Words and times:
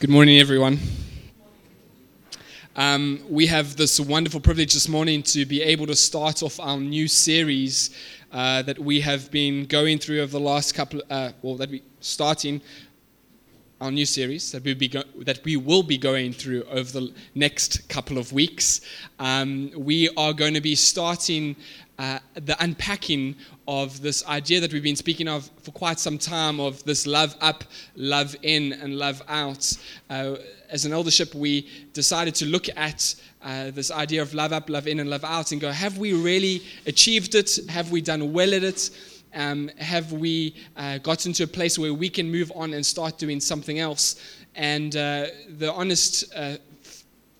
Good 0.00 0.08
morning, 0.08 0.38
everyone. 0.38 0.78
Um, 2.74 3.22
we 3.28 3.44
have 3.48 3.76
this 3.76 4.00
wonderful 4.00 4.40
privilege 4.40 4.72
this 4.72 4.88
morning 4.88 5.22
to 5.24 5.44
be 5.44 5.60
able 5.60 5.86
to 5.88 5.94
start 5.94 6.42
off 6.42 6.58
our 6.58 6.78
new 6.78 7.06
series 7.06 7.90
uh, 8.32 8.62
that 8.62 8.78
we 8.78 9.00
have 9.00 9.30
been 9.30 9.66
going 9.66 9.98
through 9.98 10.22
over 10.22 10.32
the 10.32 10.40
last 10.40 10.74
couple, 10.74 11.02
uh, 11.10 11.32
well, 11.42 11.56
that 11.56 11.68
we 11.68 11.82
starting 12.00 12.62
our 13.82 13.90
new 13.90 14.06
series 14.06 14.52
that 14.52 14.64
we, 14.64 14.72
be 14.72 14.88
go- 14.88 15.02
that 15.18 15.44
we 15.44 15.56
will 15.56 15.82
be 15.82 15.98
going 15.98 16.32
through 16.32 16.62
over 16.64 17.00
the 17.00 17.12
next 17.34 17.86
couple 17.90 18.16
of 18.16 18.32
weeks. 18.32 18.80
Um, 19.18 19.70
we 19.76 20.08
are 20.16 20.32
going 20.32 20.54
to 20.54 20.62
be 20.62 20.76
starting 20.76 21.56
uh, 22.00 22.18
the 22.32 22.56
unpacking 22.64 23.36
of 23.68 24.00
this 24.00 24.26
idea 24.26 24.58
that 24.58 24.72
we've 24.72 24.82
been 24.82 24.96
speaking 24.96 25.28
of 25.28 25.50
for 25.62 25.70
quite 25.72 26.00
some 26.00 26.16
time 26.16 26.58
of 26.58 26.82
this 26.84 27.06
love 27.06 27.36
up, 27.42 27.62
love 27.94 28.34
in, 28.40 28.72
and 28.72 28.96
love 28.96 29.20
out. 29.28 29.70
Uh, 30.08 30.36
as 30.70 30.86
an 30.86 30.94
eldership, 30.94 31.34
we 31.34 31.68
decided 31.92 32.34
to 32.34 32.46
look 32.46 32.74
at 32.74 33.14
uh, 33.42 33.70
this 33.72 33.90
idea 33.90 34.22
of 34.22 34.32
love 34.32 34.50
up, 34.50 34.70
love 34.70 34.88
in, 34.88 35.00
and 35.00 35.10
love 35.10 35.24
out 35.24 35.52
and 35.52 35.60
go, 35.60 35.70
have 35.70 35.98
we 35.98 36.14
really 36.14 36.62
achieved 36.86 37.34
it? 37.34 37.58
Have 37.68 37.90
we 37.90 38.00
done 38.00 38.32
well 38.32 38.54
at 38.54 38.64
it? 38.64 38.88
Um, 39.34 39.68
have 39.76 40.10
we 40.10 40.54
uh, 40.78 40.96
gotten 40.98 41.34
to 41.34 41.42
a 41.42 41.46
place 41.46 41.78
where 41.78 41.92
we 41.92 42.08
can 42.08 42.32
move 42.32 42.50
on 42.54 42.72
and 42.72 42.84
start 42.84 43.18
doing 43.18 43.40
something 43.40 43.78
else? 43.78 44.16
And 44.54 44.96
uh, 44.96 45.26
the 45.50 45.70
honest 45.70 46.32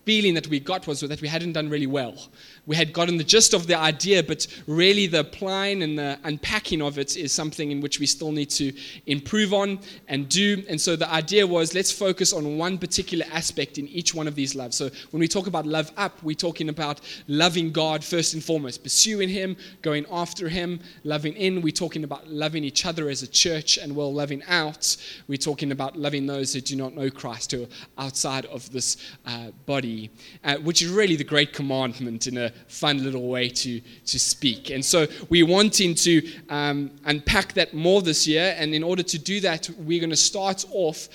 feeling 0.05 0.34
that 0.34 0.48
we 0.48 0.61
got 0.61 0.86
was 0.86 1.00
that 1.00 1.22
we 1.22 1.28
hadn't 1.28 1.52
done 1.52 1.70
really 1.70 1.86
well 1.86 2.28
we 2.70 2.77
had 2.77 2.92
gotten 2.92 3.16
the 3.16 3.24
gist 3.24 3.52
of 3.52 3.66
the 3.66 3.77
idea, 3.77 4.23
but 4.23 4.47
really 4.69 5.09
the 5.09 5.20
applying 5.20 5.83
and 5.83 5.98
the 5.98 6.16
unpacking 6.23 6.80
of 6.80 7.01
it 7.01 7.16
is 7.16 7.33
something 7.33 7.73
in 7.73 7.80
which 7.80 7.98
we 7.98 8.06
still 8.06 8.30
need 8.30 8.48
to 8.48 8.73
improve 9.06 9.52
on 9.52 9.80
and 10.06 10.28
do. 10.28 10.62
And 10.69 10.80
so 10.80 10.95
the 10.95 11.12
idea 11.12 11.45
was 11.45 11.75
let's 11.75 11.91
focus 11.91 12.33
on 12.33 12.59
one 12.59 12.78
particular 12.78 13.27
aspect 13.33 13.78
in 13.78 13.88
each 13.88 14.14
one 14.14 14.28
of 14.28 14.37
these 14.37 14.55
loves. 14.55 14.77
So 14.77 14.88
when 15.11 15.19
we 15.19 15.27
talk 15.27 15.48
about 15.48 15.66
love 15.66 15.91
up, 15.97 16.22
we're 16.22 16.36
talking 16.36 16.69
about 16.69 17.00
loving 17.27 17.72
God 17.72 18.05
first 18.05 18.34
and 18.34 18.44
foremost, 18.44 18.84
pursuing 18.84 19.28
Him, 19.28 19.56
going 19.83 20.06
after 20.09 20.48
Him, 20.48 20.78
loving 21.03 21.33
in, 21.33 21.62
we're 21.62 21.72
talking 21.72 22.05
about 22.05 22.28
loving 22.28 22.62
each 22.62 22.87
other 22.87 23.09
as 23.09 23.25
a 23.25 23.27
church, 23.27 23.78
and 23.78 23.97
well, 23.97 24.14
loving 24.14 24.44
out, 24.47 24.97
we're 25.27 25.39
talking 25.39 25.72
about 25.72 25.97
loving 25.97 26.25
those 26.25 26.53
who 26.53 26.61
do 26.61 26.77
not 26.77 26.94
know 26.94 27.11
Christ, 27.11 27.50
who 27.50 27.64
are 27.64 28.05
outside 28.06 28.47
of 28.47 28.70
this 28.70 28.97
uh, 29.27 29.50
body, 29.66 30.09
uh, 30.44 30.59
which 30.59 30.83
is 30.83 30.89
really 30.89 31.16
the 31.16 31.25
great 31.25 31.53
commandment 31.53 32.28
in 32.28 32.39
a 32.39 32.53
fun 32.69 33.03
little 33.03 33.28
way 33.28 33.48
to, 33.48 33.80
to 33.80 34.19
speak. 34.19 34.70
And 34.70 34.84
so 34.84 35.06
we're 35.28 35.47
wanting 35.47 35.94
to 35.97 36.28
um, 36.48 36.91
unpack 37.05 37.53
that 37.55 37.75
more 37.75 38.03
this 38.03 38.27
year. 38.27 38.55
And 38.58 38.75
in 38.75 38.83
order 38.83 39.03
to 39.03 39.19
do 39.19 39.41
that, 39.41 39.69
we're 39.78 40.00
going 40.00 40.11
to 40.11 40.16
start 40.16 40.64
off 40.70 41.08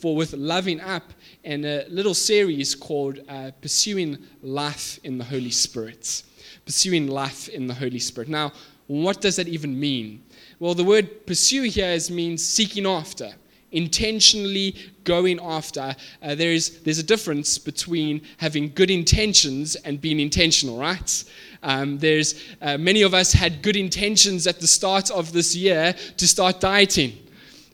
for 0.00 0.16
with 0.16 0.32
loving 0.32 0.80
up 0.80 1.12
and 1.44 1.64
a 1.64 1.86
little 1.88 2.14
series 2.14 2.74
called 2.74 3.20
uh, 3.28 3.50
Pursuing 3.60 4.18
Life 4.42 4.98
in 5.04 5.18
the 5.18 5.24
Holy 5.24 5.50
Spirit. 5.50 6.22
Pursuing 6.64 7.08
life 7.08 7.48
in 7.48 7.66
the 7.66 7.74
Holy 7.74 7.98
Spirit. 7.98 8.28
Now, 8.28 8.52
what 8.86 9.20
does 9.20 9.36
that 9.36 9.48
even 9.48 9.78
mean? 9.78 10.22
Well, 10.58 10.74
the 10.74 10.84
word 10.84 11.26
pursue 11.26 11.62
here 11.62 11.90
is, 11.90 12.10
means 12.10 12.44
seeking 12.44 12.86
after 12.86 13.32
intentionally 13.72 14.76
going 15.04 15.40
after. 15.40 15.96
Uh, 16.22 16.34
there 16.34 16.52
is, 16.52 16.80
there's 16.82 16.98
a 16.98 17.02
difference 17.02 17.58
between 17.58 18.22
having 18.36 18.72
good 18.74 18.90
intentions 18.90 19.74
and 19.76 20.00
being 20.00 20.20
intentional, 20.20 20.78
right? 20.78 21.24
Um, 21.62 21.98
there's 21.98 22.42
uh, 22.60 22.78
many 22.78 23.02
of 23.02 23.14
us 23.14 23.32
had 23.32 23.62
good 23.62 23.76
intentions 23.76 24.46
at 24.46 24.60
the 24.60 24.66
start 24.66 25.10
of 25.10 25.32
this 25.32 25.54
year 25.54 25.94
to 26.16 26.28
start 26.28 26.60
dieting, 26.60 27.18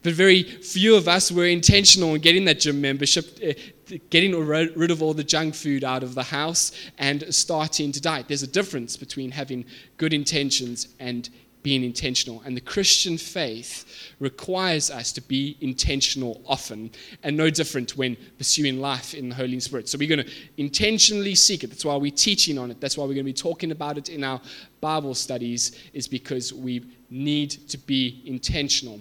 but 0.03 0.13
very 0.13 0.43
few 0.43 0.95
of 0.95 1.09
us 1.09 1.31
were 1.31 1.47
intentional 1.47 2.15
in 2.15 2.21
getting 2.21 2.45
that 2.47 2.61
gym 2.61 2.81
membership. 2.81 3.39
Uh, 3.45 3.53
getting 4.11 4.39
rid 4.47 4.91
of 4.91 5.03
all 5.03 5.15
the 5.15 5.25
junk 5.25 5.55
food 5.55 5.83
out 5.83 6.03
of 6.03 6.15
the 6.15 6.23
house 6.23 6.73
and 6.99 7.25
starting 7.35 7.91
to 7.93 8.01
diet. 8.01 8.29
There's 8.29 8.43
a 8.43 8.47
difference 8.47 8.99
between 8.99 9.31
having 9.31 9.65
good 9.97 10.12
intentions 10.12 10.89
and 11.01 11.31
being 11.63 11.85
intentional. 11.85 12.43
And 12.45 12.57
the 12.57 12.61
Christian 12.61 13.19
faith 13.19 14.13
requires 14.21 14.91
us 14.91 15.13
to 15.13 15.21
be 15.21 15.57
intentional 15.61 16.41
often, 16.47 16.91
and 17.23 17.37
no 17.37 17.51
different 17.51 17.97
when 17.97 18.17
pursuing 18.37 18.81
life 18.81 19.15
in 19.15 19.29
the 19.29 19.35
Holy 19.35 19.59
Spirit. 19.61 19.89
So 19.89 19.99
we're 19.99 20.09
going 20.09 20.27
to 20.27 20.33
intentionally 20.57 21.35
seek 21.35 21.65
it. 21.65 21.69
That's 21.69 21.85
why 21.85 21.97
we're 21.97 22.11
teaching 22.11 22.59
on 22.59 22.71
it. 22.71 22.81
That's 22.81 22.97
why 22.97 23.05
we're 23.05 23.15
going 23.15 23.19
to 23.19 23.25
be 23.25 23.33
talking 23.33 23.71
about 23.71 23.99
it 23.99 24.09
in 24.09 24.25
our 24.25 24.41
Bible 24.81 25.15
studies, 25.15 25.79
is 25.93 26.07
because 26.07 26.53
we 26.53 26.85
need 27.11 27.51
to 27.69 27.79
be 27.79 28.23
intentional. 28.25 29.01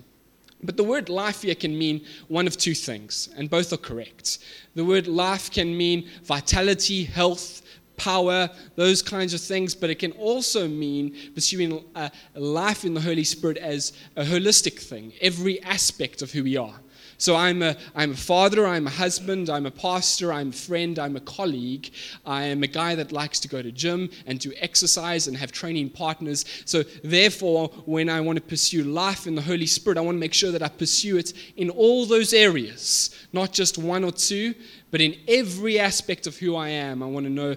But 0.64 0.76
the 0.76 0.84
word 0.84 1.08
life 1.10 1.44
here 1.44 1.54
can 1.54 1.78
mean 1.78 2.04
one 2.30 2.48
of 2.48 2.58
two 2.58 2.74
things, 2.74 3.30
and 3.38 3.48
both 3.50 3.72
are 3.74 3.78
correct. 3.78 4.40
The 4.74 4.84
word 4.84 5.08
life 5.08 5.52
can 5.52 5.78
mean 5.78 6.10
vitality, 6.24 7.04
health, 7.04 7.62
power, 7.98 8.50
those 8.76 9.02
kinds 9.02 9.34
of 9.34 9.42
things, 9.42 9.76
but 9.76 9.90
it 9.90 10.00
can 10.00 10.12
also 10.14 10.68
mean 10.68 11.16
pursuing 11.34 11.84
a 11.96 12.12
life 12.36 12.86
in 12.86 12.94
the 12.94 13.02
Holy 13.02 13.24
Spirit 13.24 13.58
as 13.58 13.94
a 14.16 14.24
holistic 14.24 14.80
thing, 14.80 15.12
every 15.22 15.62
aspect 15.64 16.22
of 16.22 16.32
who 16.32 16.44
we 16.44 16.56
are. 16.56 16.80
So 17.20 17.36
I'm 17.36 17.64
a, 17.64 17.76
I'm 17.96 18.12
a 18.12 18.16
father, 18.16 18.68
I'm 18.68 18.86
a 18.86 18.92
husband, 18.92 19.50
I'm 19.50 19.66
a 19.66 19.72
pastor, 19.72 20.32
I'm 20.32 20.50
a 20.50 20.54
friend, 20.54 21.00
I'm 21.00 21.16
a 21.16 21.22
colleague. 21.22 21.90
I 22.26 22.44
am 22.44 22.62
a 22.62 22.68
guy 22.68 22.94
that 22.94 23.12
likes 23.12 23.40
to 23.40 23.48
go 23.48 23.62
to 23.62 23.72
gym 23.72 24.10
and 24.28 24.40
do 24.40 24.54
exercise 24.58 25.28
and 25.28 25.36
have 25.36 25.52
training 25.52 25.90
partners. 25.90 26.46
So 26.66 26.84
therefore, 27.04 27.70
when 27.86 28.08
I 28.08 28.22
want 28.22 28.38
to 28.38 28.44
pursue 28.44 28.84
life 28.84 29.26
in 29.26 29.34
the 29.34 29.42
Holy 29.42 29.66
Spirit, 29.66 29.98
I 29.98 30.02
want 30.02 30.16
to 30.16 30.20
make 30.20 30.34
sure 30.34 30.52
that 30.52 30.62
I 30.62 30.70
pursue 30.70 31.18
it 31.18 31.34
in 31.56 31.72
all 31.72 32.06
those 32.06 32.34
areas, 32.34 33.10
not 33.34 33.52
just 33.52 33.80
one 33.80 34.04
or 34.04 34.12
two, 34.12 34.54
but 34.92 35.02
in 35.02 35.16
every 35.28 35.80
aspect 35.80 36.28
of 36.28 36.38
who 36.38 36.56
I 36.56 36.70
am. 36.70 37.02
I 37.02 37.08
want 37.08 37.26
to 37.26 37.32
know 37.32 37.56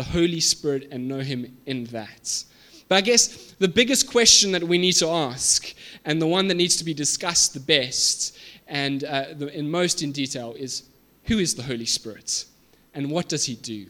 the 0.00 0.04
Holy 0.04 0.40
Spirit 0.40 0.88
and 0.90 1.06
know 1.06 1.18
Him 1.18 1.58
in 1.66 1.84
that. 1.96 2.44
But 2.88 2.94
I 2.94 3.00
guess 3.02 3.52
the 3.58 3.68
biggest 3.68 4.10
question 4.10 4.50
that 4.52 4.62
we 4.62 4.78
need 4.78 4.94
to 4.94 5.08
ask, 5.08 5.74
and 6.06 6.22
the 6.22 6.26
one 6.26 6.48
that 6.48 6.54
needs 6.54 6.76
to 6.76 6.84
be 6.84 6.94
discussed 6.94 7.52
the 7.52 7.60
best 7.60 8.34
and 8.66 9.04
uh, 9.04 9.26
the, 9.36 9.54
in 9.54 9.70
most 9.70 10.02
in 10.02 10.10
detail, 10.10 10.54
is 10.54 10.84
who 11.24 11.38
is 11.38 11.54
the 11.54 11.62
Holy 11.62 11.84
Spirit 11.84 12.46
and 12.94 13.10
what 13.10 13.28
does 13.28 13.44
He 13.44 13.56
do? 13.56 13.88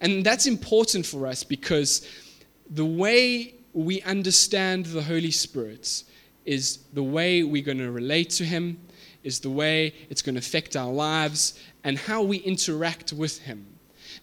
And 0.00 0.24
that's 0.24 0.46
important 0.46 1.04
for 1.04 1.26
us 1.26 1.42
because 1.42 2.06
the 2.70 2.86
way 2.86 3.56
we 3.72 4.00
understand 4.02 4.86
the 4.86 5.02
Holy 5.02 5.32
Spirit 5.32 6.04
is 6.44 6.78
the 6.92 7.02
way 7.02 7.42
we're 7.42 7.64
going 7.64 7.78
to 7.78 7.90
relate 7.90 8.30
to 8.30 8.44
Him, 8.44 8.78
is 9.24 9.40
the 9.40 9.50
way 9.50 9.92
it's 10.08 10.22
going 10.22 10.36
to 10.36 10.40
affect 10.40 10.76
our 10.76 10.92
lives, 10.92 11.58
and 11.82 11.98
how 11.98 12.22
we 12.22 12.36
interact 12.36 13.12
with 13.12 13.40
Him. 13.40 13.66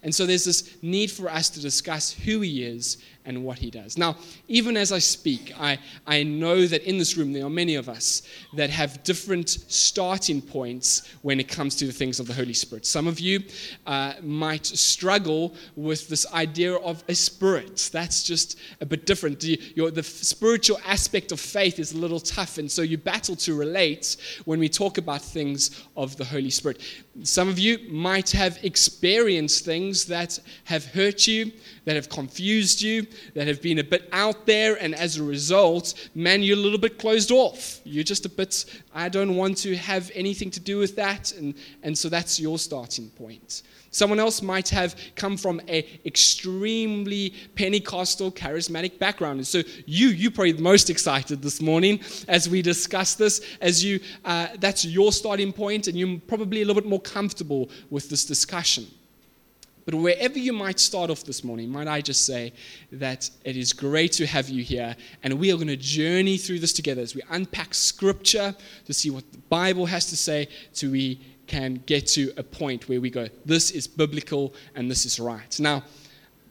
And 0.04 0.14
so 0.14 0.26
there's 0.26 0.46
this 0.46 0.78
need 0.82 1.12
for 1.12 1.30
us 1.30 1.50
to 1.52 1.62
discuss 1.62 2.12
who 2.12 2.42
he 2.42 2.64
is 2.64 2.98
and 3.26 3.44
what 3.44 3.58
he 3.58 3.72
does. 3.72 3.98
Now, 3.98 4.18
even 4.48 4.78
as 4.78 4.92
I 4.92 5.00
speak, 5.00 5.54
I, 5.60 5.78
I 6.06 6.24
know 6.24 6.66
that 6.66 6.84
in 6.84 6.98
this 6.98 7.18
room 7.18 7.34
there 7.34 7.46
are 7.46 7.50
many 7.50 7.76
of 7.76 7.90
us 7.90 8.22
that 8.56 8.70
have 8.70 9.04
different 9.04 9.50
starting 9.50 10.42
points 10.42 11.10
when 11.22 11.40
it 11.40 11.48
comes 11.48 11.76
to 11.78 11.86
the 11.86 11.94
things 11.94 12.20
of 12.20 12.28
the 12.28 12.34
Holy 12.34 12.54
Spirit. 12.54 12.86
Some 12.86 13.08
of 13.08 13.20
you 13.20 13.44
uh, 13.86 14.14
might 14.22 14.66
struggle 14.66 15.56
with 15.76 16.08
this 16.08 16.26
idea 16.34 16.76
of 16.76 17.04
a 17.08 17.16
spirit. 17.16 17.90
That's 17.92 18.24
just 18.24 18.60
a 18.82 18.86
bit 18.86 19.06
different. 19.06 19.40
The, 19.40 19.60
your, 19.76 19.92
the 19.92 20.04
spiritual 20.04 20.80
aspect 20.86 21.32
of 21.32 21.40
faith 21.40 21.80
is 21.80 21.94
a 21.94 21.98
little 21.98 22.20
tough, 22.20 22.58
and 22.58 22.72
so 22.72 22.82
you 22.82 22.98
battle 22.98 23.36
to 23.38 23.56
relate 23.56 24.18
when 24.46 24.60
we 24.60 24.70
talk 24.70 24.98
about 24.98 25.22
things 25.22 25.84
of 25.96 26.16
the 26.18 26.26
Holy 26.26 26.50
Spirit. 26.50 26.82
Some 27.24 27.48
of 27.50 27.58
you 27.58 27.80
might 27.90 28.32
have 28.32 28.60
experienced 28.64 29.66
things 29.66 30.06
that 30.06 30.40
have 30.66 30.86
hurt 30.86 31.28
you, 31.28 31.52
that 31.86 31.96
have 31.96 32.10
confused 32.10 32.82
you, 32.82 33.08
that 33.34 33.48
have 33.48 33.62
been 33.62 33.80
a 33.80 33.84
bit 33.84 34.10
out 34.12 34.46
there, 34.46 34.76
and 34.76 34.94
as 34.94 35.18
a 35.18 35.24
result, 35.24 35.94
man, 36.14 36.44
you're 36.44 36.58
a 36.58 36.60
little 36.60 36.80
bit 36.80 37.00
closed 37.00 37.32
off. 37.32 37.80
You're 37.84 38.04
just 38.04 38.26
a 38.26 38.30
bit, 38.30 38.66
I 38.94 39.10
don't 39.10 39.36
want 39.36 39.58
to 39.60 39.76
have 39.76 40.12
anything 40.14 40.52
to 40.52 40.60
do 40.60 40.78
with 40.78 40.96
that, 40.98 41.32
and, 41.32 41.54
and 41.84 41.98
so 41.98 42.10
that's 42.10 42.40
your 42.40 42.60
starting 42.60 43.10
point. 43.10 43.64
Someone 43.92 44.20
else 44.20 44.42
might 44.42 44.68
have 44.70 44.94
come 45.16 45.38
from 45.38 45.62
an 45.70 45.84
extremely 46.06 47.34
Pentecostal, 47.56 48.30
charismatic 48.30 49.00
background. 49.00 49.38
And 49.38 49.48
so 49.48 49.62
you, 49.86 50.10
you 50.10 50.30
probably 50.30 50.52
the 50.52 50.62
most 50.62 50.90
excited 50.90 51.42
this 51.42 51.62
morning 51.62 52.02
as 52.28 52.50
we 52.50 52.62
discuss 52.62 53.16
this, 53.16 53.40
as 53.62 53.82
you, 53.86 54.02
uh, 54.26 54.48
that's 54.60 54.84
your 54.84 55.14
starting 55.14 55.54
point, 55.54 55.88
and 55.88 55.98
you're 55.98 56.20
probably 56.28 56.62
a 56.62 56.66
little 56.66 56.82
bit 56.82 56.90
more 56.90 57.00
comfortable 57.00 57.70
with 57.90 58.10
this 58.10 58.26
discussion. 58.26 58.86
But 59.86 59.96
wherever 59.96 60.40
you 60.40 60.52
might 60.52 60.80
start 60.80 61.12
off 61.12 61.24
this 61.24 61.44
morning, 61.44 61.70
might 61.70 61.88
I 61.88 62.02
just 62.02 62.26
say 62.26 62.54
that 62.92 63.30
it 63.44 63.56
is 63.56 63.72
great 63.72 64.12
to 64.14 64.26
have 64.26 64.50
you 64.50 64.64
here, 64.64 64.96
and 65.22 65.40
we 65.40 65.52
are 65.52 65.56
going 65.56 65.68
to 65.68 65.78
journey 65.78 66.38
through 66.38 66.60
this 66.60 66.74
together 66.74 67.04
as 67.04 67.14
we 67.14 67.22
unpack 67.30 67.76
Scripture 67.76 68.56
to 68.86 68.94
see 68.94 69.12
what 69.12 69.32
the 69.32 69.38
Bible 69.50 69.86
has 69.86 70.08
to 70.08 70.18
say, 70.18 70.48
so 70.72 70.90
we 70.90 71.22
can 71.46 71.76
get 71.86 72.08
to 72.08 72.34
a 72.38 72.44
point 72.44 72.90
where 72.90 73.00
we 73.00 73.12
go, 73.12 73.28
this 73.46 73.70
is 73.70 73.86
biblical 73.88 74.56
and 74.74 74.90
this 74.90 75.06
is 75.06 75.20
right. 75.20 75.60
Now, 75.60 75.84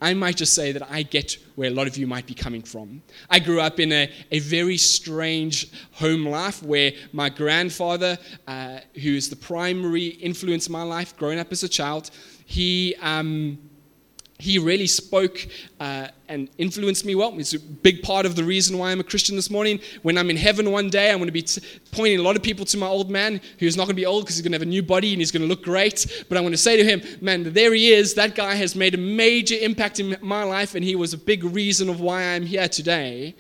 I 0.01 0.13
might 0.13 0.37
just 0.37 0.55
say 0.55 0.71
that 0.71 0.89
I 0.91 1.03
get 1.03 1.39
where 1.55 1.71
a 1.71 1.75
lot 1.75 1.87
of 1.87 1.97
you 1.97 2.07
might 2.07 2.27
be 2.27 2.35
coming 2.35 2.63
from. 2.63 3.03
I 3.31 3.39
grew 3.39 3.61
up 3.61 3.81
in 3.81 3.91
a, 3.91 4.11
a 4.31 4.39
very 4.41 4.77
strange 4.77 5.71
home 5.93 6.27
life 6.27 6.63
where 6.63 6.93
my 7.13 7.31
grandfather, 7.31 8.19
uh, 8.47 8.81
who 9.03 9.15
is 9.15 9.31
the 9.31 9.37
primary 9.37 10.07
influence 10.07 10.67
in 10.67 10.73
my 10.73 10.83
life 10.83 11.17
growing 11.17 11.39
up 11.39 11.51
as 11.53 11.63
a 11.63 11.69
child, 11.69 12.11
he. 12.44 12.94
Um, 13.00 13.58
he 14.38 14.58
really 14.58 14.87
spoke 14.87 15.46
uh, 15.81 16.08
and 16.29 16.50
influenced 16.58 17.05
me 17.06 17.14
well. 17.14 17.38
It's 17.38 17.55
a 17.55 17.58
big 17.58 18.02
part 18.02 18.26
of 18.26 18.35
the 18.37 18.44
reason 18.44 18.76
why 18.76 18.91
I'm 18.91 19.00
a 19.00 19.05
Christian 19.05 19.37
this 19.37 19.49
morning. 19.49 19.81
When 20.02 20.19
I'm 20.19 20.29
in 20.29 20.37
heaven 20.37 20.70
one 20.70 20.91
day, 20.91 21.11
I'm 21.11 21.19
going 21.19 21.29
to 21.29 21.32
be 21.32 21.43
t- 21.43 21.62
pointing 21.93 22.19
a 22.19 22.23
lot 22.23 22.37
of 22.37 22.43
people 22.43 22.64
to 22.67 22.76
my 22.76 22.87
old 22.87 23.11
man, 23.11 23.41
who's 23.58 23.76
not 23.76 23.85
going 23.85 23.96
to 23.96 24.00
be 24.00 24.06
old 24.06 24.25
because 24.25 24.37
he's 24.37 24.43
going 24.43 24.52
to 24.52 24.56
have 24.56 24.62
a 24.62 24.67
new 24.67 24.82
body 24.82 25.12
and 25.12 25.20
he's 25.20 25.31
going 25.31 25.43
to 25.43 25.49
look 25.49 25.62
great. 25.62 26.26
But 26.29 26.37
I'm 26.37 26.43
going 26.43 26.52
to 26.52 26.58
say 26.58 26.76
to 26.76 26.85
him, 26.85 27.00
man, 27.23 27.52
there 27.52 27.73
he 27.73 27.93
is. 27.93 28.14
That 28.14 28.35
guy 28.35 28.56
has 28.56 28.75
made 28.75 28.94
a 28.94 28.99
major 28.99 29.55
impact 29.55 30.00
in 30.00 30.17
my 30.20 30.43
life, 30.43 30.75
and 30.75 30.85
he 30.85 30.96
was 30.96 31.14
a 31.14 31.19
big 31.19 31.44
reason 31.44 31.88
of 31.88 32.00
why 32.00 32.23
I'm 32.23 32.44
here 32.44 32.69
today. 32.69 33.37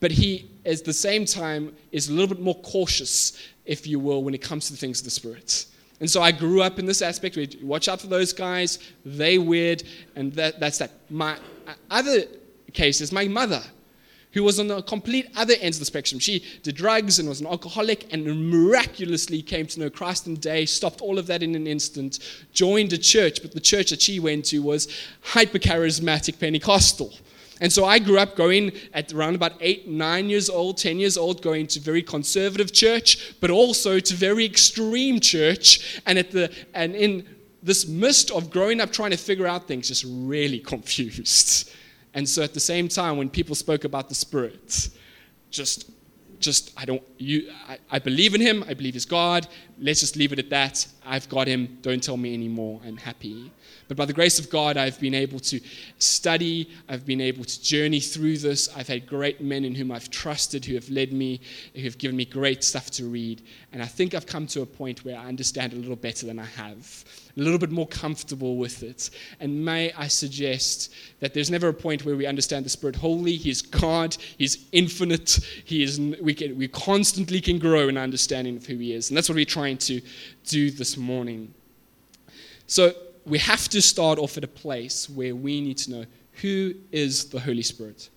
But 0.00 0.10
he, 0.10 0.50
at 0.64 0.84
the 0.84 0.94
same 0.94 1.26
time, 1.26 1.76
is 1.92 2.08
a 2.08 2.12
little 2.12 2.34
bit 2.34 2.40
more 2.40 2.58
cautious, 2.62 3.38
if 3.66 3.86
you 3.86 4.00
will, 4.00 4.24
when 4.24 4.34
it 4.34 4.40
comes 4.42 4.66
to 4.66 4.72
the 4.72 4.78
things 4.78 5.00
of 5.00 5.04
the 5.04 5.10
Spirit. 5.10 5.66
And 6.00 6.10
so 6.10 6.22
I 6.22 6.32
grew 6.32 6.62
up 6.62 6.78
in 6.78 6.86
this 6.86 7.02
aspect. 7.02 7.36
We 7.36 7.48
watch 7.62 7.86
out 7.86 8.00
for 8.00 8.06
those 8.06 8.32
guys. 8.32 8.78
They 9.04 9.38
weird, 9.38 9.82
and 10.16 10.32
that, 10.32 10.58
that's 10.58 10.78
that. 10.78 10.90
My 11.10 11.34
uh, 11.66 11.74
other 11.90 12.22
case 12.72 13.02
is 13.02 13.12
my 13.12 13.28
mother, 13.28 13.62
who 14.32 14.42
was 14.42 14.58
on 14.58 14.68
the 14.68 14.80
complete 14.82 15.28
other 15.36 15.54
ends 15.60 15.76
of 15.76 15.80
the 15.80 15.86
spectrum. 15.86 16.18
She 16.18 16.42
did 16.62 16.76
drugs 16.76 17.18
and 17.18 17.28
was 17.28 17.42
an 17.42 17.46
alcoholic, 17.46 18.10
and 18.14 18.50
miraculously 18.50 19.42
came 19.42 19.66
to 19.66 19.80
know 19.80 19.90
Christ 19.90 20.26
in 20.26 20.36
day. 20.36 20.64
Stopped 20.64 21.02
all 21.02 21.18
of 21.18 21.26
that 21.26 21.42
in 21.42 21.54
an 21.54 21.66
instant. 21.66 22.18
Joined 22.54 22.94
a 22.94 22.98
church, 22.98 23.42
but 23.42 23.52
the 23.52 23.60
church 23.60 23.90
that 23.90 24.00
she 24.00 24.20
went 24.20 24.46
to 24.46 24.62
was 24.62 24.88
hyper 25.20 25.58
charismatic 25.58 26.40
Pentecostal. 26.40 27.12
And 27.60 27.70
so 27.70 27.84
I 27.84 27.98
grew 27.98 28.18
up 28.18 28.36
going 28.36 28.72
at 28.94 29.12
around 29.12 29.34
about 29.34 29.52
eight, 29.60 29.86
nine 29.86 30.30
years 30.30 30.48
old, 30.48 30.78
10 30.78 30.98
years 30.98 31.16
old, 31.16 31.42
going 31.42 31.66
to 31.68 31.80
very 31.80 32.02
conservative 32.02 32.72
church, 32.72 33.34
but 33.40 33.50
also 33.50 34.00
to 34.00 34.14
very 34.14 34.46
extreme 34.46 35.20
church. 35.20 36.00
And, 36.06 36.18
at 36.18 36.30
the, 36.30 36.50
and 36.72 36.94
in 36.94 37.26
this 37.62 37.86
mist 37.86 38.30
of 38.30 38.50
growing 38.50 38.80
up 38.80 38.92
trying 38.92 39.10
to 39.10 39.18
figure 39.18 39.46
out 39.46 39.68
things, 39.68 39.88
just 39.88 40.06
really 40.08 40.58
confused. 40.74 41.70
And 42.14 42.28
so 42.28 42.42
at 42.42 42.54
the 42.54 42.60
same 42.60 42.88
time, 42.88 43.18
when 43.18 43.28
people 43.28 43.54
spoke 43.54 43.84
about 43.84 44.08
the 44.08 44.14
Spirit, 44.14 44.88
just 45.50 45.90
just 46.40 46.72
I 46.76 46.84
don't 46.84 47.02
you 47.18 47.50
I, 47.68 47.78
I, 47.90 47.98
believe 47.98 48.34
in 48.34 48.40
him, 48.40 48.64
I 48.68 48.74
believe 48.74 48.94
he's 48.94 49.04
God. 49.04 49.46
Let's 49.78 50.00
just 50.00 50.16
leave 50.16 50.32
it 50.32 50.38
at 50.38 50.50
that. 50.50 50.86
I've 51.06 51.28
got 51.28 51.46
him. 51.46 51.78
Don't 51.82 52.02
tell 52.02 52.16
me 52.16 52.34
anymore. 52.34 52.80
I'm 52.84 52.96
happy. 52.96 53.50
But 53.88 53.96
by 53.96 54.04
the 54.04 54.12
grace 54.12 54.38
of 54.38 54.50
God, 54.50 54.76
I've 54.76 55.00
been 55.00 55.14
able 55.14 55.40
to 55.40 55.60
study, 55.98 56.70
I've 56.88 57.04
been 57.04 57.20
able 57.20 57.44
to 57.44 57.62
journey 57.62 57.98
through 57.98 58.38
this. 58.38 58.68
I've 58.76 58.86
had 58.86 59.06
great 59.06 59.40
men 59.40 59.64
in 59.64 59.74
whom 59.74 59.90
I've 59.90 60.10
trusted 60.10 60.64
who 60.64 60.74
have 60.74 60.88
led 60.90 61.12
me, 61.12 61.40
who 61.74 61.82
have 61.82 61.98
given 61.98 62.16
me 62.16 62.24
great 62.24 62.62
stuff 62.62 62.90
to 62.92 63.06
read. 63.06 63.42
And 63.72 63.82
I 63.82 63.86
think 63.86 64.14
I've 64.14 64.26
come 64.26 64.46
to 64.48 64.62
a 64.62 64.66
point 64.66 65.04
where 65.04 65.18
I 65.18 65.26
understand 65.26 65.72
a 65.72 65.76
little 65.76 65.96
better 65.96 66.26
than 66.26 66.38
I 66.38 66.44
have, 66.44 67.04
a 67.40 67.42
little 67.42 67.58
bit 67.58 67.70
more 67.70 67.86
comfortable 67.86 68.56
with 68.56 68.82
it. 68.82 69.10
And 69.40 69.64
may 69.64 69.92
I 69.92 70.08
suggest 70.08 70.92
that 71.20 71.32
there's 71.32 71.50
never 71.50 71.68
a 71.68 71.74
point 71.74 72.04
where 72.04 72.14
we 72.14 72.26
understand 72.26 72.66
the 72.66 72.70
Spirit 72.70 72.96
wholly. 72.96 73.36
He's 73.36 73.62
God, 73.62 74.16
He's 74.36 74.66
infinite, 74.72 75.40
He 75.64 75.82
is, 75.82 75.98
we, 75.98 76.34
can, 76.34 76.56
we 76.58 76.68
constantly 76.68 77.40
can 77.40 77.58
grow 77.58 77.88
in 77.88 77.96
understanding 77.96 78.56
of 78.56 78.66
who 78.66 78.76
He 78.76 78.92
is. 78.92 79.08
And 79.08 79.16
that's 79.16 79.28
what 79.28 79.36
we're 79.36 79.44
trying 79.46 79.78
to 79.78 80.00
do 80.44 80.70
this 80.70 80.96
morning. 80.96 81.52
So, 82.66 82.92
we 83.26 83.38
have 83.38 83.68
to 83.68 83.82
start 83.82 84.18
off 84.18 84.36
at 84.38 84.44
a 84.44 84.48
place 84.48 85.08
where 85.08 85.34
we 85.34 85.60
need 85.60 85.76
to 85.78 85.90
know 85.90 86.04
who 86.40 86.74
is 86.90 87.26
the 87.26 87.38
Holy 87.38 87.62
Spirit. 87.62 88.08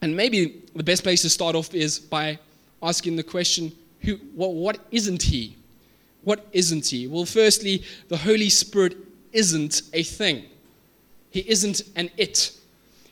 And 0.00 0.16
maybe 0.16 0.62
the 0.74 0.82
best 0.82 1.02
place 1.02 1.22
to 1.22 1.30
start 1.30 1.54
off 1.54 1.72
is 1.72 1.98
by 1.98 2.38
asking 2.82 3.16
the 3.16 3.22
question 3.22 3.72
who, 4.00 4.16
what, 4.34 4.52
what 4.52 4.80
isn't 4.90 5.22
He? 5.22 5.56
What 6.24 6.46
isn't 6.52 6.86
He? 6.86 7.06
Well, 7.06 7.24
firstly, 7.24 7.84
the 8.08 8.16
Holy 8.16 8.48
Spirit 8.48 8.96
isn't 9.32 9.82
a 9.92 10.02
thing, 10.02 10.44
He 11.30 11.40
isn't 11.48 11.82
an 11.96 12.10
it. 12.16 12.52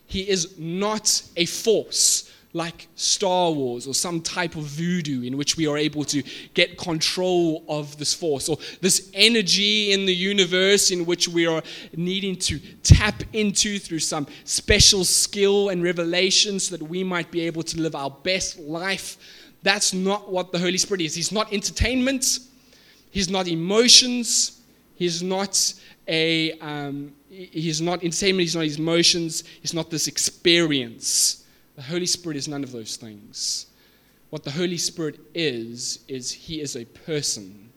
He 0.06 0.28
is 0.28 0.58
not 0.58 1.22
a 1.36 1.46
force 1.46 2.30
like 2.52 2.88
Star 2.96 3.52
Wars 3.52 3.86
or 3.86 3.94
some 3.94 4.20
type 4.20 4.56
of 4.56 4.64
voodoo 4.64 5.22
in 5.22 5.36
which 5.36 5.56
we 5.56 5.66
are 5.68 5.78
able 5.78 6.04
to 6.04 6.22
get 6.54 6.76
control 6.76 7.64
of 7.68 7.96
this 7.96 8.12
force 8.12 8.48
or 8.48 8.58
this 8.80 9.10
energy 9.14 9.92
in 9.92 10.06
the 10.06 10.14
universe 10.14 10.90
in 10.90 11.06
which 11.06 11.28
we 11.28 11.46
are 11.46 11.62
needing 11.96 12.34
to 12.34 12.58
tap 12.82 13.22
into 13.32 13.78
through 13.78 14.00
some 14.00 14.26
special 14.44 15.04
skill 15.04 15.68
and 15.68 15.82
revelation 15.82 16.58
so 16.58 16.76
that 16.76 16.84
we 16.84 17.04
might 17.04 17.30
be 17.30 17.42
able 17.42 17.62
to 17.62 17.80
live 17.80 17.94
our 17.94 18.10
best 18.10 18.58
life. 18.58 19.16
That's 19.62 19.92
not 19.94 20.32
what 20.32 20.50
the 20.50 20.58
Holy 20.58 20.78
Spirit 20.78 21.02
is. 21.02 21.14
He's 21.14 21.32
not 21.32 21.52
entertainment, 21.52 22.40
He's 23.10 23.28
not 23.28 23.48
emotions, 23.48 24.60
He's 25.00 25.22
not 25.22 25.72
a. 26.06 26.52
Um, 26.58 27.14
he's 27.30 27.80
not 27.80 28.04
entertainment, 28.04 28.42
he's 28.42 28.54
not 28.54 28.64
his 28.64 28.78
emotions, 28.78 29.44
he's 29.62 29.72
not 29.72 29.88
this 29.90 30.08
experience. 30.08 31.46
The 31.76 31.82
Holy 31.82 32.04
Spirit 32.04 32.36
is 32.36 32.48
none 32.48 32.62
of 32.62 32.70
those 32.70 32.96
things. 32.96 33.66
What 34.28 34.44
the 34.44 34.50
Holy 34.50 34.76
Spirit 34.76 35.18
is, 35.34 36.00
is 36.06 36.30
He 36.30 36.60
is 36.60 36.76
a 36.76 36.84
person. 36.84 37.70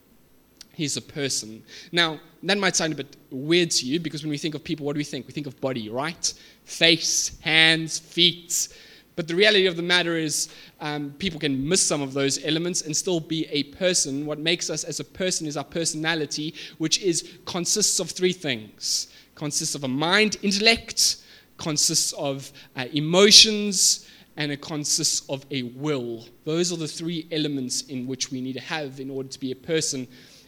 He's 0.73 0.97
a 0.97 1.01
person. 1.01 1.63
Now, 1.93 2.19
that 2.41 2.57
might 2.57 2.75
sound 2.75 2.91
a 2.91 2.95
bit 2.97 3.15
weird 3.29 3.71
to 3.71 3.85
you 3.85 4.01
because 4.01 4.23
when 4.23 4.29
we 4.29 4.37
think 4.37 4.55
of 4.55 4.63
people, 4.63 4.85
what 4.85 4.93
do 4.93 4.97
we 4.97 5.03
think? 5.05 5.25
We 5.25 5.33
think 5.33 5.47
of 5.47 5.61
body, 5.61 5.87
right? 5.87 6.33
Face, 6.65 7.39
hands, 7.39 7.99
feet. 7.99 8.67
But 9.15 9.27
the 9.27 9.35
reality 9.35 9.67
of 9.67 9.75
the 9.75 9.83
matter 9.83 10.17
is, 10.17 10.49
um, 10.81 11.13
people 11.19 11.39
can 11.39 11.67
miss 11.67 11.85
some 11.85 12.01
of 12.01 12.13
those 12.13 12.43
elements 12.43 12.81
and 12.81 12.95
still 12.95 13.19
be 13.19 13.45
a 13.51 13.63
person. 13.63 14.25
What 14.25 14.39
makes 14.39 14.69
us 14.69 14.83
as 14.83 14.99
a 14.99 15.03
person 15.03 15.45
is 15.45 15.55
our 15.55 15.63
personality, 15.63 16.55
which 16.79 16.99
is 17.01 17.37
consists 17.45 17.99
of 17.99 18.09
three 18.09 18.33
things: 18.33 19.07
consists 19.35 19.75
of 19.75 19.83
a 19.83 19.87
mind, 19.87 20.37
intellect, 20.41 21.17
consists 21.57 22.13
of 22.13 22.51
uh, 22.75 22.85
emotions 22.93 24.07
and 24.37 24.51
it 24.51 24.61
consists 24.61 25.27
of 25.29 25.45
a 25.51 25.63
will. 25.63 26.25
Those 26.43 26.71
are 26.73 26.77
the 26.77 26.87
three 26.87 27.27
elements 27.31 27.83
in 27.83 28.07
which 28.07 28.31
we 28.31 28.41
need 28.41 28.53
to 28.53 28.61
have 28.61 28.99
in 28.99 29.09
order 29.09 29.29
to 29.29 29.39
be 29.39 29.51
a 29.51 29.55
person. 29.55 30.07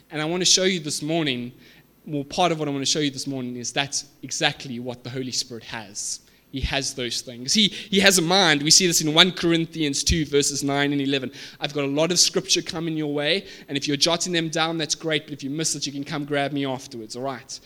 And 0.10 0.22
I 0.22 0.26
want 0.26 0.42
to 0.42 0.46
show 0.46 0.64
you 0.64 0.80
this 0.80 1.02
morning, 1.02 1.52
well, 2.06 2.24
part 2.24 2.52
of 2.52 2.60
what 2.60 2.68
I 2.68 2.72
want 2.72 2.82
to 2.82 2.92
show 2.92 3.00
you 3.00 3.12
this 3.12 3.28
morning 3.28 3.58
is 3.58 3.72
that's 3.72 4.06
exactly 4.24 4.80
what 4.80 5.04
the 5.04 5.10
Holy 5.10 5.32
Spirit 5.32 5.64
has. 5.66 6.22
He 6.52 6.62
has 6.62 6.94
those 6.94 7.22
things. 7.22 7.54
He, 7.54 7.68
he 7.68 8.00
has 8.00 8.18
a 8.18 8.22
mind. 8.22 8.64
We 8.64 8.72
see 8.72 8.88
this 8.88 9.02
in 9.02 9.14
1 9.14 9.32
Corinthians 9.34 10.04
2, 10.04 10.26
verses 10.26 10.64
9 10.64 10.94
and 10.94 11.02
11. 11.02 11.32
I've 11.60 11.74
got 11.74 11.84
a 11.84 11.88
lot 11.88 12.12
of 12.12 12.20
scripture 12.20 12.62
coming 12.62 12.96
your 12.96 13.14
way, 13.14 13.46
and 13.68 13.78
if 13.78 13.88
you're 13.88 13.98
jotting 13.98 14.32
them 14.32 14.50
down, 14.50 14.78
that's 14.78 14.96
great, 14.96 15.26
but 15.26 15.34
if 15.34 15.44
you 15.44 15.50
miss 15.50 15.76
it, 15.76 15.86
you 15.86 15.92
can 15.92 16.06
come 16.06 16.24
grab 16.24 16.54
me 16.54 16.66
afterwards, 16.66 17.16
all 17.16 17.24
right? 17.24 17.60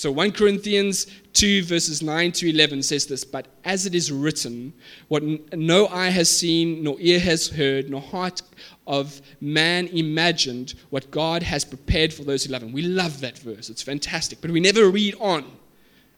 So 0.00 0.10
1 0.10 0.32
Corinthians 0.32 1.08
2, 1.34 1.64
verses 1.64 2.02
9 2.02 2.32
to 2.32 2.48
11 2.48 2.82
says 2.82 3.04
this 3.04 3.22
But 3.22 3.48
as 3.66 3.84
it 3.84 3.94
is 3.94 4.10
written, 4.10 4.72
what 5.08 5.22
no 5.52 5.88
eye 5.88 6.08
has 6.08 6.34
seen, 6.34 6.82
nor 6.82 6.96
ear 7.00 7.20
has 7.20 7.48
heard, 7.48 7.90
nor 7.90 8.00
heart 8.00 8.40
of 8.86 9.20
man 9.42 9.88
imagined, 9.88 10.72
what 10.88 11.10
God 11.10 11.42
has 11.42 11.66
prepared 11.66 12.14
for 12.14 12.24
those 12.24 12.44
who 12.44 12.52
love 12.52 12.62
him. 12.62 12.72
We 12.72 12.80
love 12.80 13.20
that 13.20 13.38
verse. 13.38 13.68
It's 13.68 13.82
fantastic. 13.82 14.40
But 14.40 14.50
we 14.52 14.60
never 14.60 14.88
read 14.88 15.16
on. 15.20 15.44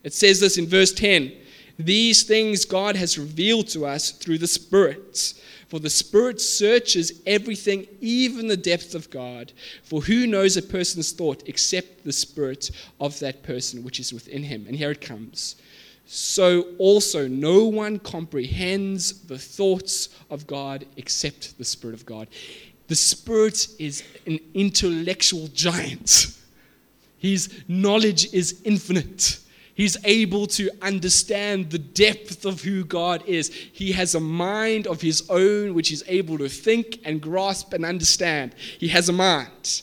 It 0.04 0.12
says 0.12 0.38
this 0.38 0.58
in 0.58 0.68
verse 0.68 0.92
10 0.92 1.32
These 1.84 2.22
things 2.22 2.64
God 2.64 2.96
has 2.96 3.18
revealed 3.18 3.68
to 3.68 3.86
us 3.86 4.10
through 4.10 4.38
the 4.38 4.46
Spirit. 4.46 5.34
For 5.68 5.80
the 5.80 5.90
Spirit 5.90 6.40
searches 6.40 7.22
everything, 7.26 7.86
even 8.00 8.46
the 8.46 8.56
depth 8.56 8.94
of 8.94 9.10
God. 9.10 9.52
For 9.82 10.02
who 10.02 10.26
knows 10.26 10.56
a 10.56 10.62
person's 10.62 11.12
thought 11.12 11.42
except 11.46 12.04
the 12.04 12.12
Spirit 12.12 12.70
of 13.00 13.18
that 13.20 13.42
person 13.42 13.82
which 13.82 13.98
is 13.98 14.12
within 14.12 14.42
him? 14.42 14.66
And 14.66 14.76
here 14.76 14.90
it 14.90 15.00
comes. 15.00 15.56
So 16.06 16.66
also, 16.78 17.26
no 17.26 17.64
one 17.64 17.98
comprehends 17.98 19.22
the 19.22 19.38
thoughts 19.38 20.10
of 20.30 20.46
God 20.46 20.84
except 20.96 21.56
the 21.58 21.64
Spirit 21.64 21.94
of 21.94 22.04
God. 22.04 22.28
The 22.88 22.94
Spirit 22.94 23.68
is 23.78 24.02
an 24.26 24.38
intellectual 24.52 25.48
giant, 25.48 26.36
his 27.18 27.62
knowledge 27.66 28.32
is 28.34 28.60
infinite. 28.64 29.38
He's 29.82 29.96
able 30.04 30.46
to 30.46 30.70
understand 30.80 31.70
the 31.70 31.78
depth 31.80 32.44
of 32.44 32.62
who 32.62 32.84
God 32.84 33.24
is. 33.26 33.48
He 33.48 33.90
has 33.90 34.14
a 34.14 34.20
mind 34.20 34.86
of 34.86 35.00
his 35.00 35.28
own 35.28 35.74
which 35.74 35.88
he's 35.88 36.04
able 36.06 36.38
to 36.38 36.48
think 36.48 37.00
and 37.04 37.20
grasp 37.20 37.72
and 37.72 37.84
understand. 37.84 38.54
He 38.78 38.86
has 38.86 39.08
a 39.08 39.12
mind. 39.12 39.82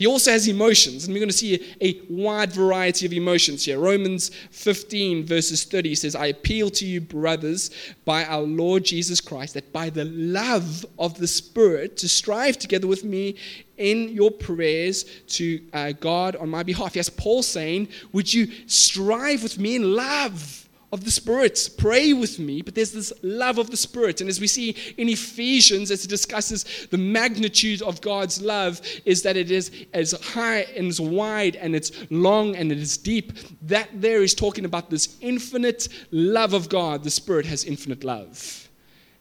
He 0.00 0.06
also 0.06 0.30
has 0.30 0.48
emotions, 0.48 1.04
and 1.04 1.12
we're 1.12 1.20
going 1.20 1.28
to 1.28 1.36
see 1.36 1.62
a, 1.82 2.00
wide 2.08 2.52
variety 2.52 3.04
of 3.04 3.12
emotions 3.12 3.66
here. 3.66 3.78
Romans 3.78 4.30
15, 4.50 5.26
verses 5.26 5.64
30 5.64 5.94
says, 5.94 6.14
I 6.14 6.28
appeal 6.28 6.70
to 6.70 6.86
you, 6.86 7.02
brothers, 7.02 7.70
by 8.06 8.24
our 8.24 8.40
Lord 8.40 8.82
Jesus 8.82 9.20
Christ, 9.20 9.52
that 9.52 9.74
by 9.74 9.90
the 9.90 10.06
love 10.06 10.86
of 10.98 11.18
the 11.18 11.26
Spirit, 11.26 11.98
to 11.98 12.08
strive 12.08 12.56
together 12.56 12.86
with 12.86 13.04
me 13.04 13.36
in 13.76 14.08
your 14.08 14.30
prayers 14.30 15.04
to 15.28 15.60
uh, 15.74 15.92
God 15.92 16.34
on 16.36 16.48
my 16.48 16.62
behalf. 16.62 16.96
Yes, 16.96 17.10
Paul 17.10 17.42
saying, 17.42 17.88
Would 18.12 18.32
you 18.32 18.46
strive 18.66 19.42
with 19.42 19.58
me 19.58 19.76
in 19.76 19.94
love? 19.94 20.66
Of 20.92 21.04
the 21.04 21.10
Spirit. 21.10 21.70
Pray 21.78 22.12
with 22.12 22.38
me, 22.38 22.62
but 22.62 22.74
there's 22.74 22.92
this 22.92 23.12
love 23.22 23.58
of 23.58 23.70
the 23.70 23.76
Spirit. 23.76 24.20
And 24.20 24.28
as 24.28 24.40
we 24.40 24.46
see 24.46 24.74
in 24.96 25.08
Ephesians, 25.08 25.90
as 25.90 26.04
it 26.04 26.08
discusses 26.08 26.86
the 26.90 26.98
magnitude 26.98 27.82
of 27.82 28.00
God's 28.00 28.42
love, 28.42 28.80
is 29.04 29.22
that 29.22 29.36
it 29.36 29.50
is 29.50 29.70
as 29.94 30.12
high 30.12 30.62
and 30.76 30.88
as 30.88 31.00
wide 31.00 31.56
and 31.56 31.74
it's 31.76 31.92
long 32.10 32.56
and 32.56 32.72
it 32.72 32.78
is 32.78 32.96
deep. 32.96 33.32
That 33.62 33.88
there 33.94 34.22
is 34.22 34.34
talking 34.34 34.64
about 34.64 34.90
this 34.90 35.16
infinite 35.20 35.88
love 36.10 36.54
of 36.54 36.68
God. 36.68 37.04
The 37.04 37.10
Spirit 37.10 37.46
has 37.46 37.64
infinite 37.64 38.02
love. 38.02 38.68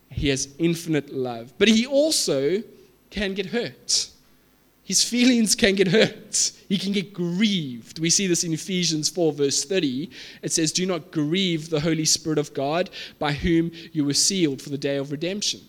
He 0.10 0.30
has 0.30 0.50
infinite 0.58 1.14
love. 1.14 1.54
But 1.58 1.68
he 1.68 1.86
also 1.86 2.64
can 3.12 3.36
get 3.36 3.48
hurt. 3.48 4.10
His 4.90 5.04
feelings 5.04 5.54
can 5.54 5.76
get 5.76 5.90
hurt. 5.90 6.52
He 6.68 6.80
can 6.80 6.94
get 6.94 7.14
grieved. 7.14 8.00
We 8.00 8.10
see 8.10 8.26
this 8.26 8.44
in 8.44 8.54
Ephesians 8.54 9.08
4, 9.08 9.34
verse 9.34 9.64
30. 9.64 10.10
It 10.42 10.52
says, 10.52 10.72
Do 10.72 10.84
not 10.88 11.12
grieve 11.12 11.70
the 11.70 11.80
Holy 11.80 12.06
Spirit 12.06 12.40
of 12.40 12.56
God, 12.56 12.90
by 13.20 13.34
whom 13.34 13.72
you 13.92 14.04
were 14.04 14.16
sealed 14.16 14.64
for 14.64 14.72
the 14.72 14.80
day 14.80 14.98
of 14.98 15.12
redemption. 15.12 15.62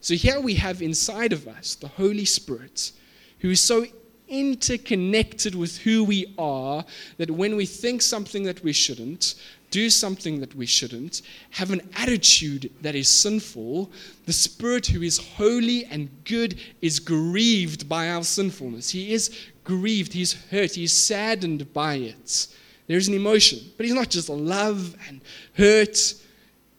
So 0.00 0.14
here 0.14 0.40
we 0.40 0.54
have 0.54 0.82
inside 0.82 1.32
of 1.32 1.46
us 1.46 1.76
the 1.76 1.86
Holy 1.86 2.24
Spirit, 2.24 2.90
who 3.38 3.50
is 3.50 3.60
so 3.60 3.86
interconnected 4.26 5.54
with 5.54 5.78
who 5.78 6.02
we 6.02 6.34
are 6.36 6.84
that 7.18 7.30
when 7.30 7.54
we 7.54 7.66
think 7.66 8.02
something 8.02 8.42
that 8.42 8.64
we 8.64 8.72
shouldn't, 8.72 9.36
do 9.76 9.90
something 9.90 10.40
that 10.40 10.54
we 10.54 10.64
shouldn't, 10.64 11.20
have 11.50 11.70
an 11.70 11.82
attitude 11.96 12.72
that 12.80 12.94
is 12.94 13.10
sinful, 13.10 13.92
the 14.24 14.32
Spirit 14.32 14.86
who 14.86 15.02
is 15.02 15.18
holy 15.18 15.84
and 15.84 16.08
good 16.24 16.58
is 16.80 16.98
grieved 16.98 17.86
by 17.86 18.08
our 18.08 18.22
sinfulness. 18.22 18.88
He 18.88 19.12
is 19.12 19.38
grieved, 19.64 20.14
he's 20.14 20.32
hurt, 20.50 20.70
he's 20.70 20.92
saddened 20.92 21.74
by 21.74 21.96
it. 21.96 22.48
There's 22.86 23.06
an 23.08 23.12
emotion, 23.12 23.58
but 23.76 23.84
he's 23.84 23.94
not 23.94 24.08
just 24.08 24.30
love 24.30 24.96
and 25.08 25.20
hurt, 25.58 26.14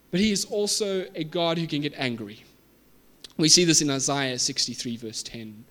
but 0.09 0.19
he 0.19 0.31
is 0.31 0.45
also 0.45 1.05
a 1.13 1.23
God 1.23 1.59
who 1.59 1.67
can 1.67 1.81
get 1.81 1.93
angry. 1.97 2.43
We 3.37 3.47
see 3.47 3.63
this 3.63 3.83
in 3.83 3.91
Isaiah 3.91 4.39
63, 4.39 4.97
verse 4.97 5.21
10. 5.21 5.65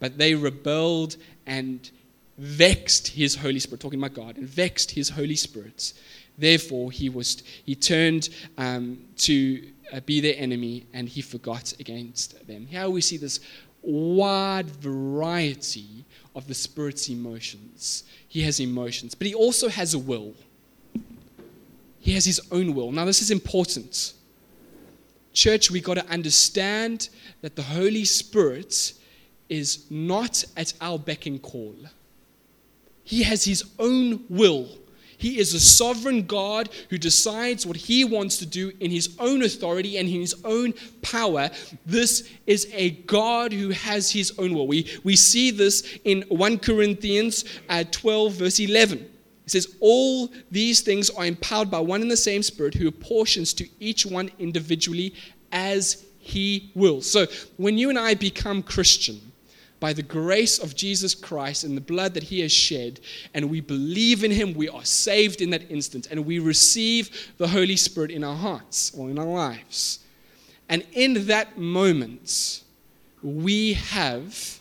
But 0.00 0.18
they 0.18 0.34
rebelled 0.34 1.18
and 1.46 1.88
vexed 2.36 3.06
his 3.08 3.36
Holy 3.36 3.60
Spirit, 3.60 3.80
talking 3.80 4.00
about 4.00 4.14
God, 4.14 4.38
and 4.38 4.48
vexed 4.48 4.90
his 4.90 5.10
Holy 5.10 5.36
Spirit. 5.36 5.92
Therefore, 6.36 6.90
he, 6.90 7.08
was, 7.08 7.42
he 7.64 7.74
turned 7.74 8.28
um, 8.58 8.98
to 9.18 9.70
uh, 9.92 10.00
be 10.00 10.20
their 10.20 10.34
enemy 10.36 10.86
and 10.92 11.08
he 11.08 11.22
forgot 11.22 11.72
against 11.78 12.46
them. 12.46 12.66
Here 12.66 12.88
we 12.90 13.00
see 13.00 13.16
this 13.16 13.40
wide 13.82 14.70
variety 14.70 16.04
of 16.34 16.46
the 16.48 16.54
Spirit's 16.54 17.08
emotions. 17.08 18.04
He 18.26 18.42
has 18.42 18.58
emotions, 18.58 19.14
but 19.14 19.26
he 19.26 19.34
also 19.34 19.68
has 19.68 19.94
a 19.94 19.98
will. 19.98 20.34
He 22.00 22.12
has 22.14 22.24
his 22.24 22.40
own 22.50 22.74
will. 22.74 22.90
Now, 22.92 23.04
this 23.04 23.22
is 23.22 23.30
important. 23.30 24.14
Church, 25.32 25.70
we 25.70 25.80
got 25.80 25.94
to 25.94 26.06
understand 26.08 27.08
that 27.40 27.56
the 27.56 27.62
Holy 27.62 28.04
Spirit 28.04 28.94
is 29.48 29.90
not 29.90 30.44
at 30.56 30.72
our 30.80 30.98
beck 30.98 31.26
and 31.26 31.40
call. 31.40 31.74
He 33.04 33.22
has 33.22 33.44
his 33.44 33.64
own 33.78 34.24
will. 34.28 34.68
He 35.18 35.38
is 35.38 35.54
a 35.54 35.60
sovereign 35.60 36.26
God 36.26 36.68
who 36.90 36.98
decides 36.98 37.66
what 37.66 37.76
he 37.76 38.04
wants 38.04 38.38
to 38.38 38.46
do 38.46 38.72
in 38.80 38.90
his 38.90 39.16
own 39.18 39.42
authority 39.42 39.98
and 39.98 40.08
in 40.08 40.20
his 40.20 40.34
own 40.44 40.74
power. 41.02 41.50
This 41.86 42.28
is 42.46 42.68
a 42.72 42.90
God 42.90 43.52
who 43.52 43.70
has 43.70 44.10
his 44.10 44.32
own 44.38 44.54
will. 44.54 44.66
We, 44.66 44.90
we 45.04 45.16
see 45.16 45.50
this 45.50 45.98
in 46.04 46.22
1 46.28 46.58
Corinthians 46.58 47.44
uh, 47.68 47.84
12, 47.90 48.32
verse 48.32 48.60
11. 48.60 48.98
It 48.98 49.50
says, 49.50 49.76
All 49.80 50.30
these 50.50 50.80
things 50.80 51.10
are 51.10 51.26
empowered 51.26 51.70
by 51.70 51.80
one 51.80 52.02
and 52.02 52.10
the 52.10 52.16
same 52.16 52.42
Spirit 52.42 52.74
who 52.74 52.88
apportions 52.88 53.52
to 53.54 53.68
each 53.78 54.06
one 54.06 54.30
individually 54.38 55.14
as 55.52 56.04
he 56.18 56.70
wills. 56.74 57.10
So 57.10 57.26
when 57.58 57.76
you 57.76 57.90
and 57.90 57.98
I 57.98 58.14
become 58.14 58.62
Christian, 58.62 59.20
by 59.84 59.92
the 59.92 60.02
grace 60.02 60.58
of 60.58 60.74
Jesus 60.74 61.14
Christ 61.14 61.62
and 61.62 61.76
the 61.76 61.80
blood 61.82 62.14
that 62.14 62.22
he 62.22 62.40
has 62.40 62.50
shed, 62.50 63.00
and 63.34 63.50
we 63.50 63.60
believe 63.60 64.24
in 64.24 64.30
him, 64.30 64.54
we 64.54 64.66
are 64.66 64.82
saved 64.82 65.42
in 65.42 65.50
that 65.50 65.70
instant, 65.70 66.08
and 66.10 66.24
we 66.24 66.38
receive 66.38 67.34
the 67.36 67.48
Holy 67.48 67.76
Spirit 67.76 68.10
in 68.10 68.24
our 68.24 68.34
hearts 68.34 68.92
or 68.96 69.10
in 69.10 69.18
our 69.18 69.26
lives. 69.26 69.98
And 70.70 70.86
in 70.92 71.26
that 71.26 71.58
moment, 71.58 72.62
we 73.22 73.74
have 73.74 74.58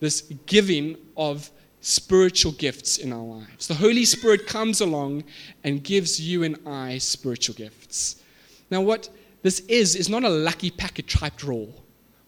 this 0.00 0.22
giving 0.46 0.96
of 1.16 1.48
spiritual 1.80 2.50
gifts 2.50 2.98
in 2.98 3.12
our 3.12 3.22
lives. 3.22 3.68
The 3.68 3.74
Holy 3.74 4.04
Spirit 4.04 4.48
comes 4.48 4.80
along 4.80 5.22
and 5.62 5.84
gives 5.84 6.20
you 6.20 6.42
and 6.42 6.58
I 6.66 6.98
spiritual 6.98 7.54
gifts. 7.54 8.20
Now, 8.68 8.80
what 8.80 9.10
this 9.42 9.60
is, 9.68 9.94
is 9.94 10.08
not 10.08 10.24
a 10.24 10.28
lucky 10.28 10.72
packet 10.72 11.06
type 11.06 11.36
draw. 11.36 11.68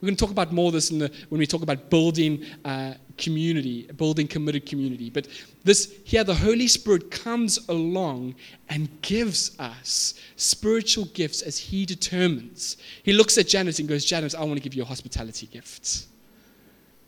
We're 0.01 0.07
going 0.07 0.17
to 0.17 0.25
talk 0.25 0.31
about 0.31 0.53
more 0.53 0.69
of 0.69 0.75
this 0.75 0.91
the, 0.91 1.11
when 1.29 1.41
we 1.41 1.47
talk 1.47 1.63
about 1.63 1.91
building 1.91 2.45
uh, 2.65 2.95
community, 3.17 3.83
building 3.97 4.29
committed 4.29 4.65
community. 4.65 5.11
But 5.11 5.27
this 5.65 5.93
here, 6.05 6.23
the 6.23 6.35
Holy 6.35 6.69
Spirit 6.69 7.11
comes 7.11 7.69
along 7.69 8.37
and 8.69 8.89
gives 9.03 9.59
us 9.59 10.15
spiritual 10.37 11.07
gifts 11.07 11.43
as 11.43 11.59
He 11.59 11.85
determines. 11.85 12.77
He 13.03 13.13
looks 13.13 13.37
at 13.39 13.49
Janice 13.49 13.81
and 13.81 13.89
goes, 13.89 14.05
Janice, 14.05 14.37
I 14.37 14.45
want 14.45 14.55
to 14.55 14.63
give 14.63 14.75
you 14.75 14.83
a 14.83 14.87
hospitality 14.87 15.47
gift. 15.47 16.07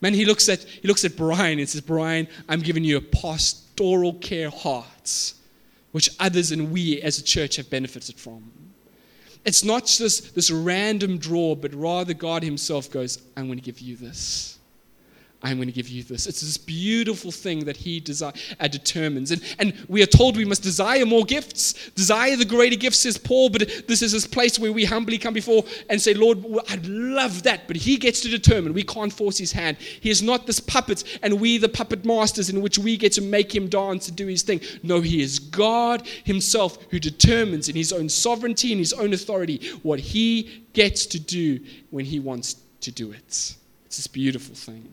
Man, 0.00 0.12
he 0.12 0.24
looks 0.24 0.48
at 0.48 0.64
he 0.64 0.88
looks 0.88 1.04
at 1.04 1.16
Brian 1.16 1.60
and 1.60 1.68
says, 1.68 1.82
Brian, 1.82 2.26
I'm 2.48 2.60
giving 2.60 2.82
you 2.82 2.96
a 2.96 3.00
pastoral 3.00 4.14
care 4.14 4.50
heart, 4.50 5.34
which 5.92 6.10
others 6.18 6.50
and 6.50 6.72
we 6.72 7.00
as 7.02 7.18
a 7.18 7.22
church 7.22 7.54
have 7.56 7.70
benefited 7.70 8.16
from. 8.16 8.50
It's 9.44 9.64
not 9.64 9.86
just 9.86 10.34
this 10.34 10.50
random 10.50 11.18
draw, 11.18 11.54
but 11.54 11.74
rather 11.74 12.14
God 12.14 12.42
Himself 12.42 12.90
goes, 12.90 13.18
I'm 13.36 13.46
going 13.46 13.58
to 13.58 13.64
give 13.64 13.80
you 13.80 13.96
this. 13.96 14.59
I'm 15.42 15.56
going 15.56 15.68
to 15.68 15.72
give 15.72 15.88
you 15.88 16.02
this. 16.02 16.26
It's 16.26 16.42
this 16.42 16.58
beautiful 16.58 17.30
thing 17.30 17.64
that 17.64 17.78
He 17.78 17.98
desire, 17.98 18.32
uh, 18.58 18.68
determines. 18.68 19.30
And, 19.30 19.42
and 19.58 19.72
we 19.88 20.02
are 20.02 20.06
told 20.06 20.36
we 20.36 20.44
must 20.44 20.62
desire 20.62 21.06
more 21.06 21.24
gifts, 21.24 21.90
desire 21.90 22.36
the 22.36 22.44
greater 22.44 22.76
gifts, 22.76 22.98
says 22.98 23.16
Paul, 23.16 23.48
but 23.48 23.86
this 23.88 24.02
is 24.02 24.12
this 24.12 24.26
place 24.26 24.58
where 24.58 24.72
we 24.72 24.84
humbly 24.84 25.16
come 25.16 25.32
before 25.32 25.64
and 25.88 26.00
say, 26.00 26.12
Lord, 26.12 26.44
I'd 26.68 26.86
love 26.86 27.42
that. 27.44 27.66
But 27.66 27.76
He 27.76 27.96
gets 27.96 28.20
to 28.20 28.28
determine. 28.28 28.74
We 28.74 28.82
can't 28.82 29.12
force 29.12 29.38
His 29.38 29.52
hand. 29.52 29.78
He 29.78 30.10
is 30.10 30.22
not 30.22 30.46
this 30.46 30.60
puppet, 30.60 31.04
and 31.22 31.40
we, 31.40 31.56
the 31.56 31.70
puppet 31.70 32.04
masters, 32.04 32.50
in 32.50 32.60
which 32.60 32.78
we 32.78 32.98
get 32.98 33.12
to 33.12 33.22
make 33.22 33.54
Him 33.54 33.68
dance 33.68 34.08
and 34.08 34.16
do 34.16 34.26
His 34.26 34.42
thing. 34.42 34.60
No, 34.82 35.00
He 35.00 35.22
is 35.22 35.38
God 35.38 36.06
Himself 36.24 36.76
who 36.90 36.98
determines 36.98 37.70
in 37.70 37.76
His 37.76 37.94
own 37.94 38.10
sovereignty 38.10 38.72
and 38.72 38.78
His 38.78 38.92
own 38.92 39.14
authority 39.14 39.70
what 39.82 40.00
He 40.00 40.64
gets 40.74 41.06
to 41.06 41.18
do 41.18 41.60
when 41.88 42.04
He 42.04 42.20
wants 42.20 42.56
to 42.82 42.92
do 42.92 43.10
it. 43.12 43.56
It's 43.86 43.96
this 43.96 44.06
beautiful 44.06 44.54
thing. 44.54 44.92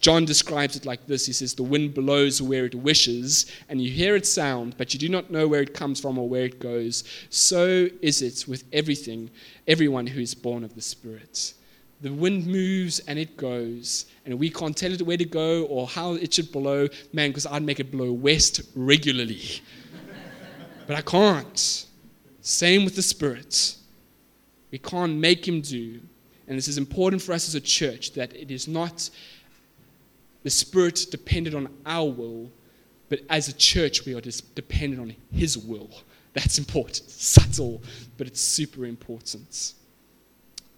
John 0.00 0.24
describes 0.24 0.76
it 0.76 0.86
like 0.86 1.06
this 1.06 1.26
He 1.26 1.32
says, 1.32 1.54
The 1.54 1.62
wind 1.62 1.94
blows 1.94 2.40
where 2.40 2.64
it 2.64 2.74
wishes, 2.74 3.50
and 3.68 3.80
you 3.80 3.90
hear 3.90 4.16
its 4.16 4.32
sound, 4.32 4.76
but 4.76 4.92
you 4.92 4.98
do 4.98 5.08
not 5.08 5.30
know 5.30 5.46
where 5.46 5.60
it 5.60 5.74
comes 5.74 6.00
from 6.00 6.18
or 6.18 6.28
where 6.28 6.44
it 6.44 6.58
goes. 6.58 7.04
So 7.28 7.88
is 8.00 8.22
it 8.22 8.48
with 8.48 8.64
everything, 8.72 9.30
everyone 9.68 10.06
who 10.06 10.20
is 10.20 10.34
born 10.34 10.64
of 10.64 10.74
the 10.74 10.80
Spirit. 10.80 11.54
The 12.00 12.12
wind 12.12 12.46
moves 12.46 13.00
and 13.00 13.18
it 13.18 13.36
goes, 13.36 14.06
and 14.24 14.38
we 14.38 14.48
can't 14.48 14.74
tell 14.74 14.90
it 14.90 15.02
where 15.02 15.18
to 15.18 15.24
go 15.26 15.64
or 15.66 15.86
how 15.86 16.14
it 16.14 16.32
should 16.32 16.50
blow. 16.50 16.88
Man, 17.12 17.30
because 17.30 17.44
I'd 17.44 17.62
make 17.62 17.78
it 17.78 17.92
blow 17.92 18.10
west 18.10 18.62
regularly. 18.74 19.60
but 20.86 20.96
I 20.96 21.02
can't. 21.02 21.86
Same 22.40 22.86
with 22.86 22.96
the 22.96 23.02
Spirit. 23.02 23.76
We 24.70 24.78
can't 24.78 25.16
make 25.16 25.46
him 25.46 25.60
do. 25.60 26.00
And 26.48 26.56
this 26.56 26.68
is 26.68 26.78
important 26.78 27.20
for 27.20 27.32
us 27.32 27.46
as 27.46 27.54
a 27.54 27.60
church 27.60 28.12
that 28.14 28.34
it 28.34 28.50
is 28.50 28.66
not 28.66 29.10
the 30.42 30.50
Spirit 30.50 31.06
depended 31.10 31.54
on 31.54 31.68
our 31.86 32.08
will, 32.08 32.50
but 33.08 33.20
as 33.28 33.48
a 33.48 33.52
church, 33.52 34.04
we 34.04 34.14
are 34.14 34.20
just 34.20 34.54
dependent 34.54 35.00
on 35.00 35.14
His 35.32 35.58
will. 35.58 35.90
That's 36.32 36.58
important. 36.58 37.10
Subtle, 37.10 37.82
but 38.16 38.26
it's 38.26 38.40
super 38.40 38.86
important. 38.86 39.74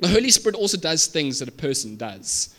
The 0.00 0.08
Holy 0.08 0.30
Spirit 0.30 0.56
also 0.56 0.78
does 0.78 1.06
things 1.06 1.38
that 1.38 1.48
a 1.48 1.52
person 1.52 1.96
does. 1.96 2.54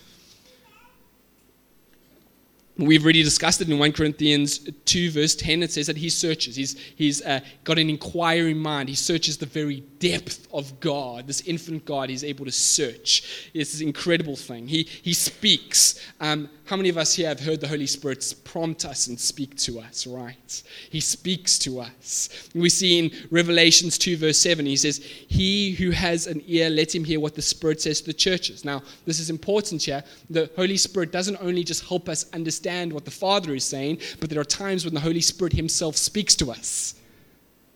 We've 2.76 3.04
already 3.04 3.22
discussed 3.22 3.60
it 3.60 3.70
in 3.70 3.78
1 3.78 3.92
Corinthians 3.92 4.58
2, 4.58 5.12
verse 5.12 5.36
10. 5.36 5.62
It 5.62 5.70
says 5.70 5.86
that 5.86 5.96
he 5.96 6.08
searches. 6.08 6.56
He's, 6.56 6.76
he's 6.96 7.22
uh, 7.22 7.38
got 7.62 7.78
an 7.78 7.88
inquiring 7.88 8.58
mind. 8.58 8.88
He 8.88 8.96
searches 8.96 9.38
the 9.38 9.46
very 9.46 9.84
depth 10.00 10.48
of 10.52 10.80
God. 10.80 11.28
This 11.28 11.42
infinite 11.42 11.84
God, 11.84 12.10
he's 12.10 12.24
able 12.24 12.44
to 12.46 12.50
search. 12.50 13.50
It's 13.54 13.70
this 13.70 13.80
incredible 13.80 14.34
thing. 14.34 14.66
He, 14.66 14.88
he 15.02 15.12
speaks. 15.12 16.04
Um, 16.20 16.48
how 16.64 16.74
many 16.74 16.88
of 16.88 16.98
us 16.98 17.14
here 17.14 17.28
have 17.28 17.38
heard 17.38 17.60
the 17.60 17.68
Holy 17.68 17.86
Spirit 17.86 18.34
prompt 18.42 18.84
us 18.84 19.06
and 19.06 19.20
speak 19.20 19.54
to 19.58 19.78
us, 19.78 20.04
right? 20.04 20.62
He 20.90 20.98
speaks 20.98 21.58
to 21.60 21.78
us. 21.78 22.48
We 22.56 22.70
see 22.70 22.98
in 22.98 23.10
Revelations 23.30 23.98
2, 23.98 24.16
verse 24.16 24.38
7, 24.38 24.66
he 24.66 24.76
says, 24.76 24.98
He 24.98 25.72
who 25.72 25.90
has 25.90 26.26
an 26.26 26.42
ear, 26.46 26.70
let 26.70 26.92
him 26.92 27.04
hear 27.04 27.20
what 27.20 27.36
the 27.36 27.42
Spirit 27.42 27.80
says 27.80 28.00
to 28.00 28.06
the 28.06 28.14
churches. 28.14 28.64
Now, 28.64 28.82
this 29.06 29.20
is 29.20 29.30
important 29.30 29.84
here. 29.84 30.02
The 30.28 30.50
Holy 30.56 30.76
Spirit 30.76 31.12
doesn't 31.12 31.36
only 31.40 31.62
just 31.62 31.86
help 31.86 32.08
us 32.08 32.28
understand 32.32 32.63
what 32.64 33.04
the 33.04 33.10
Father 33.10 33.54
is 33.54 33.64
saying, 33.64 33.98
but 34.20 34.30
there 34.30 34.40
are 34.40 34.44
times 34.44 34.84
when 34.84 34.94
the 34.94 35.00
Holy 35.00 35.20
Spirit 35.20 35.52
himself 35.52 35.96
speaks 35.96 36.34
to 36.36 36.50
us. 36.50 36.94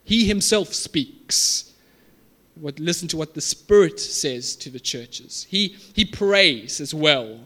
He 0.04 0.26
himself 0.26 0.72
speaks. 0.72 1.74
What, 2.54 2.80
listen 2.80 3.06
to 3.08 3.16
what 3.16 3.34
the 3.34 3.40
Spirit 3.40 4.00
says 4.00 4.56
to 4.56 4.70
the 4.70 4.80
churches. 4.80 5.46
He, 5.48 5.76
he 5.94 6.04
prays 6.04 6.80
as 6.80 6.94
well. 6.94 7.40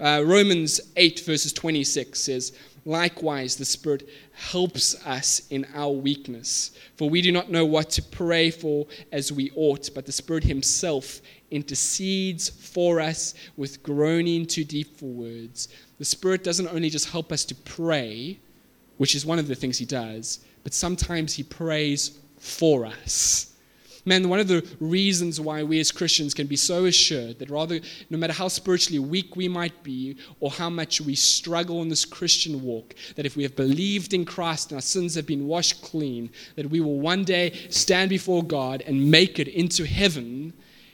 Uh, 0.00 0.22
Romans 0.24 0.80
8, 0.96 1.20
verses 1.20 1.52
26 1.52 2.18
says, 2.18 2.52
Likewise, 2.86 3.56
the 3.56 3.64
Spirit 3.64 4.08
helps 4.32 4.94
us 5.04 5.42
in 5.50 5.66
our 5.74 5.90
weakness. 5.90 6.70
For 6.94 7.10
we 7.10 7.20
do 7.20 7.32
not 7.32 7.50
know 7.50 7.66
what 7.66 7.90
to 7.90 8.02
pray 8.02 8.48
for 8.48 8.86
as 9.10 9.32
we 9.32 9.50
ought, 9.56 9.90
but 9.92 10.06
the 10.06 10.12
Spirit 10.12 10.44
Himself 10.44 11.20
intercedes 11.50 12.48
for 12.48 13.00
us 13.00 13.34
with 13.56 13.82
groaning 13.82 14.46
too 14.46 14.62
deep 14.62 14.96
for 14.96 15.06
words. 15.06 15.68
The 15.98 16.04
Spirit 16.04 16.44
doesn't 16.44 16.68
only 16.68 16.88
just 16.88 17.10
help 17.10 17.32
us 17.32 17.44
to 17.46 17.56
pray, 17.56 18.38
which 18.98 19.16
is 19.16 19.26
one 19.26 19.40
of 19.40 19.48
the 19.48 19.56
things 19.56 19.78
He 19.78 19.84
does, 19.84 20.44
but 20.62 20.72
sometimes 20.72 21.34
He 21.34 21.42
prays 21.42 22.20
for 22.38 22.86
us. 22.86 23.55
Man, 24.08 24.28
one 24.28 24.38
of 24.38 24.46
the 24.46 24.64
reasons 24.78 25.40
why 25.40 25.64
we 25.64 25.80
as 25.80 25.90
Christians 25.90 26.32
can 26.32 26.46
be 26.46 26.54
so 26.54 26.84
assured 26.84 27.40
that 27.40 27.50
rather, 27.50 27.80
no 28.08 28.16
matter 28.16 28.32
how 28.32 28.46
spiritually 28.46 29.00
weak 29.00 29.34
we 29.34 29.48
might 29.48 29.82
be 29.82 30.16
or 30.38 30.52
how 30.52 30.70
much 30.70 31.00
we 31.00 31.16
struggle 31.16 31.82
in 31.82 31.88
this 31.88 32.04
Christian 32.04 32.62
walk, 32.62 32.94
that 33.16 33.26
if 33.26 33.36
we 33.36 33.42
have 33.42 33.56
believed 33.56 34.14
in 34.14 34.24
Christ 34.24 34.70
and 34.70 34.78
our 34.78 34.82
sins 34.82 35.16
have 35.16 35.26
been 35.26 35.48
washed 35.48 35.82
clean, 35.82 36.30
that 36.54 36.70
we 36.70 36.80
will 36.80 37.00
one 37.00 37.24
day 37.24 37.52
stand 37.68 38.08
before 38.10 38.44
God 38.44 38.84
and 38.86 39.10
make 39.10 39.40
it 39.40 39.48
into 39.48 39.84
heaven 39.84 40.52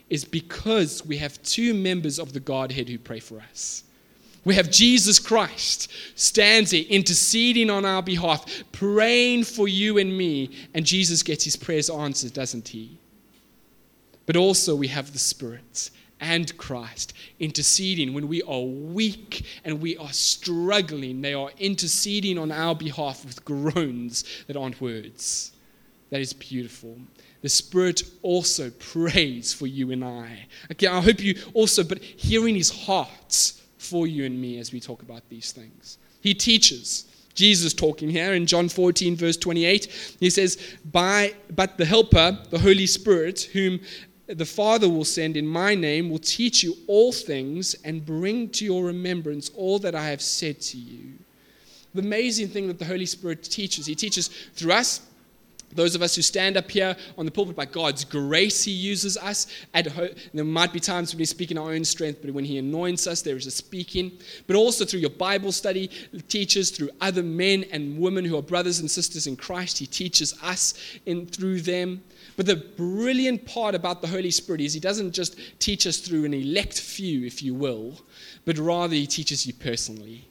is 0.09 0.25
because 0.25 1.05
we 1.05 1.19
have 1.19 1.43
two 1.43 1.75
members 1.75 2.19
of 2.19 2.33
the 2.33 2.41
Godhead 2.41 2.89
who 2.89 2.99
pray 2.99 3.21
for 3.21 3.41
us. 3.41 3.85
We 4.45 4.55
have 4.55 4.71
Jesus 4.71 5.19
Christ 5.19 5.93
stands 6.15 6.71
here 6.71 6.87
interceding 6.89 7.69
on 7.69 7.85
our 7.85 8.03
behalf, 8.03 8.65
praying 8.73 9.45
for 9.45 9.69
you 9.69 9.99
and 9.99 10.17
me, 10.17 10.51
and 10.73 10.87
Jesus 10.87 11.23
gets 11.23 11.45
his 11.45 11.57
prayers 11.57 11.91
answered, 11.91 12.33
doesn't 12.33 12.69
he? 12.69 12.99
But 14.27 14.37
also, 14.37 14.75
we 14.77 14.89
have 14.89 15.13
the 15.13 15.19
Spirit 15.19 15.91
and 16.23 16.57
Christ 16.57 17.15
interceding 17.41 18.15
when 18.15 18.29
we 18.29 18.43
are 18.43 18.63
weak 18.63 19.45
and 19.65 19.81
we 19.81 19.97
are 19.97 20.13
struggling. 20.13 21.21
They 21.21 21.35
are 21.35 21.51
interceding 21.59 22.39
on 22.39 22.53
our 22.53 22.75
behalf 22.77 23.25
with 23.25 23.45
groans 23.45 24.25
that 24.47 24.57
aren't 24.57 24.81
words. 24.81 25.53
That 26.11 26.21
is 26.21 26.33
beautiful. 26.33 26.97
The 27.41 27.49
Spirit 27.49 28.03
also 28.23 28.71
prays 28.71 29.53
for 29.53 29.67
you 29.67 29.91
and 29.91 30.05
I. 30.05 30.47
Okay, 30.71 30.87
I 30.87 31.01
hope 31.01 31.21
you 31.21 31.37
also, 31.55 31.83
but 31.83 31.99
hearing 31.99 32.55
His 32.55 32.71
heart 32.71 33.55
for 33.79 34.07
you 34.07 34.25
and 34.25 34.41
me 34.41 34.59
as 34.59 34.73
we 34.73 34.79
talk 34.79 35.03
about 35.03 35.29
these 35.29 35.51
things. 35.53 35.99
He 36.21 36.35
teaches. 36.35 37.07
Jesus 37.35 37.73
talking 37.73 38.11
here 38.11 38.35
in 38.35 38.47
John 38.47 38.69
14, 38.69 39.17
verse 39.17 39.39
28. 39.39 40.17
He 40.21 40.29
says, 40.29 40.77
By, 40.85 41.35
But 41.51 41.79
the 41.79 41.87
Helper, 41.87 42.39
the 42.51 42.59
Holy 42.59 42.87
Spirit, 42.87 43.49
whom 43.55 43.81
the 44.35 44.47
Father 44.47 44.89
will 44.89 45.05
send 45.05 45.37
in 45.37 45.47
my 45.47 45.75
name 45.75 46.11
will 46.11 46.19
teach 46.19 46.63
you 46.63 46.75
all 46.87 47.13
things 47.13 47.75
and 47.85 48.05
bring 48.05 48.49
to 48.51 48.65
your 48.65 48.85
remembrance 48.85 49.51
all 49.57 49.79
that 49.81 49.95
I 49.95 50.07
have 50.09 50.23
said 50.23 50.61
to 50.63 50.79
you. 50.79 51.13
The 51.95 52.01
amazing 52.01 52.49
thing 52.49 52.69
that 52.69 52.79
the 52.79 52.85
Holy 52.85 53.07
Spirit 53.07 53.43
teaches, 53.43 53.87
He 53.87 53.95
teaches 53.95 54.29
through 54.55 54.73
us 54.73 55.01
those 55.75 55.95
of 55.95 56.03
us 56.03 56.15
who 56.15 56.23
stand 56.23 56.57
up 56.57 56.71
here 56.71 56.97
on 57.17 57.25
the 57.25 57.31
pulpit 57.31 57.57
by 57.57 57.65
God's 57.65 58.05
grace, 58.05 58.63
He 58.63 58.73
uses 58.73 59.17
us. 59.17 59.47
there 59.73 60.45
might 60.45 60.73
be 60.73 60.81
times 60.81 61.13
when 61.13 61.19
we 61.19 61.25
speak 61.25 61.51
in 61.51 61.59
our 61.59 61.73
own 61.73 61.85
strength, 61.85 62.21
but 62.23 62.31
when 62.33 62.45
He 62.45 62.59
anoints 62.59 63.07
us, 63.07 63.23
there 63.23 63.37
is 63.37 63.47
a 63.47 63.51
speaking. 63.51 64.13
But 64.47 64.57
also 64.57 64.85
through 64.85 65.01
your 65.01 65.11
Bible 65.11 65.53
study, 65.53 65.91
teachers, 66.29 66.71
through 66.71 66.91
other 67.01 67.23
men 67.23 67.65
and 67.73 67.99
women 67.99 68.25
who 68.25 68.37
are 68.37 68.43
brothers 68.43 68.81
and 68.81 68.91
sisters 68.91 69.27
in 69.27 69.37
Christ, 69.37 69.79
He 69.79 69.87
teaches 69.87 70.35
us 70.43 70.75
in 71.07 71.27
through 71.27 71.63
them. 71.63 72.03
But 72.43 72.59
the 72.59 72.67
brilliant 72.77 73.47
part 73.47 73.77
about 73.77 74.03
the 74.03 74.09
Holy 74.09 74.33
Spirit 74.33 74.61
is 74.61 74.75
He 74.75 74.81
doesn't 74.81 75.13
just 75.13 75.39
teach 75.61 75.87
us 75.87 75.99
through 75.99 76.25
an 76.25 76.35
elect 76.35 76.81
few, 76.81 77.25
if 77.25 77.41
you 77.41 77.55
will, 77.55 78.01
but 78.45 78.59
rather 78.59 78.97
He 78.97 79.07
teaches 79.07 79.47
you 79.47 79.55
personally. 79.55 80.27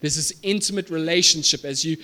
There's 0.00 0.16
this 0.16 0.32
intimate 0.42 0.90
relationship 0.90 1.64
as 1.64 1.84
you 1.84 1.98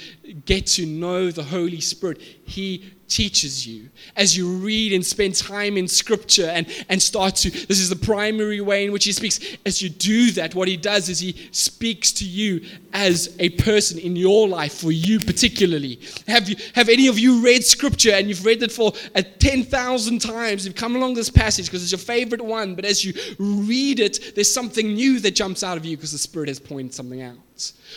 get 0.44 0.68
to 0.68 0.86
know 0.86 1.32
the 1.32 1.42
Holy 1.42 1.80
Spirit. 1.80 2.20
He 2.20 2.92
teaches 3.08 3.66
you. 3.66 3.88
As 4.16 4.36
you 4.36 4.48
read 4.48 4.92
and 4.92 5.04
spend 5.04 5.34
time 5.34 5.76
in 5.76 5.88
Scripture 5.88 6.46
and, 6.46 6.66
and 6.88 7.00
start 7.00 7.36
to, 7.36 7.50
this 7.50 7.78
is 7.78 7.88
the 7.88 7.96
primary 7.96 8.60
way 8.60 8.84
in 8.84 8.92
which 8.92 9.04
He 9.04 9.12
speaks. 9.12 9.40
As 9.64 9.80
you 9.80 9.88
do 9.88 10.30
that, 10.32 10.54
what 10.54 10.68
He 10.68 10.76
does 10.76 11.08
is 11.08 11.18
He 11.18 11.48
speaks 11.52 12.12
to 12.12 12.24
you 12.24 12.64
as 12.92 13.34
a 13.38 13.50
person 13.50 13.98
in 13.98 14.16
your 14.16 14.48
life, 14.48 14.74
for 14.80 14.92
you 14.92 15.18
particularly. 15.20 16.00
Have, 16.26 16.48
you, 16.48 16.56
have 16.74 16.88
any 16.88 17.08
of 17.08 17.18
you 17.18 17.44
read 17.44 17.64
Scripture 17.64 18.12
and 18.12 18.28
you've 18.28 18.44
read 18.44 18.62
it 18.62 18.72
for 18.72 18.92
uh, 19.14 19.22
10,000 19.38 20.18
times? 20.20 20.66
You've 20.66 20.74
come 20.74 20.96
along 20.96 21.14
this 21.14 21.30
passage 21.30 21.66
because 21.66 21.82
it's 21.82 21.92
your 21.92 21.98
favorite 21.98 22.42
one, 22.42 22.74
but 22.74 22.84
as 22.84 23.04
you 23.04 23.12
read 23.38 24.00
it, 24.00 24.32
there's 24.34 24.52
something 24.52 24.94
new 24.94 25.20
that 25.20 25.34
jumps 25.34 25.62
out 25.62 25.76
of 25.76 25.84
you 25.84 25.96
because 25.96 26.12
the 26.12 26.18
Spirit 26.18 26.48
has 26.48 26.60
pointed 26.60 26.94
something 26.94 27.22
out. 27.22 27.36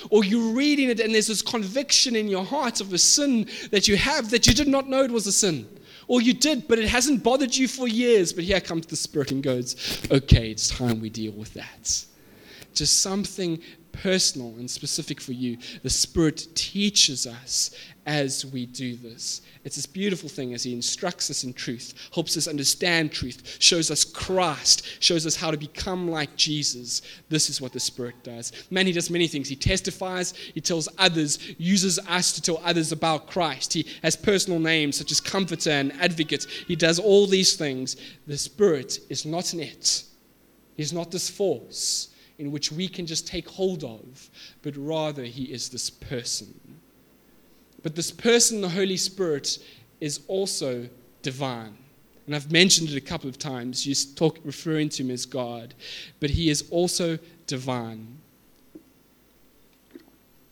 Or 0.10 0.24
you're 0.24 0.54
reading 0.54 0.90
it 0.90 1.00
and 1.00 1.14
there's 1.14 1.28
this 1.28 1.42
conviction 1.42 2.16
in 2.16 2.28
your 2.28 2.46
heart 2.46 2.80
of 2.80 2.94
a 2.94 2.98
sin 2.98 3.48
that 3.72 3.88
you 3.88 3.98
have 3.98 4.30
that 4.30 4.48
you 4.48 4.54
did 4.54 4.68
not 4.68 4.88
know 4.88 4.99
it 5.04 5.12
was 5.12 5.28
a 5.28 5.32
sin. 5.32 5.68
Or 6.08 6.22
you 6.22 6.34
did, 6.34 6.68
but 6.68 6.80
it 6.80 6.90
hasn't 6.90 7.24
bothered 7.24 7.56
you 7.56 7.68
for 7.68 7.88
years. 7.88 8.34
But 8.34 8.44
here 8.44 8.60
comes 8.60 8.88
the 8.88 8.96
Spirit 8.96 9.32
and 9.32 9.44
goes, 9.44 9.76
okay, 10.10 10.50
it's 10.50 10.68
time 10.68 11.00
we 11.00 11.10
deal 11.10 11.34
with 11.34 11.54
that. 11.54 12.06
Just 12.74 13.02
something 13.02 13.62
personal 14.02 14.56
and 14.58 14.70
specific 14.70 15.20
for 15.20 15.34
you. 15.34 15.58
The 15.84 15.90
Spirit 15.90 16.48
teaches 16.56 17.28
us 17.28 17.72
as 18.06 18.46
we 18.46 18.66
do 18.66 18.96
this. 18.96 19.42
It's 19.64 19.76
this 19.76 19.86
beautiful 19.86 20.30
thing 20.30 20.54
as 20.54 20.64
He 20.64 20.74
instructs 20.74 21.30
us 21.30 21.44
in 21.44 21.54
truth, 21.54 21.94
helps 22.14 22.38
us 22.38 22.48
understand 22.48 23.12
truth, 23.12 23.58
shows 23.60 23.92
us 23.92 24.06
Christ, 24.06 24.86
shows 25.02 25.26
us 25.26 25.36
how 25.36 25.52
to 25.52 25.58
become 25.58 26.10
like 26.10 26.36
Jesus. 26.36 27.02
This 27.28 27.50
is 27.50 27.62
what 27.62 27.74
the 27.74 27.80
Spirit 27.80 28.24
does. 28.24 28.52
Man, 28.72 28.88
He 28.88 28.94
does 28.94 29.10
many 29.10 29.28
things. 29.28 29.50
He 29.50 29.56
testifies, 29.56 30.34
He 30.34 30.62
tells 30.62 30.88
others, 30.98 31.40
uses 31.58 32.00
us 32.08 32.32
to 32.34 32.42
tell 32.42 32.62
others 32.64 32.92
about 32.92 33.28
Christ. 33.28 33.74
He 33.74 33.86
has 34.02 34.16
personal 34.16 34.60
names 34.60 34.98
such 34.98 35.12
as 35.12 35.20
Comforter 35.20 35.72
and 35.72 35.94
Advocate. 36.02 36.46
He 36.68 36.76
does 36.76 37.00
all 37.00 37.28
these 37.28 37.56
things. 37.56 37.98
The 38.28 38.38
Spirit 38.38 39.00
is 39.10 39.26
not 39.26 39.54
an 39.54 39.60
it, 39.60 40.04
He's 40.76 40.94
not 40.94 41.12
this 41.12 41.30
force 41.30 42.10
in 42.40 42.52
which 42.52 42.72
we 42.72 42.88
can 42.88 43.06
just 43.06 43.28
take 43.28 43.48
hold 43.48 43.84
of, 43.84 44.30
but 44.64 44.76
rather 44.76 45.24
He 45.24 45.44
is 45.44 45.70
this 45.70 45.90
person. 45.90 46.60
But 47.84 47.96
this 47.96 48.12
person, 48.12 48.62
the 48.62 48.70
Holy 48.70 48.98
Spirit, 48.98 49.60
is 50.02 50.22
also 50.28 50.90
divine. 51.22 51.78
And 52.26 52.36
I've 52.36 52.52
mentioned 52.52 52.90
it 52.90 52.96
a 52.96 53.02
couple 53.02 53.30
of 53.30 53.38
times, 53.38 53.86
you 53.86 53.96
talk, 54.16 54.38
referring 54.44 54.90
to 54.90 55.04
him 55.04 55.12
as 55.12 55.26
God, 55.26 55.74
but 56.20 56.30
he 56.30 56.50
is 56.50 56.64
also 56.70 57.18
divine. 57.48 58.20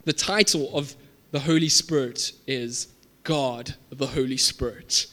The 0.05 0.13
title 0.13 0.75
of 0.75 0.95
the 1.31 1.39
Holy 1.39 1.69
Spirit 1.69 2.31
is 2.47 2.87
God, 3.23 3.75
the 3.91 4.07
Holy 4.07 4.37
Spirit. 4.37 5.07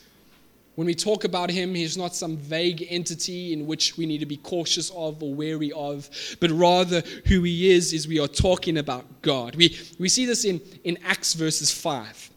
When 0.74 0.86
we 0.86 0.94
talk 0.94 1.24
about 1.24 1.50
him, 1.50 1.74
he's 1.74 1.96
not 1.96 2.16
some 2.16 2.36
vague 2.36 2.86
entity 2.90 3.52
in 3.52 3.66
which 3.66 3.96
we 3.96 4.06
need 4.06 4.18
to 4.18 4.26
be 4.26 4.38
cautious 4.38 4.90
of 4.90 5.22
or 5.22 5.32
wary 5.32 5.70
of, 5.72 6.10
but 6.40 6.50
rather 6.50 7.02
who 7.26 7.42
he 7.44 7.70
is 7.70 7.92
is 7.92 8.08
we 8.08 8.18
are 8.18 8.26
talking 8.26 8.78
about 8.78 9.04
God. 9.22 9.54
We, 9.54 9.78
we 10.00 10.08
see 10.08 10.26
this 10.26 10.44
in, 10.44 10.60
in 10.82 10.98
Acts 11.04 11.34
verses 11.34 11.70
5. 11.70 12.30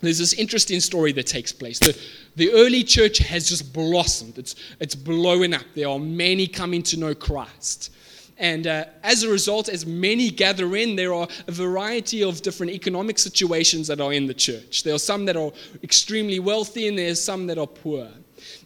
There's 0.00 0.18
this 0.18 0.32
interesting 0.32 0.80
story 0.80 1.12
that 1.12 1.26
takes 1.26 1.52
place. 1.52 1.78
The, 1.78 1.98
the 2.36 2.52
early 2.52 2.84
church 2.84 3.18
has 3.18 3.48
just 3.48 3.72
blossomed, 3.72 4.38
it's, 4.38 4.54
it's 4.80 4.94
blowing 4.94 5.54
up. 5.54 5.64
There 5.74 5.88
are 5.88 5.98
many 5.98 6.46
coming 6.46 6.82
to 6.84 6.98
know 6.98 7.14
Christ. 7.14 7.92
And 8.38 8.66
uh, 8.66 8.84
as 9.02 9.24
a 9.24 9.28
result, 9.28 9.68
as 9.68 9.84
many 9.84 10.30
gather 10.30 10.76
in, 10.76 10.94
there 10.94 11.12
are 11.12 11.26
a 11.48 11.52
variety 11.52 12.22
of 12.22 12.40
different 12.40 12.72
economic 12.72 13.18
situations 13.18 13.88
that 13.88 14.00
are 14.00 14.12
in 14.12 14.26
the 14.26 14.34
church. 14.34 14.84
There 14.84 14.94
are 14.94 14.98
some 14.98 15.24
that 15.26 15.36
are 15.36 15.50
extremely 15.82 16.38
wealthy, 16.38 16.86
and 16.86 16.96
there 16.96 17.10
are 17.10 17.16
some 17.16 17.48
that 17.48 17.58
are 17.58 17.66
poor. 17.66 18.08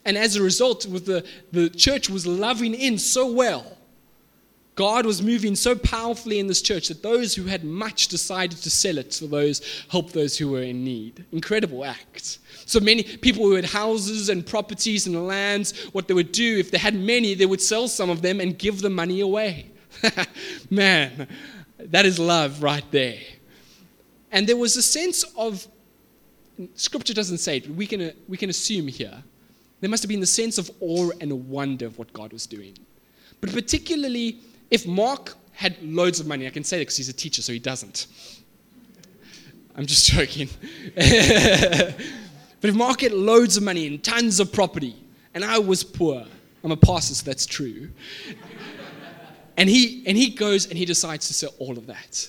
And 0.05 0.19
as 0.19 0.37
a 0.37 0.43
result, 0.43 0.87
with 0.87 1.07
the, 1.07 1.25
the 1.53 1.71
church 1.71 2.11
was 2.11 2.27
loving 2.27 2.75
in 2.75 2.99
so 2.99 3.33
well, 3.33 3.79
God 4.83 5.07
was 5.07 5.23
moving 5.23 5.55
so 5.55 5.77
powerfully 5.77 6.41
in 6.41 6.49
this 6.49 6.61
church 6.61 6.89
that 6.89 7.05
those 7.05 7.37
who 7.37 7.45
had 7.45 7.63
much 7.63 8.09
decided 8.09 8.59
to 8.63 8.69
sell 8.69 8.99
it 8.99 9.13
to 9.13 9.29
those, 9.29 9.63
help 9.89 10.11
those 10.11 10.37
who 10.37 10.51
were 10.51 10.65
in 10.65 10.83
need. 10.83 11.25
Incredible 11.31 11.85
act. 11.85 12.41
So 12.67 12.81
many 12.81 13.05
people 13.05 13.45
who 13.45 13.53
had 13.53 13.65
houses 13.65 14.29
and 14.29 14.45
properties 14.45 15.07
and 15.07 15.25
lands, 15.25 15.85
what 15.93 16.09
they 16.09 16.15
would 16.15 16.33
do, 16.33 16.59
if 16.59 16.73
they 16.73 16.79
had 16.79 16.97
many, 16.97 17.35
they 17.35 17.47
would 17.47 17.61
sell 17.61 17.87
some 17.87 18.11
of 18.11 18.23
them 18.23 18.41
and 18.41 18.59
give 18.59 18.81
the 18.81 18.91
money 18.91 19.21
away. 19.21 19.71
Man, 20.71 21.29
that 21.79 22.05
is 22.05 22.19
love 22.19 22.61
right 22.61 22.85
there. 22.91 23.21
And 24.33 24.49
there 24.49 24.57
was 24.57 24.77
a 24.77 24.83
sense 24.83 25.23
of, 25.37 25.65
scripture 26.75 27.15
doesn't 27.15 27.39
say 27.39 27.59
it, 27.59 27.69
but 27.69 27.77
we 27.77 27.87
can, 27.87 28.01
uh, 28.03 28.11
we 28.27 28.37
can 28.37 28.51
assume 28.51 28.89
here, 28.89 29.23
there 29.81 29.89
must 29.89 30.03
have 30.03 30.09
been 30.09 30.19
the 30.19 30.27
sense 30.27 30.59
of 30.59 30.73
awe 30.81 31.11
and 31.21 31.49
wonder 31.49 31.87
of 31.87 31.99
what 32.01 32.13
God 32.13 32.33
was 32.33 32.49
doing. 32.49 32.77
But 33.41 33.53
particularly 33.53 34.41
if 34.73 34.87
Mark 34.87 35.37
had 35.53 35.81
loads 35.83 36.19
of 36.19 36.27
money, 36.27 36.47
I 36.47 36.51
can 36.51 36.65
say 36.65 36.79
that 36.79 36.83
because 36.83 36.97
he's 36.97 37.11
a 37.11 37.13
teacher, 37.13 37.43
so 37.43 37.53
he 37.53 37.59
doesn't. 37.59 38.07
I'm 39.77 39.85
just 39.85 40.07
joking. 40.11 40.49
but 40.95 42.71
if 42.71 42.75
Mark 42.75 43.03
had 43.03 43.13
loads 43.13 43.59
of 43.59 43.63
money 43.63 43.87
and 43.87 44.03
tons 44.03 44.41
of 44.41 44.51
property, 44.51 44.97
and 45.35 45.45
I 45.45 45.59
was 45.59 45.85
poor, 45.85 46.25
I'm 46.65 46.73
a 46.73 46.77
pastor, 46.77 47.15
so 47.15 47.25
that's 47.25 47.45
true. 47.45 47.91
and 49.59 49.69
he 49.69 50.03
and 50.07 50.17
he 50.17 50.31
goes 50.31 50.67
and 50.67 50.79
he 50.79 50.87
decides 50.87 51.27
to 51.29 51.35
sell 51.35 51.53
all 51.59 51.77
of 51.77 51.87
that. 51.87 52.29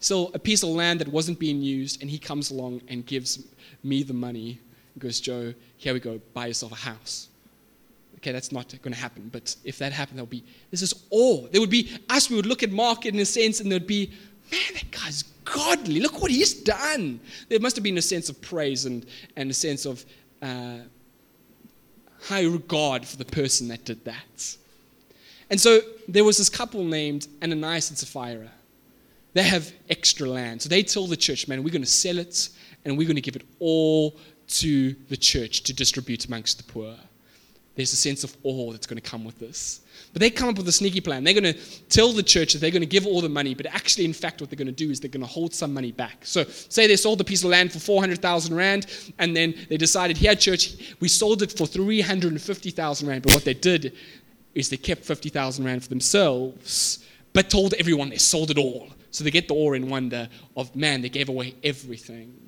Sell 0.00 0.32
a 0.34 0.38
piece 0.38 0.64
of 0.64 0.70
land 0.70 1.00
that 1.00 1.08
wasn't 1.08 1.38
being 1.38 1.62
used, 1.62 2.02
and 2.02 2.10
he 2.10 2.18
comes 2.18 2.50
along 2.50 2.82
and 2.88 3.06
gives 3.06 3.46
me 3.84 4.02
the 4.02 4.12
money. 4.12 4.58
goes, 4.98 5.20
Joe, 5.20 5.54
here 5.76 5.94
we 5.94 6.00
go, 6.00 6.20
buy 6.34 6.48
yourself 6.48 6.72
a 6.72 6.76
house 6.90 7.28
okay, 8.24 8.32
that's 8.32 8.52
not 8.52 8.74
going 8.82 8.94
to 8.94 8.98
happen. 8.98 9.28
But 9.30 9.54
if 9.64 9.78
that 9.78 9.92
happened, 9.92 10.18
there'll 10.18 10.26
be 10.26 10.44
this 10.70 10.80
is 10.80 10.94
awe. 11.10 11.46
There 11.48 11.60
would 11.60 11.70
be 11.70 11.90
us. 12.08 12.30
We 12.30 12.36
would 12.36 12.46
look 12.46 12.62
at 12.62 12.72
Mark 12.72 13.04
in 13.04 13.18
a 13.18 13.24
sense, 13.24 13.60
and 13.60 13.70
there'd 13.70 13.86
be, 13.86 14.10
man, 14.50 14.60
that 14.72 14.90
guy's 14.90 15.24
godly. 15.44 16.00
Look 16.00 16.22
what 16.22 16.30
he's 16.30 16.54
done. 16.54 17.20
There 17.50 17.60
must 17.60 17.76
have 17.76 17.82
been 17.82 17.98
a 17.98 18.02
sense 18.02 18.30
of 18.30 18.40
praise 18.40 18.86
and 18.86 19.04
and 19.36 19.50
a 19.50 19.54
sense 19.54 19.84
of 19.84 20.04
uh, 20.40 20.78
high 22.22 22.44
regard 22.44 23.04
for 23.04 23.18
the 23.18 23.26
person 23.26 23.68
that 23.68 23.84
did 23.84 24.02
that. 24.06 24.56
And 25.50 25.60
so 25.60 25.80
there 26.08 26.24
was 26.24 26.38
this 26.38 26.48
couple 26.48 26.82
named 26.82 27.28
Ananias 27.42 27.90
and 27.90 27.98
Sapphira. 27.98 28.50
They 29.34 29.42
have 29.42 29.70
extra 29.90 30.26
land. 30.26 30.62
So 30.62 30.70
they 30.70 30.82
tell 30.82 31.06
the 31.06 31.16
church, 31.16 31.46
man, 31.48 31.62
we're 31.62 31.70
going 31.70 31.82
to 31.82 31.86
sell 31.86 32.18
it 32.18 32.48
and 32.84 32.96
we're 32.96 33.06
going 33.06 33.16
to 33.16 33.20
give 33.20 33.36
it 33.36 33.44
all 33.58 34.16
to 34.46 34.94
the 35.10 35.16
church 35.16 35.64
to 35.64 35.74
distribute 35.74 36.24
amongst 36.24 36.56
the 36.56 36.72
poor 36.72 36.96
there's 37.76 37.92
a 37.92 37.96
sense 37.96 38.22
of 38.24 38.36
awe 38.44 38.72
that's 38.72 38.86
going 38.86 39.00
to 39.00 39.10
come 39.10 39.24
with 39.24 39.38
this. 39.38 39.80
But 40.12 40.20
they 40.20 40.30
come 40.30 40.48
up 40.48 40.56
with 40.56 40.68
a 40.68 40.72
sneaky 40.72 41.00
plan. 41.00 41.24
They're 41.24 41.34
going 41.34 41.54
to 41.54 41.58
tell 41.88 42.12
the 42.12 42.22
church 42.22 42.52
that 42.52 42.60
they're 42.60 42.70
going 42.70 42.82
to 42.82 42.86
give 42.86 43.06
all 43.06 43.20
the 43.20 43.28
money, 43.28 43.54
but 43.54 43.66
actually, 43.66 44.04
in 44.04 44.12
fact, 44.12 44.40
what 44.40 44.48
they're 44.48 44.56
going 44.56 44.66
to 44.66 44.72
do 44.72 44.90
is 44.90 45.00
they're 45.00 45.10
going 45.10 45.26
to 45.26 45.26
hold 45.26 45.52
some 45.52 45.74
money 45.74 45.90
back. 45.90 46.24
So, 46.24 46.44
say 46.44 46.86
they 46.86 46.96
sold 46.96 47.20
a 47.20 47.24
piece 47.24 47.42
of 47.42 47.50
land 47.50 47.72
for 47.72 47.80
400,000 47.80 48.54
Rand, 48.54 48.86
and 49.18 49.36
then 49.36 49.54
they 49.68 49.76
decided, 49.76 50.16
here, 50.16 50.36
church, 50.36 50.94
we 51.00 51.08
sold 51.08 51.42
it 51.42 51.52
for 51.56 51.66
350,000 51.66 53.08
Rand. 53.08 53.22
But 53.22 53.34
what 53.34 53.44
they 53.44 53.54
did 53.54 53.96
is 54.54 54.68
they 54.68 54.76
kept 54.76 55.04
50,000 55.04 55.64
Rand 55.64 55.82
for 55.82 55.88
themselves, 55.88 57.04
but 57.32 57.50
told 57.50 57.74
everyone 57.74 58.10
they 58.10 58.18
sold 58.18 58.52
it 58.52 58.58
all. 58.58 58.90
So 59.10 59.24
they 59.24 59.30
get 59.30 59.48
the 59.48 59.54
awe 59.54 59.72
and 59.72 59.90
wonder 59.90 60.28
of, 60.56 60.74
man, 60.76 61.02
they 61.02 61.08
gave 61.08 61.28
away 61.28 61.54
everything. 61.62 62.43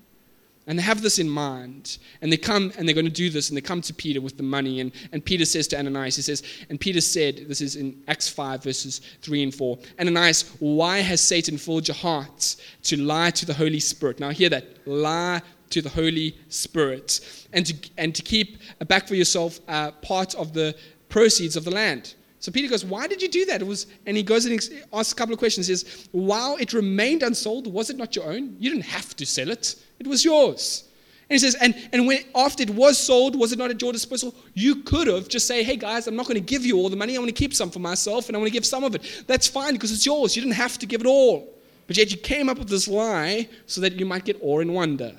And 0.68 0.76
they 0.78 0.82
have 0.82 1.00
this 1.00 1.18
in 1.18 1.28
mind. 1.28 1.98
And 2.20 2.32
they 2.32 2.36
come 2.36 2.72
and 2.76 2.88
they're 2.88 2.94
going 2.94 3.06
to 3.06 3.12
do 3.12 3.30
this. 3.30 3.50
And 3.50 3.56
they 3.56 3.60
come 3.60 3.80
to 3.82 3.94
Peter 3.94 4.20
with 4.20 4.36
the 4.36 4.42
money. 4.42 4.80
And, 4.80 4.92
and 5.12 5.24
Peter 5.24 5.44
says 5.44 5.68
to 5.68 5.78
Ananias, 5.78 6.16
he 6.16 6.22
says, 6.22 6.42
and 6.68 6.80
Peter 6.80 7.00
said, 7.00 7.44
this 7.48 7.60
is 7.60 7.76
in 7.76 8.02
Acts 8.08 8.28
5, 8.28 8.64
verses 8.64 9.00
3 9.22 9.44
and 9.44 9.54
4 9.54 9.78
Ananias, 10.00 10.50
why 10.58 10.98
has 10.98 11.20
Satan 11.20 11.56
filled 11.56 11.86
your 11.86 11.96
heart 11.96 12.56
to 12.82 12.96
lie 12.96 13.30
to 13.30 13.46
the 13.46 13.54
Holy 13.54 13.80
Spirit? 13.80 14.18
Now, 14.18 14.30
hear 14.30 14.48
that 14.48 14.64
lie 14.86 15.40
to 15.70 15.82
the 15.82 15.88
Holy 15.88 16.36
Spirit. 16.48 17.46
And 17.52 17.66
to, 17.66 17.90
and 17.96 18.14
to 18.14 18.22
keep 18.22 18.58
back 18.88 19.06
for 19.06 19.14
yourself 19.14 19.60
uh, 19.68 19.92
part 19.92 20.34
of 20.34 20.52
the 20.52 20.74
proceeds 21.08 21.56
of 21.56 21.64
the 21.64 21.70
land. 21.70 22.14
So 22.40 22.52
Peter 22.52 22.68
goes, 22.68 22.84
Why 22.84 23.06
did 23.06 23.22
you 23.22 23.28
do 23.28 23.44
that? 23.46 23.62
It 23.62 23.66
was, 23.66 23.86
and 24.04 24.16
he 24.16 24.22
goes 24.22 24.46
and 24.46 24.54
asks 24.92 25.12
a 25.12 25.14
couple 25.14 25.32
of 25.32 25.38
questions. 25.38 25.66
He 25.68 25.74
says, 25.74 26.08
While 26.12 26.56
it 26.56 26.72
remained 26.72 27.22
unsold, 27.22 27.72
was 27.72 27.88
it 27.90 27.96
not 27.96 28.14
your 28.14 28.26
own? 28.26 28.56
You 28.58 28.70
didn't 28.70 28.84
have 28.84 29.16
to 29.16 29.26
sell 29.26 29.50
it. 29.50 29.76
It 29.98 30.06
was 30.06 30.24
yours. 30.24 30.84
And 31.28 31.34
he 31.34 31.38
says, 31.38 31.56
and, 31.60 31.74
and 31.92 32.06
when 32.06 32.20
after 32.36 32.62
it 32.62 32.70
was 32.70 32.98
sold, 32.98 33.36
was 33.36 33.52
it 33.52 33.58
not 33.58 33.70
at 33.70 33.82
your 33.82 33.92
disposal? 33.92 34.32
You 34.54 34.76
could 34.82 35.08
have 35.08 35.28
just 35.28 35.48
say, 35.48 35.64
hey 35.64 35.76
guys, 35.76 36.06
I'm 36.06 36.14
not 36.14 36.26
going 36.26 36.36
to 36.36 36.40
give 36.40 36.64
you 36.64 36.76
all 36.76 36.88
the 36.88 36.96
money. 36.96 37.16
I 37.16 37.18
want 37.18 37.28
to 37.28 37.34
keep 37.34 37.52
some 37.52 37.70
for 37.70 37.80
myself 37.80 38.28
and 38.28 38.36
I 38.36 38.38
want 38.38 38.48
to 38.48 38.52
give 38.52 38.64
some 38.64 38.84
of 38.84 38.94
it. 38.94 39.24
That's 39.26 39.48
fine 39.48 39.72
because 39.72 39.90
it's 39.90 40.06
yours. 40.06 40.36
You 40.36 40.42
didn't 40.42 40.54
have 40.54 40.78
to 40.78 40.86
give 40.86 41.00
it 41.00 41.06
all. 41.06 41.52
But 41.88 41.96
yet 41.96 42.12
you 42.12 42.16
came 42.16 42.48
up 42.48 42.58
with 42.58 42.68
this 42.68 42.86
lie 42.86 43.48
so 43.66 43.80
that 43.80 43.94
you 43.94 44.06
might 44.06 44.24
get 44.24 44.38
awe 44.40 44.60
and 44.60 44.72
wonder. 44.72 45.12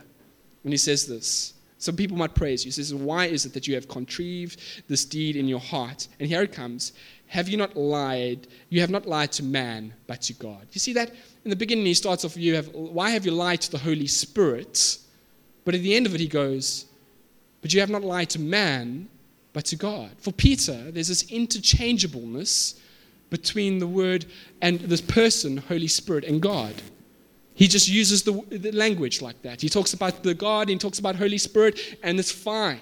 When 0.64 0.72
he 0.72 0.78
says 0.78 1.08
this, 1.08 1.54
some 1.78 1.96
people 1.96 2.18
might 2.18 2.34
praise 2.34 2.64
you. 2.64 2.70
He 2.70 2.74
says, 2.74 2.94
why 2.94 3.26
is 3.26 3.46
it 3.46 3.54
that 3.54 3.68
you 3.68 3.76
have 3.76 3.88
contrived 3.88 4.62
this 4.88 5.06
deed 5.06 5.36
in 5.36 5.48
your 5.48 5.60
heart? 5.60 6.08
And 6.20 6.28
here 6.28 6.42
it 6.42 6.52
comes. 6.52 6.94
Have 7.28 7.50
you 7.50 7.58
not 7.58 7.76
lied? 7.76 8.48
You 8.70 8.82
have 8.82 8.90
not 8.90 9.06
lied 9.06 9.32
to 9.34 9.44
man, 9.44 9.94
but 10.08 10.22
to 10.24 10.34
God. 10.34 10.66
You 10.72 10.80
see 10.80 10.94
that? 10.94 11.12
in 11.48 11.50
the 11.50 11.56
beginning, 11.56 11.86
he 11.86 11.94
starts 11.94 12.26
off, 12.26 12.36
you 12.36 12.56
have, 12.56 12.68
why 12.74 13.10
have 13.12 13.26
you 13.26 13.32
lied 13.32 13.62
to 13.62 13.72
the 13.72 13.78
Holy 13.78 14.06
Spirit? 14.06 14.98
But 15.64 15.76
at 15.76 15.82
the 15.82 15.96
end 15.96 16.06
of 16.06 16.14
it, 16.14 16.20
he 16.20 16.28
goes, 16.28 16.88
but 17.62 17.74
you 17.74 17.80
have 17.80 17.90
not 17.90 18.04
lied 18.04 18.30
to 18.32 18.40
man, 18.42 19.08
but 19.54 19.64
to 19.68 19.78
God. 19.78 20.12
For 20.18 20.34
Peter, 20.34 20.92
there's 20.92 21.08
this 21.08 21.32
interchangeableness 21.32 22.82
between 23.30 23.80
the 23.80 23.88
word 23.88 24.26
and 24.62 24.82
this 24.82 25.00
person, 25.00 25.56
Holy 25.56 25.88
Spirit, 25.88 26.26
and 26.26 26.42
God. 26.42 26.74
He 27.54 27.70
just 27.70 27.88
uses 27.88 28.24
the, 28.24 28.34
the 28.50 28.74
language 28.74 29.22
like 29.22 29.42
that. 29.44 29.62
He 29.62 29.70
talks 29.70 29.94
about 29.94 30.24
the 30.24 30.34
God, 30.34 30.68
he 30.68 30.78
talks 30.78 31.00
about 31.00 31.16
Holy 31.16 31.38
Spirit, 31.38 31.98
and 32.04 32.20
it's 32.20 32.32
fine. 32.32 32.82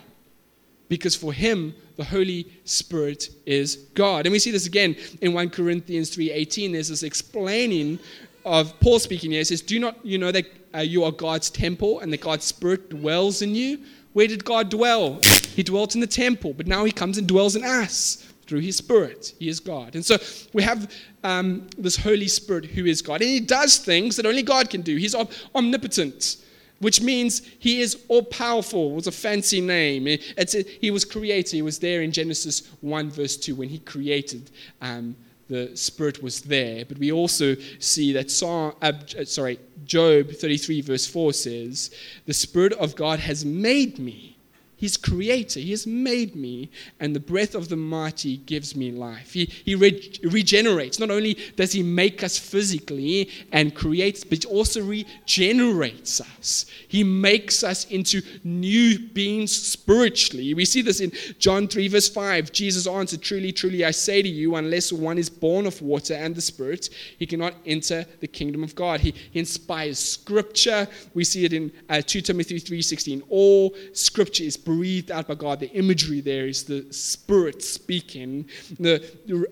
Because 0.89 1.15
for 1.15 1.34
him, 1.34 1.75
the 1.95 2.03
Holy 2.03 2.47
Spirit 2.63 3.29
is 3.45 3.75
God. 3.93 4.25
And 4.25 4.34
we 4.34 4.39
see 4.39 4.51
this 4.51 4.67
again 4.67 4.95
in 5.21 5.34
1 5.34 5.49
Corinthians 5.49 6.10
3:18. 6.15 6.71
There's 6.73 6.89
this 6.89 7.03
explaining 7.03 7.99
of 8.45 8.79
Paul 8.79 8.99
speaking 8.99 9.31
here. 9.31 9.39
He 9.39 9.45
says, 9.45 9.62
Do 9.62 9.79
not 9.79 9.97
you 10.05 10.17
know 10.17 10.31
that 10.31 10.45
uh, 10.73 10.79
you 10.79 11.03
are 11.03 11.12
God's 11.12 11.49
temple 11.49 11.99
and 11.99 12.13
that 12.13 12.21
God's 12.21 12.45
Spirit 12.45 12.89
dwells 12.89 13.41
in 13.41 13.55
you? 13.55 13.79
Where 14.13 14.27
did 14.27 14.45
God 14.45 14.69
dwell? 14.69 15.19
He 15.55 15.63
dwelt 15.63 15.95
in 15.95 16.01
the 16.01 16.08
temple, 16.08 16.53
but 16.53 16.67
now 16.67 16.86
he 16.86 16.91
comes 16.91 17.17
and 17.17 17.27
dwells 17.27 17.55
in 17.55 17.63
us 17.63 18.25
through 18.45 18.60
his 18.60 18.77
Spirit. 18.77 19.34
He 19.39 19.49
is 19.49 19.60
God. 19.60 19.95
And 19.95 20.05
so 20.05 20.17
we 20.53 20.63
have 20.63 20.91
um, 21.23 21.67
this 21.77 21.97
Holy 21.97 22.27
Spirit 22.27 22.65
who 22.65 22.86
is 22.86 23.01
God. 23.01 23.21
And 23.21 23.29
he 23.29 23.39
does 23.39 23.77
things 23.77 24.15
that 24.17 24.25
only 24.25 24.43
God 24.43 24.69
can 24.69 24.81
do. 24.81 24.95
He's 24.95 25.15
omnipotent. 25.55 26.38
Which 26.80 27.02
means 27.02 27.42
he 27.60 27.82
is 27.82 28.04
all 28.10 28.24
powerful. 28.24 28.92
It 28.92 28.96
was 28.96 29.08
a 29.08 29.12
fancy 29.12 29.62
name. 29.62 30.08
It's 30.08 30.56
a, 30.56 30.64
he 30.64 30.92
was 30.92 31.06
creator. 31.06 31.56
He 31.56 31.62
was 31.62 31.80
there 31.80 32.02
in 32.02 32.12
Genesis 32.12 32.70
1, 32.82 33.12
verse 33.12 33.38
2, 33.38 33.56
when 33.56 33.70
he 33.70 33.80
created 33.80 34.52
um, 34.82 35.16
the 35.48 35.76
Spirit 35.76 36.22
was 36.24 36.42
there. 36.42 36.86
But 36.86 36.98
we 36.98 37.12
also 37.12 37.56
see 37.80 38.14
that 38.14 38.32
Psalm, 38.32 38.74
uh, 38.82 38.94
sorry, 39.26 39.60
Job 39.86 40.32
33, 40.32 40.82
verse 40.82 41.06
4 41.06 41.34
says, 41.34 41.92
The 42.26 42.34
Spirit 42.34 42.74
of 42.74 42.96
God 42.96 43.20
has 43.20 43.46
made 43.46 44.00
me 44.00 44.35
He's 44.78 44.98
creator. 44.98 45.60
He 45.60 45.72
has 45.72 45.88
made 45.88 46.36
me, 46.36 46.70
and 47.00 47.16
the 47.16 47.20
breath 47.20 47.56
of 47.56 47.70
the 47.70 47.78
mighty 47.78 48.38
gives 48.38 48.76
me 48.76 48.92
life. 48.92 49.32
He, 49.32 49.46
he 49.46 49.74
re- 49.74 50.12
regenerates. 50.24 51.00
Not 51.00 51.12
only 51.12 51.38
does 51.56 51.72
He 51.72 51.82
make 51.82 52.24
us 52.24 52.38
physically 52.38 53.30
and 53.54 53.74
creates, 53.74 54.26
but 54.26 54.44
He 54.44 54.50
also 54.50 54.84
regenerates 54.84 56.20
us. 56.20 56.66
He 56.90 57.06
makes 57.06 57.64
us 57.64 57.86
into 57.86 58.22
new 58.44 59.00
beings 59.00 59.54
spiritually. 59.56 60.54
We 60.54 60.66
see 60.66 60.82
this 60.82 61.00
in 61.00 61.14
John 61.40 61.70
3, 61.70 61.88
verse 61.88 62.10
5. 62.10 62.52
Jesus 62.52 62.86
answered, 62.86 63.22
Truly, 63.22 63.54
truly, 63.54 63.86
I 63.86 63.92
say 63.92 64.22
to 64.22 64.30
you, 64.30 64.56
unless 64.56 64.92
one 64.92 65.18
is 65.18 65.30
born 65.30 65.66
of 65.68 65.82
water 65.82 66.16
and 66.16 66.36
the 66.36 66.42
Spirit, 66.42 66.90
he 67.18 67.26
cannot 67.26 67.54
enter 67.66 68.06
the 68.20 68.28
kingdom 68.28 68.62
of 68.62 68.76
God. 68.76 69.00
He, 69.00 69.14
he 69.32 69.40
inspires 69.40 70.00
Scripture. 70.00 70.86
We 71.14 71.24
see 71.24 71.46
it 71.46 71.54
in 71.54 71.72
uh, 71.90 72.02
2 72.06 72.20
Timothy 72.22 72.60
3.16. 72.60 73.24
All 73.30 73.74
Scripture 73.94 74.44
is 74.44 74.58
breathed 74.65 75.12
out 75.12 75.28
by 75.28 75.36
God. 75.36 75.62
The 75.62 75.71
imagery 75.71 76.19
there 76.19 76.47
is 76.47 76.63
the 76.63 76.91
Spirit 76.91 77.63
speaking. 77.63 78.49
The, 78.80 79.06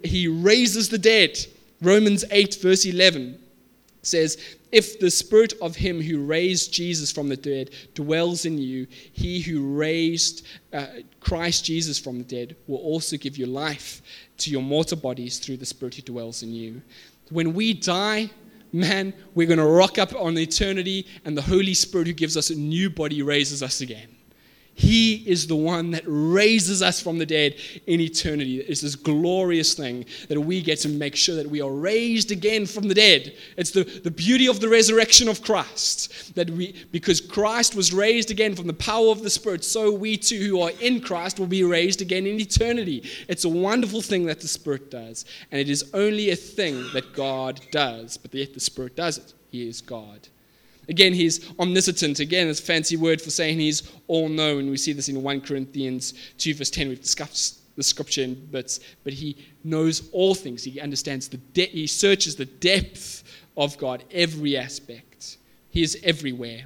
he 0.04 0.28
raises 0.28 0.90
the 0.90 0.98
dead. 0.98 1.38
Romans 1.82 2.26
8, 2.30 2.56
verse 2.62 2.86
11 2.86 3.40
says, 4.02 4.38
If 4.72 5.00
the 5.00 5.10
Spirit 5.10 5.54
of 5.62 5.76
Him 5.76 6.02
who 6.02 6.26
raised 6.26 6.74
Jesus 6.74 7.12
from 7.12 7.30
the 7.30 7.38
dead 7.38 7.72
dwells 7.94 8.46
in 8.46 8.58
you, 8.58 8.88
He 9.14 9.40
who 9.40 9.76
raised 9.76 10.46
uh, 10.74 10.88
Christ 11.20 11.66
Jesus 11.66 11.98
from 11.98 12.18
the 12.18 12.24
dead 12.24 12.56
will 12.68 12.80
also 12.80 13.18
give 13.18 13.38
you 13.38 13.46
life 13.46 14.02
to 14.40 14.50
your 14.50 14.62
mortal 14.62 14.98
bodies 14.98 15.40
through 15.40 15.58
the 15.58 15.66
Spirit 15.66 15.96
who 15.96 16.02
dwells 16.02 16.44
in 16.44 16.54
you. 16.54 16.82
When 17.30 17.54
we 17.54 17.74
die, 17.74 18.30
man, 18.72 19.14
we're 19.34 19.48
going 19.48 19.60
to 19.60 19.66
rock 19.66 19.98
up 19.98 20.14
on 20.16 20.38
eternity, 20.38 21.08
and 21.26 21.38
the 21.38 21.42
Holy 21.42 21.74
Spirit 21.74 22.08
who 22.08 22.14
gives 22.14 22.36
us 22.36 22.50
a 22.50 22.56
new 22.56 22.90
body 22.90 23.22
raises 23.22 23.64
us 23.64 23.82
again. 23.82 24.13
He 24.76 25.24
is 25.28 25.46
the 25.46 25.56
one 25.56 25.92
that 25.92 26.04
raises 26.08 26.82
us 26.82 27.00
from 27.00 27.20
the 27.20 27.26
dead 27.26 27.56
in 27.86 28.00
eternity. 28.02 28.60
It's 28.60 28.82
this 28.82 28.96
glorious 28.96 29.76
thing 29.76 30.06
that 30.30 30.40
we 30.40 30.62
get 30.64 30.80
to 30.80 30.90
make 30.90 31.16
sure 31.16 31.36
that 31.36 31.50
we 31.50 31.62
are 31.62 31.70
raised 31.70 32.32
again 32.32 32.66
from 32.66 32.88
the 32.88 32.96
dead. 32.96 33.36
It's 33.56 33.70
the, 33.70 33.84
the 33.84 34.10
beauty 34.10 34.48
of 34.48 34.60
the 34.60 34.70
resurrection 34.70 35.28
of 35.28 35.44
Christ. 35.44 36.34
That 36.34 36.50
we, 36.50 36.74
because 36.92 37.22
Christ 37.22 37.76
was 37.76 37.94
raised 37.94 38.32
again 38.32 38.56
from 38.56 38.66
the 38.66 38.74
power 38.74 39.10
of 39.10 39.22
the 39.22 39.30
Spirit, 39.30 39.64
so 39.64 39.92
we 39.92 40.18
too 40.18 40.40
who 40.40 40.62
are 40.62 40.72
in 40.82 41.02
Christ 41.02 41.40
will 41.40 41.48
be 41.48 41.64
raised 41.64 42.02
again 42.02 42.26
in 42.26 42.40
eternity. 42.40 43.04
It's 43.28 43.46
a 43.46 43.50
wonderful 43.50 44.02
thing 44.02 44.26
that 44.26 44.42
the 44.42 44.48
Spirit 44.48 44.90
does. 44.90 45.26
And 45.52 45.62
it 45.62 45.70
is 45.70 45.92
only 45.94 46.32
a 46.32 46.36
thing 46.36 46.84
that 46.94 47.14
God 47.14 47.62
does, 47.72 48.18
but 48.18 48.34
yet 48.34 48.56
the 48.56 48.60
Spirit 48.60 48.96
does 48.96 49.20
it. 49.20 49.34
He 49.52 49.68
is 49.68 49.82
God. 49.82 50.28
Again, 50.90 51.14
he's 51.14 51.50
omniscient. 51.60 52.20
Again, 52.20 52.48
it's 52.48 52.60
a 52.60 52.64
fancy 52.64 52.98
word 52.98 53.22
for 53.22 53.30
saying 53.30 53.60
he's 53.60 53.84
all 54.08 54.30
known. 54.30 54.70
We 54.70 54.78
see 54.78 54.94
this 54.94 55.10
in 55.10 55.22
1 55.22 55.42
Corinthians 55.42 56.14
2, 56.38 56.56
verse 56.56 56.70
10. 56.70 56.90
We've 56.90 57.02
discussed 57.02 57.60
the 57.76 57.84
scripture 57.84 58.24
in 58.24 58.36
bits, 58.48 58.80
but 59.04 59.14
he 59.14 59.38
knows 59.64 60.10
all 60.12 60.36
things. 60.36 60.64
He 60.64 60.80
understands 60.80 61.28
the 61.28 61.38
de- 61.38 61.68
he 61.68 61.88
searches 61.88 62.36
the 62.36 62.46
depth 62.46 63.24
of 63.58 63.78
God, 63.78 64.04
every 64.12 64.58
aspect. 64.58 65.38
He 65.70 65.82
is 65.82 65.98
everywhere. 66.04 66.66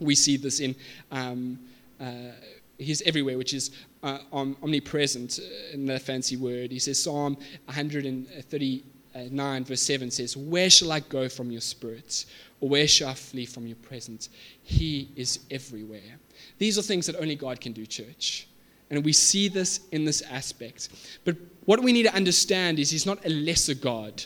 We 0.00 0.14
see 0.14 0.36
this 0.36 0.60
in 0.60 0.74
um, 1.10 1.58
uh, 2.00 2.32
he's 2.78 3.02
everywhere, 3.02 3.36
which 3.36 3.52
is 3.54 3.70
uh, 4.02 4.18
omnipresent 4.32 5.40
uh, 5.42 5.74
in 5.74 5.86
the 5.86 5.98
fancy 5.98 6.36
word. 6.36 6.70
He 6.70 6.78
says 6.78 7.02
Psalm 7.02 7.36
139, 7.66 9.64
verse 9.64 9.82
7 9.82 10.10
says, 10.10 10.36
Where 10.36 10.70
shall 10.70 10.92
I 10.92 11.00
go 11.00 11.28
from 11.28 11.50
your 11.50 11.60
spirit? 11.60 12.24
Where 12.60 12.88
shall 12.88 13.10
I 13.10 13.14
flee 13.14 13.46
from 13.46 13.66
your 13.66 13.76
presence? 13.76 14.28
He 14.62 15.10
is 15.16 15.40
everywhere. 15.50 16.18
These 16.58 16.78
are 16.78 16.82
things 16.82 17.06
that 17.06 17.16
only 17.16 17.36
God 17.36 17.60
can 17.60 17.72
do, 17.72 17.86
church. 17.86 18.48
And 18.90 19.04
we 19.04 19.12
see 19.12 19.48
this 19.48 19.80
in 19.92 20.04
this 20.04 20.22
aspect. 20.22 20.88
But 21.24 21.36
what 21.66 21.82
we 21.82 21.92
need 21.92 22.04
to 22.04 22.14
understand 22.14 22.78
is 22.78 22.90
He's 22.90 23.06
not 23.06 23.24
a 23.24 23.28
lesser 23.28 23.74
God. 23.74 24.24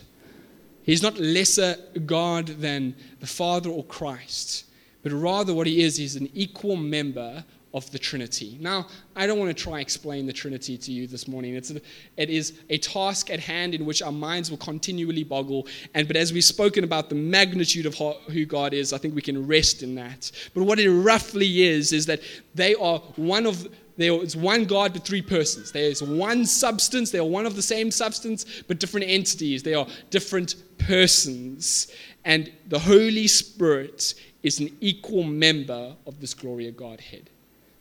He's 0.85 1.03
not 1.03 1.19
lesser 1.19 1.77
God 2.07 2.47
than 2.47 2.95
the 3.21 3.27
Father 3.27 3.71
or 3.71 3.85
Christ, 3.85 4.65
but 5.03 5.13
rather 5.13 5.55
what 5.55 5.67
He 5.67 5.83
is, 5.83 5.97
He's 5.97 6.17
an 6.17 6.31
equal 6.33 6.77
member 6.77 7.45
of 7.75 7.91
the 7.91 7.99
Trinity. 7.99 8.59
Now, 8.61 8.87
I 9.17 9.27
don't 9.27 9.39
want 9.39 9.57
to 9.57 9.63
try 9.63 9.81
explain 9.81 10.27
the 10.27 10.33
Trinity 10.33 10.77
to 10.77 10.93
you 10.93 11.07
this 11.07 11.27
morning. 11.27 11.55
It's 11.55 11.71
a, 11.71 11.81
it 12.17 12.29
is 12.29 12.61
a 12.69 12.79
task 12.79 13.31
at 13.31 13.41
hand 13.41 13.75
in 13.75 13.87
which 13.87 14.03
our 14.03 14.13
minds 14.13 14.51
will 14.51 14.59
continually 14.59 15.25
boggle. 15.25 15.67
And 15.95 16.07
but 16.07 16.17
as 16.17 16.33
we've 16.33 16.45
spoken 16.45 16.85
about 16.85 17.09
the 17.09 17.15
magnitude 17.15 17.87
of 17.87 17.95
who 18.29 18.45
God 18.45 18.75
is, 18.75 18.93
I 18.93 18.99
think 18.99 19.15
we 19.15 19.23
can 19.23 19.47
rest 19.47 19.83
in 19.83 19.95
that. 19.95 20.31
But 20.55 20.65
what 20.65 20.79
it 20.79 20.91
roughly 20.91 21.63
is 21.63 21.93
is 21.93 22.07
that 22.07 22.21
they 22.55 22.75
are 22.75 22.99
one 23.17 23.47
of 23.47 23.69
there 23.99 24.15
is 24.23 24.35
one 24.35 24.65
God 24.65 24.95
but 24.95 25.05
three 25.05 25.21
persons. 25.21 25.71
There 25.71 25.85
is 25.85 26.03
one 26.03 26.47
substance. 26.47 27.11
They 27.11 27.19
are 27.19 27.25
one 27.25 27.45
of 27.45 27.57
the 27.57 27.63
same 27.63 27.91
substance, 27.91 28.63
but 28.67 28.81
different 28.81 29.07
entities. 29.07 29.63
They 29.63 29.75
are 29.75 29.87
different 30.09 30.57
persons. 30.79 31.93
And 32.25 32.51
the 32.69 32.79
Holy 32.79 33.27
Spirit 33.27 34.15
is 34.43 34.61
an 34.61 34.75
equal 34.81 35.25
member 35.25 35.95
of 36.07 36.21
this 36.21 36.33
glory 36.33 36.69
of 36.69 36.77
Godhead 36.77 37.29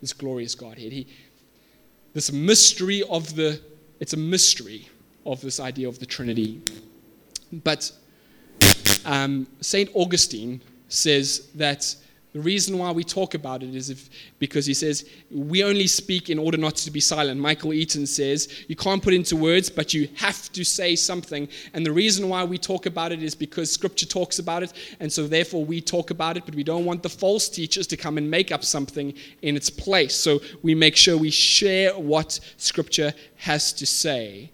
this 0.02 0.14
glorious 0.14 0.56
Godhead. 0.56 0.92
He, 0.92 1.08
this 2.14 2.32
mystery 2.32 3.04
of 3.10 3.36
the, 3.36 3.62
it's 4.00 4.14
a 4.14 4.18
mystery 4.18 4.90
of 5.26 5.40
this 5.42 5.60
idea 5.60 5.88
of 5.88 6.00
the 6.00 6.06
Trinity. 6.06 6.62
But 7.64 7.92
um, 9.06 9.48
St. 9.62 9.90
Augustine 9.94 10.62
says 10.90 11.48
that 11.56 11.96
the 12.34 12.40
reason 12.40 12.78
why 12.78 12.92
we 12.92 13.04
talk 13.04 13.34
about 13.34 13.62
it 13.62 13.76
is 13.76 13.90
if, 13.90 14.10
because 14.40 14.66
he 14.66 14.74
says, 14.74 15.10
we 15.30 15.66
only 15.66 15.86
speak 15.86 16.30
in 16.30 16.40
order 16.40 16.58
not 16.58 16.78
to 16.78 16.92
be 16.92 17.02
silent. 17.02 17.42
Michael 17.42 17.74
Eaton 17.74 18.08
says, 18.08 18.64
you 18.70 18.76
can't 18.76 19.04
put 19.04 19.14
into 19.14 19.36
words, 19.36 19.70
but 19.70 19.94
you 19.94 20.08
have 20.16 20.50
to 20.54 20.64
say 20.64 20.96
something. 20.96 21.50
And 21.74 21.86
the 21.86 21.92
reason 21.92 22.30
why 22.30 22.46
we 22.46 22.58
talk 22.58 22.86
about 22.86 23.12
it 23.12 23.22
is 23.22 23.36
because 23.36 23.70
Scripture 23.70 24.06
talks 24.06 24.40
about 24.40 24.64
it, 24.64 24.72
and 25.02 25.12
so 25.12 25.28
therefore 25.28 25.66
we 25.66 25.82
talk 25.82 26.10
about 26.10 26.38
it, 26.38 26.46
but 26.46 26.56
we 26.56 26.64
don't 26.64 26.86
want 26.86 27.04
the 27.04 27.10
false 27.10 27.50
teachers 27.50 27.86
to 27.88 27.98
come 27.98 28.18
and 28.18 28.32
make 28.32 28.52
up 28.52 28.64
something 28.64 29.14
in 29.42 29.58
its 29.58 29.70
place. 29.70 30.16
So 30.16 30.40
we 30.64 30.74
make 30.74 30.96
sure 30.96 31.18
we 31.18 31.32
share 31.32 31.92
what 32.00 32.40
Scripture 32.56 33.14
has 33.36 33.74
to 33.74 33.86
say. 33.86 34.52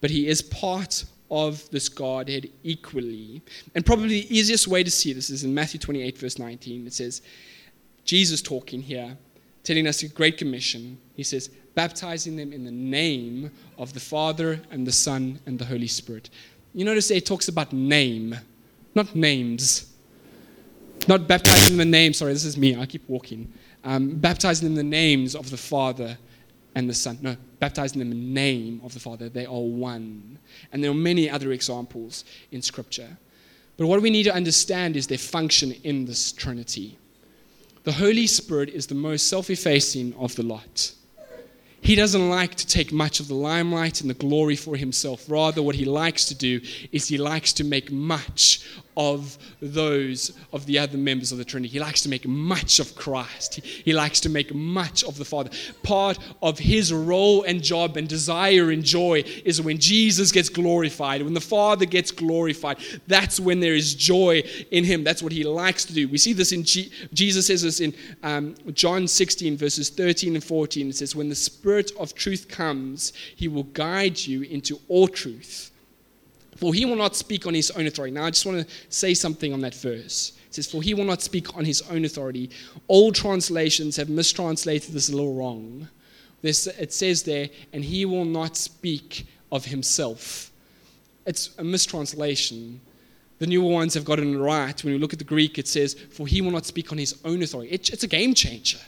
But 0.00 0.10
he 0.10 0.28
is 0.28 0.40
part 0.40 1.04
of 1.30 1.68
this 1.70 1.88
Godhead 1.88 2.50
equally. 2.62 3.42
And 3.74 3.84
probably 3.84 4.08
the 4.08 4.36
easiest 4.36 4.68
way 4.68 4.82
to 4.82 4.90
see 4.90 5.12
this 5.12 5.30
is 5.30 5.44
in 5.44 5.54
Matthew 5.54 5.80
28, 5.80 6.18
verse 6.18 6.38
19. 6.38 6.86
It 6.86 6.92
says, 6.92 7.22
Jesus 8.04 8.40
talking 8.40 8.80
here, 8.80 9.16
telling 9.62 9.86
us 9.86 10.02
a 10.02 10.08
great 10.08 10.38
commission. 10.38 10.98
He 11.14 11.22
says, 11.22 11.48
baptizing 11.74 12.36
them 12.36 12.52
in 12.52 12.64
the 12.64 12.70
name 12.70 13.50
of 13.76 13.92
the 13.92 14.00
Father 14.00 14.60
and 14.70 14.86
the 14.86 14.92
Son 14.92 15.38
and 15.46 15.58
the 15.58 15.64
Holy 15.64 15.86
Spirit. 15.86 16.30
You 16.74 16.84
notice 16.84 17.10
it 17.10 17.26
talks 17.26 17.48
about 17.48 17.72
name, 17.72 18.34
not 18.94 19.14
names. 19.14 19.92
Not 21.06 21.28
baptizing 21.28 21.74
in 21.74 21.78
the 21.78 21.84
name, 21.84 22.12
sorry, 22.12 22.32
this 22.32 22.44
is 22.44 22.56
me, 22.56 22.76
I 22.76 22.86
keep 22.86 23.08
walking. 23.08 23.52
Um, 23.84 24.16
baptizing 24.16 24.68
them 24.68 24.78
in 24.78 24.90
the 24.90 24.96
names 24.96 25.34
of 25.34 25.50
the 25.50 25.56
Father 25.56 26.18
and 26.74 26.88
the 26.88 26.94
Son. 26.94 27.18
No, 27.22 27.36
baptizing 27.58 27.98
them 27.98 28.12
in 28.12 28.18
the 28.18 28.34
name 28.34 28.80
of 28.84 28.94
the 28.94 29.00
Father. 29.00 29.28
They 29.28 29.46
are 29.46 29.60
one. 29.60 30.38
And 30.72 30.82
there 30.82 30.90
are 30.90 30.94
many 30.94 31.28
other 31.28 31.52
examples 31.52 32.24
in 32.52 32.62
Scripture. 32.62 33.16
But 33.76 33.86
what 33.86 34.02
we 34.02 34.10
need 34.10 34.24
to 34.24 34.34
understand 34.34 34.96
is 34.96 35.06
their 35.06 35.18
function 35.18 35.72
in 35.84 36.04
this 36.04 36.32
Trinity. 36.32 36.98
The 37.84 37.92
Holy 37.92 38.26
Spirit 38.26 38.70
is 38.70 38.86
the 38.86 38.94
most 38.94 39.28
self 39.28 39.50
effacing 39.50 40.14
of 40.18 40.34
the 40.36 40.42
lot. 40.42 40.92
He 41.80 41.94
doesn't 41.94 42.28
like 42.28 42.56
to 42.56 42.66
take 42.66 42.92
much 42.92 43.20
of 43.20 43.28
the 43.28 43.34
limelight 43.34 44.00
and 44.00 44.10
the 44.10 44.14
glory 44.14 44.56
for 44.56 44.76
himself. 44.76 45.24
Rather, 45.28 45.62
what 45.62 45.76
he 45.76 45.84
likes 45.84 46.24
to 46.26 46.34
do 46.34 46.60
is 46.90 47.06
he 47.06 47.18
likes 47.18 47.52
to 47.54 47.64
make 47.64 47.92
much 47.92 48.60
of 48.98 49.38
those 49.62 50.36
of 50.52 50.66
the 50.66 50.76
other 50.76 50.98
members 50.98 51.30
of 51.30 51.38
the 51.38 51.44
Trinity. 51.44 51.72
He 51.72 51.78
likes 51.78 52.02
to 52.02 52.08
make 52.08 52.26
much 52.26 52.80
of 52.80 52.96
Christ. 52.96 53.54
He, 53.54 53.60
he, 53.62 53.92
likes 53.92 54.18
to 54.20 54.28
make 54.28 54.52
much 54.52 55.04
of 55.04 55.16
the 55.16 55.24
Father. 55.24 55.50
Part 55.84 56.18
of 56.42 56.58
his 56.58 56.92
role 56.92 57.44
and 57.44 57.62
job 57.62 57.96
and 57.96 58.08
desire 58.08 58.70
and 58.70 58.84
joy 58.84 59.22
is 59.44 59.62
when 59.62 59.78
Jesus 59.78 60.32
gets 60.32 60.48
glorified, 60.48 61.22
when 61.22 61.32
the 61.32 61.40
Father 61.40 61.86
gets 61.86 62.10
glorified. 62.10 62.78
That's 63.06 63.38
when 63.38 63.60
there 63.60 63.74
is 63.74 63.94
joy 63.94 64.42
in 64.72 64.82
him. 64.82 65.04
That's 65.04 65.22
what 65.22 65.32
he 65.32 65.44
likes 65.44 65.84
to 65.86 65.94
do. 65.94 66.08
We 66.08 66.18
see 66.18 66.32
this 66.32 66.50
in 66.50 66.64
G- 66.64 66.90
Jesus 67.12 67.46
says 67.46 67.62
this 67.62 67.78
in 67.78 67.94
um, 68.24 68.56
John 68.72 69.06
16, 69.06 69.56
verses 69.56 69.90
13 69.90 70.34
and 70.34 70.42
14. 70.42 70.88
It 70.88 70.96
says, 70.96 71.14
When 71.14 71.28
the 71.28 71.36
Spirit 71.36 71.92
of 72.00 72.16
truth 72.16 72.48
comes, 72.48 73.12
he 73.36 73.46
will 73.46 73.62
guide 73.62 74.18
you 74.18 74.42
into 74.42 74.80
all 74.88 75.06
truth. 75.06 75.70
For 76.58 76.74
he 76.74 76.84
will 76.84 76.96
not 76.96 77.14
speak 77.14 77.46
on 77.46 77.54
his 77.54 77.70
own 77.70 77.86
authority. 77.86 78.12
Now, 78.12 78.24
I 78.24 78.30
just 78.30 78.44
want 78.44 78.66
to 78.66 78.74
say 78.88 79.14
something 79.14 79.52
on 79.52 79.60
that 79.60 79.74
verse. 79.74 80.32
It 80.48 80.54
says, 80.54 80.70
For 80.70 80.82
he 80.82 80.92
will 80.92 81.04
not 81.04 81.22
speak 81.22 81.56
on 81.56 81.64
his 81.64 81.82
own 81.82 82.04
authority. 82.04 82.50
All 82.88 83.12
translations 83.12 83.96
have 83.96 84.08
mistranslated 84.08 84.92
this 84.92 85.08
a 85.08 85.12
little 85.12 85.34
wrong. 85.34 85.88
This, 86.42 86.66
it 86.66 86.92
says 86.92 87.22
there, 87.22 87.48
and 87.72 87.84
he 87.84 88.04
will 88.04 88.24
not 88.24 88.56
speak 88.56 89.26
of 89.52 89.66
himself. 89.66 90.50
It's 91.26 91.56
a 91.58 91.64
mistranslation. 91.64 92.80
The 93.38 93.46
newer 93.46 93.70
ones 93.70 93.94
have 93.94 94.04
gotten 94.04 94.34
it 94.34 94.38
right. 94.38 94.82
When 94.82 94.92
you 94.92 94.98
look 94.98 95.12
at 95.12 95.20
the 95.20 95.24
Greek, 95.24 95.58
it 95.58 95.68
says, 95.68 95.94
For 95.94 96.26
he 96.26 96.40
will 96.40 96.50
not 96.50 96.66
speak 96.66 96.90
on 96.90 96.98
his 96.98 97.20
own 97.24 97.40
authority. 97.40 97.70
It, 97.70 97.90
it's 97.90 98.02
a 98.02 98.08
game 98.08 98.34
changer. 98.34 98.78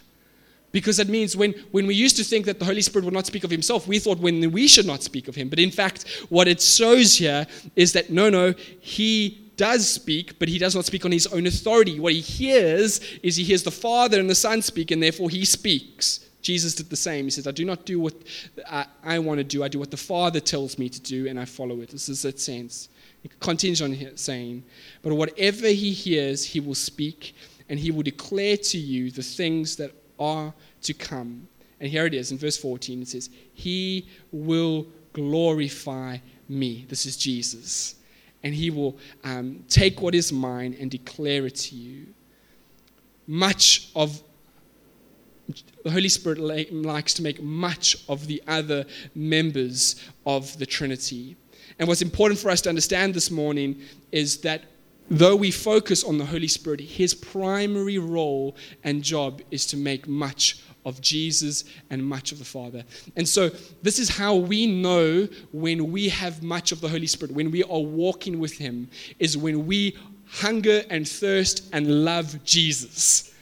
Because 0.73 0.99
that 0.99 1.09
means 1.09 1.37
when, 1.37 1.53
when 1.73 1.87
we 1.87 1.95
used 1.95 2.17
to 2.17 2.25
think 2.25 2.47
that 2.47 2.59
the 2.59 2.65
Holy 2.65 2.83
Spirit 2.83 3.05
would 3.05 3.15
not 3.15 3.27
speak 3.27 3.45
of 3.45 3.51
himself, 3.51 3.89
we 3.89 3.99
thought 3.99 4.19
when 4.19 4.53
we 4.53 4.69
should 4.69 4.87
not 4.87 5.03
speak 5.03 5.27
of 5.27 5.35
him. 5.35 5.49
But 5.49 5.59
in 5.59 5.71
fact, 5.71 6.09
what 6.29 6.47
it 6.47 6.61
shows 6.61 7.17
here 7.17 7.47
is 7.75 7.93
that 7.95 8.11
no, 8.11 8.31
no, 8.31 8.55
he 8.81 9.51
does 9.57 9.89
speak, 9.89 10.39
but 10.39 10.49
he 10.49 10.59
does 10.59 10.75
not 10.75 10.87
speak 10.87 11.05
on 11.05 11.13
his 11.13 11.27
own 11.27 11.47
authority. 11.47 11.99
What 12.01 12.13
he 12.13 12.21
hears 12.21 13.01
is 13.23 13.37
he 13.37 13.45
hears 13.45 13.63
the 13.63 13.71
Father 13.71 14.19
and 14.19 14.31
the 14.31 14.35
Son 14.35 14.63
speak, 14.63 14.91
and 14.91 15.03
therefore 15.03 15.29
he 15.29 15.45
speaks. 15.45 16.27
Jesus 16.41 16.75
did 16.75 16.89
the 16.89 16.97
same. 16.97 17.25
He 17.27 17.31
says, 17.31 17.47
I 17.47 17.51
do 17.51 17.65
not 17.65 17.85
do 17.85 18.01
what 18.01 18.15
I, 18.67 18.87
I 19.05 19.19
want 19.19 19.39
to 19.39 19.45
do, 19.45 19.63
I 19.63 19.69
do 19.69 19.79
what 19.79 19.91
the 19.91 19.97
Father 19.97 20.41
tells 20.41 20.79
me 20.79 20.89
to 20.89 21.01
do, 21.01 21.27
and 21.27 21.39
I 21.39 21.45
follow 21.45 21.81
it. 21.81 21.91
This 21.91 22.09
is 22.09 22.23
that 22.23 22.41
sense. 22.41 22.89
He 23.23 23.31
continues 23.41 23.83
on 23.83 23.95
saying, 24.17 24.65
But 25.03 25.13
whatever 25.15 25.67
he 25.67 25.93
hears, 25.93 26.45
he 26.45 26.61
will 26.61 26.75
speak, 26.75 27.35
and 27.69 27.79
he 27.79 27.91
will 27.91 28.03
declare 28.03 28.57
to 28.57 28.79
you 28.79 29.11
the 29.11 29.23
things 29.23 29.77
that 29.77 29.93
are 30.21 30.55
to 30.83 30.95
come. 30.95 31.49
And 31.81 31.89
here 31.89 32.07
it 32.07 32.15
is 32.15 32.31
in 32.31 32.39
verse 32.39 32.59
14 32.59 33.03
it 33.03 33.09
says, 33.09 33.31
He 33.55 34.07
will 34.31 34.87
glorify 35.13 36.19
me. 36.49 36.85
This 36.89 37.07
is 37.07 37.17
Jesus. 37.17 37.97
And 38.43 38.55
He 38.55 38.71
will 38.71 38.99
um, 39.25 39.65
take 39.69 40.01
what 40.01 40.15
is 40.15 40.33
mine 40.33 40.77
and 40.79 40.91
declare 40.91 41.47
it 41.47 41.57
to 41.57 41.75
you. 41.75 42.07
Much 43.27 43.91
of 43.97 44.23
the 45.85 45.91
Holy 45.91 46.09
Spirit 46.09 46.39
likes 46.73 47.15
to 47.15 47.23
make 47.23 47.43
much 47.43 47.97
of 48.09 48.27
the 48.27 48.43
other 48.47 48.85
members 49.15 49.97
of 50.27 50.57
the 50.59 50.67
Trinity. 50.67 51.37
And 51.79 51.89
what's 51.89 52.03
important 52.03 52.39
for 52.39 52.51
us 52.51 52.61
to 52.63 52.69
understand 52.69 53.15
this 53.15 53.31
morning 53.31 53.81
is 54.13 54.39
that 54.39 54.65
though 55.11 55.35
we 55.35 55.51
focus 55.51 56.05
on 56.05 56.17
the 56.17 56.25
Holy 56.25 56.49
Spirit, 56.49 56.81
his 56.81 57.15
primary 57.15 57.99
role 57.99 58.57
and 58.85 59.03
job 59.03 59.43
is 59.51 59.67
to 59.67 59.77
make 59.77 60.07
much 60.07 60.63
of 60.87 61.01
Jesus 61.01 61.65
and 61.91 62.05
much 62.05 62.33
of 62.33 62.39
the 62.39 62.45
Father. 62.45 62.85
And 63.17 63.29
so, 63.29 63.51
this 63.83 63.99
is 63.99 64.09
how 64.09 64.35
we 64.37 64.67
know 64.67 65.29
when 65.53 65.91
we 65.93 66.09
have 66.09 66.43
much 66.43 66.73
of 66.73 66.81
the 66.81 66.89
Holy 66.89 67.07
Spirit, 67.07 67.35
when 67.35 67.51
we 67.51 67.63
are 67.65 67.81
walking 67.81 68.39
with 68.39 68.57
Him, 68.57 68.89
is 69.19 69.37
when 69.37 69.67
we 69.67 69.97
hunger 70.27 70.85
and 70.89 71.07
thirst 71.07 71.69
and 71.73 72.05
love 72.05 72.43
Jesus. 72.45 73.35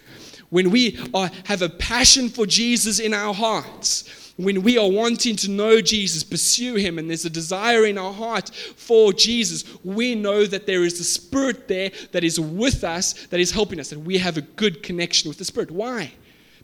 When 0.51 0.71
we 0.71 0.99
are, 1.13 1.31
have 1.45 1.63
a 1.63 1.69
passion 1.69 2.29
for 2.29 2.47
Jesus 2.47 2.99
in 2.99 3.13
our 3.13 3.35
hearts, 3.35 4.28
when 4.39 4.63
we 4.63 4.79
are 4.79 4.89
wanting 4.89 5.35
to 5.35 5.51
know 5.51 5.81
Jesus, 5.81 6.23
pursue 6.23 6.77
Him, 6.77 6.99
and 6.99 7.11
there's 7.11 7.25
a 7.25 7.31
desire 7.31 7.85
in 7.85 7.99
our 7.99 8.13
heart 8.13 8.51
for 8.55 9.13
Jesus, 9.13 9.65
we 9.85 10.15
know 10.15 10.47
that 10.47 10.65
there 10.65 10.85
is 10.85 10.97
the 10.97 11.05
Spirit 11.05 11.67
there 11.67 11.91
that 12.13 12.23
is 12.23 12.39
with 12.39 12.85
us, 12.85 13.27
that 13.27 13.41
is 13.41 13.51
helping 13.51 13.81
us, 13.81 13.91
that 13.91 13.99
we 13.99 14.17
have 14.19 14.37
a 14.37 14.43
good 14.43 14.85
connection 14.85 15.29
with 15.29 15.39
the 15.39 15.45
Spirit. 15.45 15.73
Why? 15.73 16.13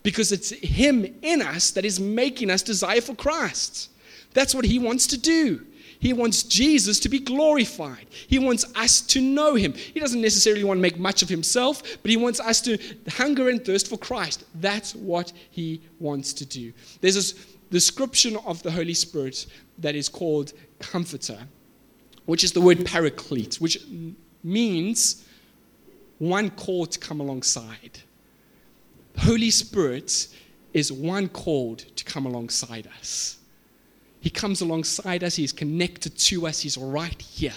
Because 0.04 0.30
it's 0.30 0.50
Him 0.50 1.04
in 1.20 1.42
us 1.42 1.72
that 1.72 1.84
is 1.84 1.98
making 1.98 2.48
us 2.48 2.62
desire 2.62 3.00
for 3.00 3.16
Christ. 3.16 3.90
That's 4.34 4.54
what 4.54 4.64
He 4.64 4.78
wants 4.78 5.08
to 5.08 5.18
do. 5.18 5.66
He 5.98 6.12
wants 6.12 6.42
Jesus 6.42 7.00
to 7.00 7.08
be 7.08 7.18
glorified. 7.18 8.06
He 8.10 8.38
wants 8.38 8.66
us 8.76 9.00
to 9.00 9.22
know 9.22 9.54
him. 9.54 9.72
He 9.72 10.00
doesn't 10.00 10.20
necessarily 10.20 10.62
want 10.62 10.76
to 10.76 10.82
make 10.82 10.98
much 10.98 11.22
of 11.22 11.30
himself, 11.30 11.82
but 12.02 12.10
he 12.10 12.18
wants 12.18 12.40
us 12.40 12.60
to 12.62 12.76
hunger 13.08 13.48
and 13.48 13.64
thirst 13.64 13.88
for 13.88 13.96
Christ. 13.96 14.44
That's 14.56 14.94
what 14.94 15.32
he 15.50 15.80
wants 15.98 16.34
to 16.34 16.44
do. 16.44 16.74
There's 17.00 17.14
this 17.14 17.53
description 17.70 18.36
of 18.44 18.62
the 18.62 18.70
Holy 18.70 18.94
Spirit 18.94 19.46
that 19.78 19.94
is 19.94 20.08
called 20.08 20.52
comforter, 20.78 21.38
which 22.26 22.44
is 22.44 22.52
the 22.52 22.60
word 22.60 22.84
paraclete, 22.84 23.56
which 23.56 23.78
means 24.42 25.24
one 26.18 26.50
called 26.50 26.92
to 26.92 26.98
come 26.98 27.20
alongside. 27.20 27.98
Holy 29.18 29.50
Spirit 29.50 30.28
is 30.72 30.92
one 30.92 31.28
called 31.28 31.78
to 31.96 32.04
come 32.04 32.26
alongside 32.26 32.88
us. 32.98 33.38
He 34.20 34.30
comes 34.30 34.60
alongside 34.60 35.22
us, 35.22 35.36
He's 35.36 35.52
connected 35.52 36.16
to 36.16 36.46
us, 36.46 36.60
He's 36.60 36.78
right 36.78 37.20
here. 37.20 37.52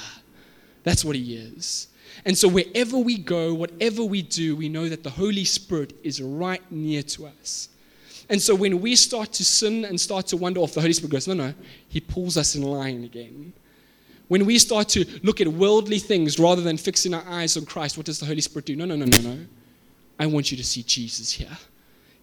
That's 0.83 1.03
what 1.05 1.15
He 1.15 1.35
is. 1.35 1.87
And 2.25 2.37
so, 2.37 2.47
wherever 2.47 2.97
we 2.97 3.17
go, 3.17 3.53
whatever 3.53 4.03
we 4.03 4.21
do, 4.21 4.55
we 4.55 4.69
know 4.69 4.89
that 4.89 5.03
the 5.03 5.09
Holy 5.09 5.45
Spirit 5.45 5.93
is 6.03 6.21
right 6.21 6.61
near 6.71 7.03
to 7.03 7.27
us. 7.27 7.69
And 8.29 8.41
so, 8.41 8.55
when 8.55 8.81
we 8.81 8.95
start 8.95 9.31
to 9.33 9.45
sin 9.45 9.85
and 9.85 9.99
start 9.99 10.27
to 10.27 10.37
wander 10.37 10.59
off, 10.59 10.73
the 10.73 10.81
Holy 10.81 10.93
Spirit 10.93 11.11
goes, 11.11 11.27
no, 11.27 11.33
no, 11.33 11.53
He 11.87 12.01
pulls 12.01 12.37
us 12.37 12.55
in 12.55 12.63
line 12.63 13.03
again. 13.03 13.53
When 14.27 14.45
we 14.45 14.59
start 14.59 14.89
to 14.89 15.05
look 15.23 15.39
at 15.39 15.47
worldly 15.47 15.99
things 15.99 16.37
rather 16.37 16.61
than 16.61 16.77
fixing 16.77 17.13
our 17.13 17.23
eyes 17.27 17.55
on 17.55 17.65
Christ, 17.65 17.95
what 17.95 18.05
does 18.05 18.19
the 18.19 18.25
Holy 18.25 18.41
Spirit 18.41 18.65
do? 18.65 18.75
No, 18.75 18.83
no, 18.83 18.95
no, 18.97 19.05
no, 19.05 19.21
no. 19.21 19.45
I 20.19 20.25
want 20.25 20.51
you 20.51 20.57
to 20.57 20.63
see 20.63 20.83
Jesus 20.83 21.31
here. 21.31 21.57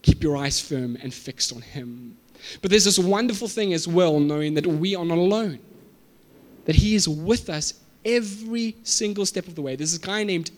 Keep 0.02 0.22
your 0.22 0.36
eyes 0.36 0.60
firm 0.60 0.98
and 1.02 1.14
fixed 1.14 1.54
on 1.54 1.62
Him. 1.62 2.18
But 2.60 2.70
there's 2.70 2.84
this 2.84 2.98
wonderful 2.98 3.48
thing 3.48 3.72
as 3.72 3.88
well, 3.88 4.20
knowing 4.20 4.52
that 4.54 4.66
we 4.66 4.94
are 4.94 5.04
not 5.04 5.16
alone, 5.16 5.60
that 6.66 6.76
He 6.76 6.94
is 6.94 7.08
with 7.08 7.48
us 7.48 7.74
every 8.04 8.76
single 8.82 9.24
step 9.24 9.46
of 9.46 9.54
the 9.54 9.62
way. 9.62 9.76
There's 9.76 9.94
a 9.94 10.00
guy 10.00 10.24
named 10.24 10.50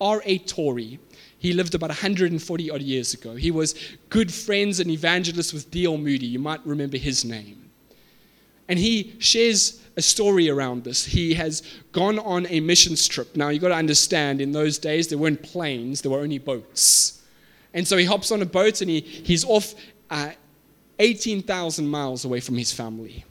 R.A. 0.00 0.38
Torrey. 0.38 1.00
He 1.42 1.52
lived 1.52 1.74
about 1.74 1.90
140 1.90 2.70
odd 2.70 2.82
years 2.82 3.14
ago. 3.14 3.34
He 3.34 3.50
was 3.50 3.74
good 4.10 4.32
friends 4.32 4.78
and 4.78 4.88
evangelist 4.88 5.52
with 5.52 5.72
D.L. 5.72 5.98
Moody. 5.98 6.26
You 6.26 6.38
might 6.38 6.64
remember 6.64 6.98
his 6.98 7.24
name. 7.24 7.68
And 8.68 8.78
he 8.78 9.16
shares 9.18 9.82
a 9.96 10.02
story 10.02 10.48
around 10.48 10.84
this. 10.84 11.04
He 11.04 11.34
has 11.34 11.64
gone 11.90 12.20
on 12.20 12.46
a 12.46 12.60
missions 12.60 13.08
trip. 13.08 13.34
Now, 13.34 13.48
you've 13.48 13.60
got 13.60 13.70
to 13.70 13.74
understand, 13.74 14.40
in 14.40 14.52
those 14.52 14.78
days, 14.78 15.08
there 15.08 15.18
weren't 15.18 15.42
planes, 15.42 16.00
there 16.00 16.12
were 16.12 16.20
only 16.20 16.38
boats. 16.38 17.20
And 17.74 17.88
so 17.88 17.96
he 17.96 18.04
hops 18.04 18.30
on 18.30 18.40
a 18.40 18.46
boat 18.46 18.80
and 18.80 18.88
he, 18.88 19.00
he's 19.00 19.44
off 19.44 19.74
uh, 20.10 20.30
18,000 21.00 21.88
miles 21.88 22.24
away 22.24 22.38
from 22.38 22.56
his 22.56 22.72
family. 22.72 23.24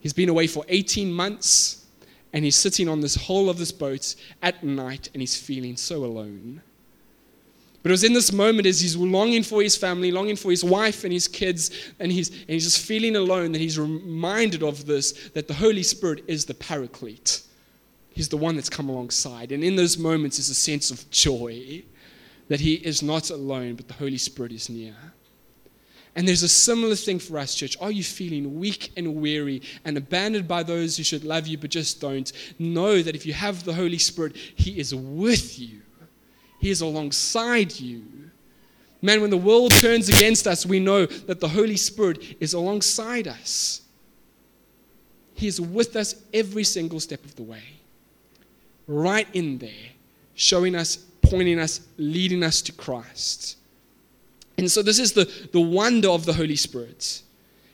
He's 0.00 0.12
been 0.12 0.28
away 0.28 0.46
for 0.46 0.62
18 0.68 1.10
months 1.10 1.86
and 2.34 2.44
he's 2.44 2.56
sitting 2.56 2.86
on 2.86 3.00
this 3.00 3.14
hull 3.14 3.48
of 3.48 3.56
this 3.56 3.72
boat 3.72 4.14
at 4.42 4.62
night 4.62 5.08
and 5.14 5.22
he's 5.22 5.40
feeling 5.40 5.78
so 5.78 6.04
alone. 6.04 6.60
But 7.88 7.92
it 7.92 8.02
was 8.02 8.04
in 8.04 8.12
this 8.12 8.34
moment 8.34 8.66
as 8.66 8.82
he's 8.82 8.98
longing 8.98 9.42
for 9.42 9.62
his 9.62 9.74
family, 9.74 10.12
longing 10.12 10.36
for 10.36 10.50
his 10.50 10.62
wife 10.62 11.04
and 11.04 11.12
his 11.12 11.26
kids, 11.26 11.70
and 11.98 12.12
he's, 12.12 12.28
and 12.28 12.50
he's 12.50 12.64
just 12.64 12.84
feeling 12.84 13.16
alone 13.16 13.52
that 13.52 13.62
he's 13.62 13.78
reminded 13.78 14.62
of 14.62 14.84
this 14.84 15.30
that 15.30 15.48
the 15.48 15.54
Holy 15.54 15.82
Spirit 15.82 16.22
is 16.26 16.44
the 16.44 16.52
paraclete. 16.52 17.40
He's 18.10 18.28
the 18.28 18.36
one 18.36 18.56
that's 18.56 18.68
come 18.68 18.90
alongside. 18.90 19.52
And 19.52 19.64
in 19.64 19.74
those 19.74 19.96
moments 19.96 20.38
is 20.38 20.50
a 20.50 20.54
sense 20.54 20.90
of 20.90 21.10
joy 21.10 21.82
that 22.48 22.60
he 22.60 22.74
is 22.74 23.02
not 23.02 23.30
alone, 23.30 23.74
but 23.76 23.88
the 23.88 23.94
Holy 23.94 24.18
Spirit 24.18 24.52
is 24.52 24.68
near. 24.68 24.94
And 26.14 26.28
there's 26.28 26.42
a 26.42 26.48
similar 26.48 26.94
thing 26.94 27.18
for 27.18 27.38
us, 27.38 27.54
church. 27.54 27.78
Are 27.80 27.90
you 27.90 28.04
feeling 28.04 28.60
weak 28.60 28.92
and 28.98 29.14
weary 29.14 29.62
and 29.86 29.96
abandoned 29.96 30.46
by 30.46 30.62
those 30.62 30.98
who 30.98 31.04
should 31.04 31.24
love 31.24 31.46
you 31.46 31.56
but 31.56 31.70
just 31.70 32.02
don't? 32.02 32.30
Know 32.58 33.00
that 33.00 33.16
if 33.16 33.24
you 33.24 33.32
have 33.32 33.64
the 33.64 33.72
Holy 33.72 33.96
Spirit, 33.96 34.36
He 34.36 34.78
is 34.78 34.94
with 34.94 35.58
you, 35.58 35.80
He 36.58 36.70
is 36.70 36.80
alongside 36.80 37.78
you. 37.78 38.04
Man, 39.00 39.20
when 39.20 39.30
the 39.30 39.36
world 39.36 39.72
turns 39.72 40.08
against 40.08 40.46
us, 40.46 40.66
we 40.66 40.80
know 40.80 41.06
that 41.06 41.40
the 41.40 41.48
Holy 41.48 41.76
Spirit 41.76 42.36
is 42.40 42.52
alongside 42.52 43.28
us. 43.28 43.82
He 45.34 45.46
is 45.46 45.60
with 45.60 45.94
us 45.94 46.16
every 46.34 46.64
single 46.64 46.98
step 46.98 47.24
of 47.24 47.36
the 47.36 47.44
way, 47.44 47.62
right 48.88 49.28
in 49.34 49.58
there, 49.58 49.92
showing 50.34 50.74
us, 50.74 50.96
pointing 51.22 51.60
us, 51.60 51.80
leading 51.96 52.42
us 52.42 52.60
to 52.62 52.72
Christ. 52.72 53.56
And 54.56 54.68
so, 54.68 54.82
this 54.82 54.98
is 54.98 55.12
the, 55.12 55.30
the 55.52 55.60
wonder 55.60 56.08
of 56.08 56.24
the 56.24 56.32
Holy 56.32 56.56
Spirit. 56.56 57.22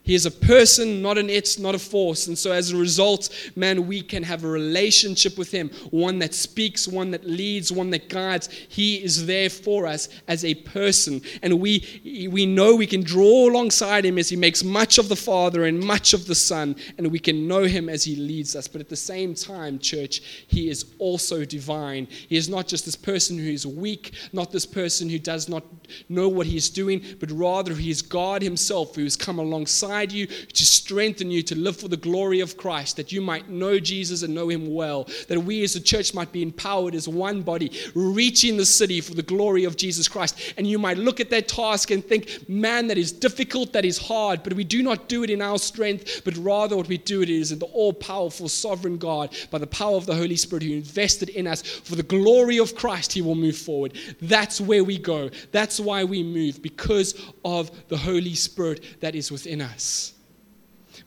He 0.04 0.14
is 0.14 0.26
a 0.26 0.30
person, 0.30 1.00
not 1.00 1.16
an 1.16 1.30
it, 1.30 1.56
not 1.58 1.74
a 1.74 1.78
force. 1.78 2.26
And 2.26 2.36
so, 2.36 2.52
as 2.52 2.70
a 2.70 2.76
result, 2.76 3.30
man, 3.56 3.86
we 3.86 4.02
can 4.02 4.22
have 4.22 4.44
a 4.44 4.48
relationship 4.48 5.38
with 5.38 5.50
Him 5.50 5.70
one 5.90 6.18
that 6.18 6.34
speaks, 6.34 6.86
one 6.86 7.10
that 7.12 7.24
leads, 7.24 7.72
one 7.72 7.88
that 7.90 8.10
guides. 8.10 8.50
He 8.68 9.02
is 9.02 9.24
there 9.24 9.48
for 9.48 9.86
us 9.86 10.10
as 10.28 10.44
a 10.44 10.56
person. 10.56 11.22
And 11.42 11.58
we, 11.58 12.28
we 12.30 12.44
know 12.44 12.76
we 12.76 12.86
can 12.86 13.02
draw 13.02 13.48
alongside 13.48 14.04
Him 14.04 14.18
as 14.18 14.28
He 14.28 14.36
makes 14.36 14.62
much 14.62 14.98
of 14.98 15.08
the 15.08 15.16
Father 15.16 15.64
and 15.64 15.80
much 15.80 16.12
of 16.12 16.26
the 16.26 16.34
Son. 16.34 16.76
And 16.98 17.10
we 17.10 17.18
can 17.18 17.48
know 17.48 17.62
Him 17.62 17.88
as 17.88 18.04
He 18.04 18.14
leads 18.14 18.54
us. 18.54 18.68
But 18.68 18.82
at 18.82 18.90
the 18.90 18.96
same 18.96 19.34
time, 19.34 19.78
church, 19.78 20.44
He 20.48 20.68
is 20.68 20.84
also 20.98 21.46
divine. 21.46 22.08
He 22.28 22.36
is 22.36 22.50
not 22.50 22.68
just 22.68 22.84
this 22.84 22.96
person 22.96 23.38
who 23.38 23.48
is 23.48 23.66
weak, 23.66 24.12
not 24.34 24.52
this 24.52 24.66
person 24.66 25.08
who 25.08 25.18
does 25.18 25.48
not 25.48 25.64
know 26.10 26.28
what 26.28 26.46
He 26.46 26.58
is 26.58 26.68
doing, 26.68 27.02
but 27.20 27.30
rather 27.30 27.72
He 27.72 27.88
is 27.88 28.02
God 28.02 28.42
Himself 28.42 28.96
who 28.96 29.04
has 29.04 29.16
come 29.16 29.38
alongside 29.38 29.93
alongside 29.94 30.12
you 30.12 30.26
to 30.26 30.66
strengthen 30.66 31.30
you 31.30 31.42
to 31.42 31.54
live 31.54 31.76
for 31.76 31.88
the 31.88 31.96
glory 31.96 32.40
of 32.40 32.56
Christ, 32.56 32.96
that 32.96 33.12
you 33.12 33.20
might 33.20 33.48
know 33.48 33.78
Jesus 33.78 34.22
and 34.22 34.34
know 34.34 34.48
him 34.48 34.74
well, 34.74 35.08
that 35.28 35.40
we 35.40 35.62
as 35.64 35.76
a 35.76 35.80
church 35.80 36.14
might 36.14 36.32
be 36.32 36.42
empowered 36.42 36.94
as 36.94 37.08
one 37.08 37.42
body, 37.42 37.70
reaching 37.94 38.56
the 38.56 38.66
city 38.66 39.00
for 39.00 39.14
the 39.14 39.22
glory 39.22 39.64
of 39.64 39.76
Jesus 39.76 40.08
Christ. 40.08 40.54
And 40.56 40.66
you 40.66 40.78
might 40.78 40.98
look 40.98 41.20
at 41.20 41.30
that 41.30 41.48
task 41.48 41.90
and 41.90 42.04
think, 42.04 42.48
man, 42.48 42.88
that 42.88 42.98
is 42.98 43.12
difficult, 43.12 43.72
that 43.72 43.84
is 43.84 43.98
hard, 43.98 44.42
but 44.42 44.52
we 44.52 44.64
do 44.64 44.82
not 44.82 45.08
do 45.08 45.22
it 45.22 45.30
in 45.30 45.40
our 45.40 45.58
strength, 45.58 46.22
but 46.24 46.36
rather 46.36 46.76
what 46.76 46.88
we 46.88 46.98
do 46.98 47.22
it 47.22 47.30
is 47.30 47.52
in 47.52 47.58
the 47.58 47.66
all 47.66 47.92
powerful, 47.92 48.48
sovereign 48.48 48.98
God, 48.98 49.34
by 49.50 49.58
the 49.58 49.66
power 49.66 49.96
of 49.96 50.06
the 50.06 50.14
Holy 50.14 50.36
Spirit 50.36 50.64
who 50.64 50.72
invested 50.72 51.28
in 51.30 51.46
us 51.46 51.62
for 51.62 51.96
the 51.96 52.02
glory 52.02 52.58
of 52.58 52.74
Christ, 52.74 53.12
he 53.12 53.22
will 53.22 53.34
move 53.34 53.56
forward. 53.56 53.94
That's 54.20 54.60
where 54.60 54.84
we 54.84 54.98
go. 54.98 55.30
That's 55.52 55.78
why 55.78 56.04
we 56.04 56.22
move, 56.22 56.62
because 56.62 57.14
of 57.44 57.70
the 57.88 57.96
Holy 57.96 58.34
Spirit 58.34 59.00
that 59.00 59.14
is 59.14 59.30
within 59.30 59.60
us 59.60 59.83
us. 59.84 60.14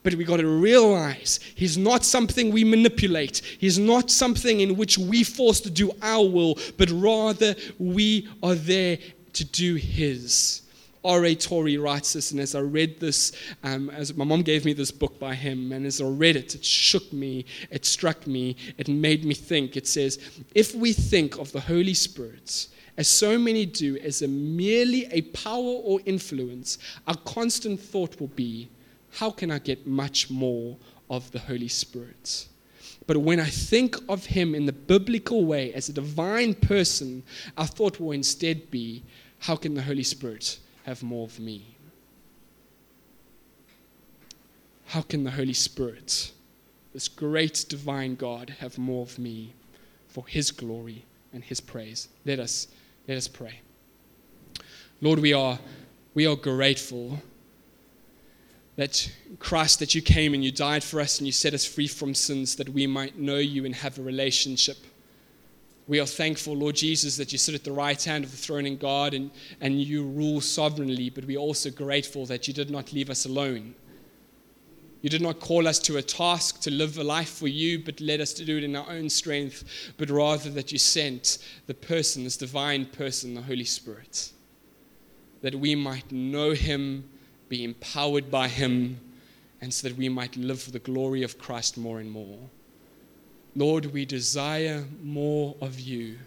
But 0.04 0.14
we 0.16 0.24
got 0.24 0.38
to 0.38 0.48
realize 0.48 1.40
he's 1.56 1.78
not 1.78 2.06
something 2.06 2.52
we 2.52 2.64
manipulate. 2.64 3.42
He's 3.60 3.80
not 3.80 4.10
something 4.10 4.62
in 4.62 4.78
which 4.78 4.98
we 4.98 5.24
force 5.24 5.60
to 5.62 5.70
do 5.70 5.92
our 6.02 6.26
will, 6.26 6.58
but 6.78 6.90
rather 6.92 7.56
we 7.80 8.30
are 8.44 8.56
there 8.56 9.00
to 9.34 9.44
do 9.44 9.76
his. 9.76 10.62
R.A. 11.04 11.36
Torrey 11.36 11.78
writes 11.78 12.14
this, 12.14 12.32
and 12.32 12.40
as 12.40 12.54
I 12.54 12.60
read 12.60 13.00
this, 13.00 13.32
um, 13.64 13.90
as 13.90 14.16
my 14.16 14.26
mom 14.26 14.42
gave 14.42 14.66
me 14.66 14.74
this 14.74 14.92
book 14.92 15.20
by 15.20 15.36
him, 15.36 15.72
and 15.72 15.86
as 15.86 16.02
I 16.02 16.06
read 16.06 16.36
it, 16.36 16.56
it 16.56 16.66
shook 16.66 17.12
me, 17.14 17.46
it 17.72 17.86
struck 17.86 18.28
me, 18.28 18.56
it 18.78 18.88
made 18.88 19.24
me 19.24 19.34
think. 19.34 19.78
It 19.78 19.88
says, 19.88 20.20
If 20.54 20.76
we 20.76 20.94
think 20.94 21.38
of 21.38 21.52
the 21.52 21.62
Holy 21.62 21.94
Spirit 21.94 22.68
as 22.98 23.08
so 23.08 23.38
many 23.38 23.66
do, 23.66 23.98
as 23.98 24.24
a 24.24 24.28
merely 24.28 25.06
a 25.12 25.22
power 25.22 25.62
or 25.62 26.00
influence, 26.06 26.80
our 27.06 27.16
constant 27.18 27.80
thought 27.80 28.20
will 28.20 28.28
be, 28.28 28.70
how 29.12 29.30
can 29.30 29.52
I 29.52 29.60
get 29.60 29.86
much 29.86 30.30
more 30.32 30.78
of 31.10 31.32
the 31.32 31.40
Holy 31.40 31.68
Spirit? 31.68 32.48
But 33.06 33.18
when 33.18 33.40
I 33.40 33.46
think 33.46 33.96
of 34.10 34.26
him 34.26 34.54
in 34.54 34.66
the 34.66 34.74
biblical 34.74 35.46
way 35.46 35.74
as 35.74 35.88
a 35.88 35.94
divine 35.94 36.56
person, 36.56 37.24
our 37.58 37.68
thought 37.68 38.00
will 38.00 38.12
instead 38.12 38.70
be, 38.72 39.04
how 39.40 39.56
can 39.56 39.76
the 39.76 39.84
Holy 39.84 40.04
Spirit 40.04 40.60
have 40.84 41.04
more 41.04 41.26
of 41.26 41.40
me? 41.40 41.76
How 44.88 45.02
can 45.02 45.24
the 45.24 45.32
Holy 45.32 45.54
Spirit, 45.54 46.32
this 46.94 47.08
great 47.08 47.66
divine 47.70 48.16
God, 48.16 48.56
have 48.60 48.78
more 48.78 49.04
of 49.04 49.20
me 49.20 49.54
for 50.08 50.26
his 50.28 50.50
glory 50.50 51.06
and 51.32 51.44
his 51.44 51.62
praise? 51.62 52.08
Let 52.26 52.40
us 52.40 52.68
let 53.08 53.18
us 53.18 53.28
pray. 53.28 53.62
Lord, 55.02 55.20
we 55.20 55.34
are 55.34 55.60
We 56.18 56.26
are 56.26 56.36
grateful 56.36 57.22
that 58.76 59.12
Christ, 59.38 59.78
that 59.78 59.94
you 59.94 60.02
came 60.02 60.34
and 60.34 60.44
you 60.44 60.52
died 60.52 60.84
for 60.84 61.00
us 61.00 61.20
and 61.20 61.28
you 61.28 61.32
set 61.32 61.54
us 61.54 61.64
free 61.64 61.88
from 61.88 62.16
sins 62.16 62.56
that 62.56 62.70
we 62.70 62.88
might 62.88 63.20
know 63.20 63.38
you 63.38 63.66
and 63.66 63.76
have 63.76 64.00
a 64.00 64.02
relationship. 64.02 64.78
We 65.88 66.00
are 66.00 66.08
thankful, 66.08 66.56
Lord 66.56 66.76
Jesus, 66.76 67.18
that 67.18 67.32
you 67.32 67.38
sit 67.38 67.54
at 67.54 67.64
the 67.64 67.72
right 67.72 68.04
hand 68.04 68.24
of 68.24 68.32
the 68.32 68.38
throne 68.38 68.66
in 68.66 68.78
God 68.78 69.14
and, 69.14 69.30
and 69.62 69.80
you 69.80 70.06
rule 70.08 70.42
sovereignly, 70.42 71.12
but 71.12 71.26
we 71.26 71.36
are 71.38 71.40
also 71.40 71.70
grateful 71.70 72.26
that 72.26 72.48
you 72.48 72.54
did 72.56 72.72
not 72.72 72.92
leave 72.94 73.12
us 73.12 73.26
alone. 73.28 73.76
You 75.02 75.10
did 75.10 75.22
not 75.22 75.40
call 75.40 75.68
us 75.68 75.80
to 75.80 75.98
a 75.98 76.02
task 76.02 76.62
to 76.62 76.72
live 76.72 76.98
a 76.98 77.04
life 77.04 77.30
for 77.30 77.48
you, 77.48 77.84
but 77.84 78.02
led 78.02 78.20
us 78.20 78.34
to 78.34 78.46
do 78.46 78.58
it 78.58 78.64
in 78.64 78.76
our 78.76 78.90
own 78.90 79.10
strength, 79.10 79.64
but 79.98 80.10
rather 80.10 80.50
that 80.52 80.72
you 80.72 80.78
sent 80.78 81.38
the 81.68 81.74
person, 81.74 82.24
this 82.24 82.38
divine 82.38 82.86
person, 82.86 83.36
the 83.36 83.42
Holy 83.42 83.64
Spirit, 83.64 84.32
that 85.42 85.56
we 85.56 85.76
might 85.76 86.12
know 86.12 86.52
him 86.52 87.10
be 87.50 87.64
empowered 87.64 88.30
by 88.30 88.48
Him, 88.48 89.00
and 89.62 89.74
so 89.74 89.88
that 89.88 89.98
we 89.98 90.10
might 90.10 90.36
live 90.36 90.62
for 90.62 90.72
the 90.72 90.80
glory 90.80 91.24
of 91.24 91.40
Christ 91.40 91.78
more 91.78 92.00
and 92.00 92.12
more. 92.12 92.38
Lord, 93.56 93.88
we 93.88 94.06
desire 94.06 94.86
more 95.02 95.56
of 95.62 95.80
you. 95.80 96.20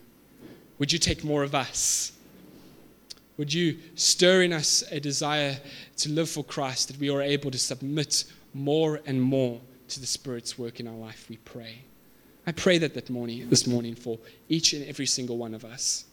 Would 0.79 0.93
you 0.93 0.99
take 0.99 1.23
more 1.23 1.43
of 1.43 1.55
us? 1.55 2.13
Would 3.41 3.55
you 3.55 3.79
stir 3.95 4.43
in 4.43 4.53
us 4.53 4.85
a 4.91 5.01
desire 5.01 5.57
to 5.97 6.11
live 6.11 6.29
for 6.29 6.45
Christ, 6.45 6.89
that 6.89 6.99
we 6.99 7.09
are 7.09 7.23
able 7.23 7.51
to 7.51 7.57
submit 7.57 8.25
more 8.53 9.01
and 9.07 9.23
more 9.23 9.63
to 9.89 9.99
the 9.99 10.07
Spirit's 10.07 10.59
work 10.59 10.79
in 10.79 10.87
our 10.87 10.95
life, 10.95 11.25
we 11.31 11.39
pray. 11.39 11.79
I 12.47 12.53
pray 12.53 12.77
that, 12.77 12.93
that 12.93 13.09
morning, 13.09 13.49
this 13.49 13.67
morning 13.67 13.95
for 13.95 14.19
each 14.51 14.75
and 14.75 14.87
every 14.87 15.07
single 15.07 15.39
one 15.39 15.55
of 15.55 15.65
us. 15.65 16.05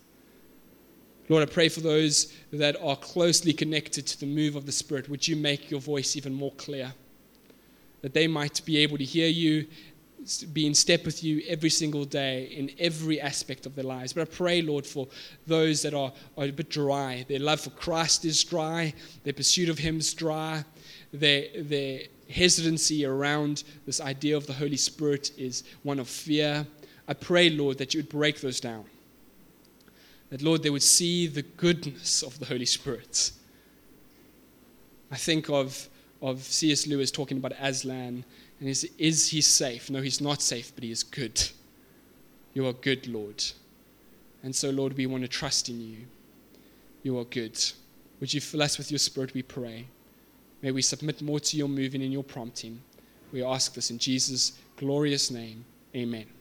Lord, 1.28 1.44
I 1.44 1.52
pray 1.52 1.68
for 1.68 1.82
those 1.82 2.32
that 2.54 2.82
are 2.82 2.96
closely 2.96 3.52
connected 3.52 4.08
to 4.08 4.20
the 4.22 4.26
move 4.26 4.56
of 4.56 4.66
the 4.66 4.72
Spirit. 4.72 5.10
Would 5.10 5.28
you 5.28 5.36
make 5.36 5.70
your 5.70 5.82
voice 5.82 6.16
even 6.16 6.34
more 6.34 6.54
clear? 6.54 6.94
That 8.04 8.14
they 8.14 8.28
might 8.28 8.62
be 8.64 8.78
able 8.78 8.98
to 9.00 9.04
hear 9.04 9.28
you, 9.28 9.68
be 10.54 10.66
in 10.66 10.74
step 10.74 11.06
with 11.06 11.24
you 11.24 11.42
every 11.48 11.70
single 11.70 12.06
day 12.06 12.46
in 12.46 12.72
every 12.80 13.20
aspect 13.20 13.66
of 13.66 13.76
their 13.76 13.84
lives. 13.84 14.14
But 14.14 14.22
I 14.22 14.26
pray, 14.26 14.62
Lord, 14.62 14.86
for 14.86 15.08
those 15.46 15.82
that 15.82 15.94
are, 15.94 16.12
are 16.38 16.46
a 16.46 16.52
bit 16.52 16.70
dry. 16.70 17.26
Their 17.28 17.40
love 17.40 17.62
for 17.62 17.70
Christ 17.72 18.26
is 18.26 18.44
dry, 18.44 18.94
their 19.24 19.34
pursuit 19.34 19.70
of 19.70 19.78
Him 19.78 19.98
is 19.98 20.14
dry, 20.14 20.64
their, 21.12 21.46
their 21.58 22.02
hesitancy 22.30 23.06
around 23.06 23.64
this 23.86 24.02
idea 24.02 24.36
of 24.36 24.48
the 24.48 24.54
Holy 24.54 24.78
Spirit 24.78 25.32
is 25.38 25.64
one 25.84 26.00
of 26.00 26.08
fear. 26.08 26.68
I 27.08 27.14
pray, 27.14 27.50
Lord, 27.50 27.78
that 27.78 27.94
you 27.94 28.00
would 28.00 28.10
break 28.10 28.42
those 28.42 28.60
down 28.60 28.86
that, 30.30 30.42
Lord, 30.42 30.64
they 30.64 30.70
would 30.70 30.84
see 30.84 31.28
the 31.28 31.42
goodness 31.42 32.22
of 32.22 32.38
the 32.40 32.46
Holy 32.46 32.66
Spirit. 32.66 33.32
I 35.12 35.16
think 35.16 35.50
of, 35.50 35.88
of 36.22 36.44
C.S. 36.44 36.86
Lewis 36.86 37.12
talking 37.12 37.38
about 37.38 37.54
Aslan, 37.60 38.26
and 38.60 38.76
says, 38.76 38.90
Is 38.98 39.30
he 39.30 39.42
safe? 39.42 39.90
No, 39.90 40.02
he's 40.02 40.22
not 40.22 40.42
safe, 40.42 40.74
but 40.74 40.84
he 40.84 40.92
is 40.92 41.04
good. 41.04 41.42
You 42.54 42.68
are 42.68 42.74
good, 42.74 43.08
Lord. 43.08 43.44
And 44.44 44.56
so, 44.56 44.70
Lord, 44.70 44.96
we 44.98 45.06
want 45.06 45.24
to 45.24 45.28
trust 45.28 45.70
in 45.70 45.82
you. 45.82 46.06
You 47.04 47.20
are 47.20 47.26
good. 47.26 47.60
Would 48.20 48.34
you 48.34 48.42
fill 48.42 48.64
us 48.64 48.78
with 48.78 48.92
your 48.92 49.00
spirit, 49.00 49.34
we 49.34 49.44
pray. 49.44 49.88
May 50.62 50.72
we 50.72 50.82
submit 50.82 51.22
more 51.22 51.40
to 51.40 51.58
your 51.58 51.68
moving 51.68 52.02
and 52.02 52.12
your 52.12 52.24
prompting. 52.24 52.82
We 53.32 53.44
ask 53.44 53.74
this 53.74 53.92
in 53.92 54.00
Jesus' 54.00 54.54
glorious 54.76 55.30
name. 55.30 55.66
Amen. 55.96 56.37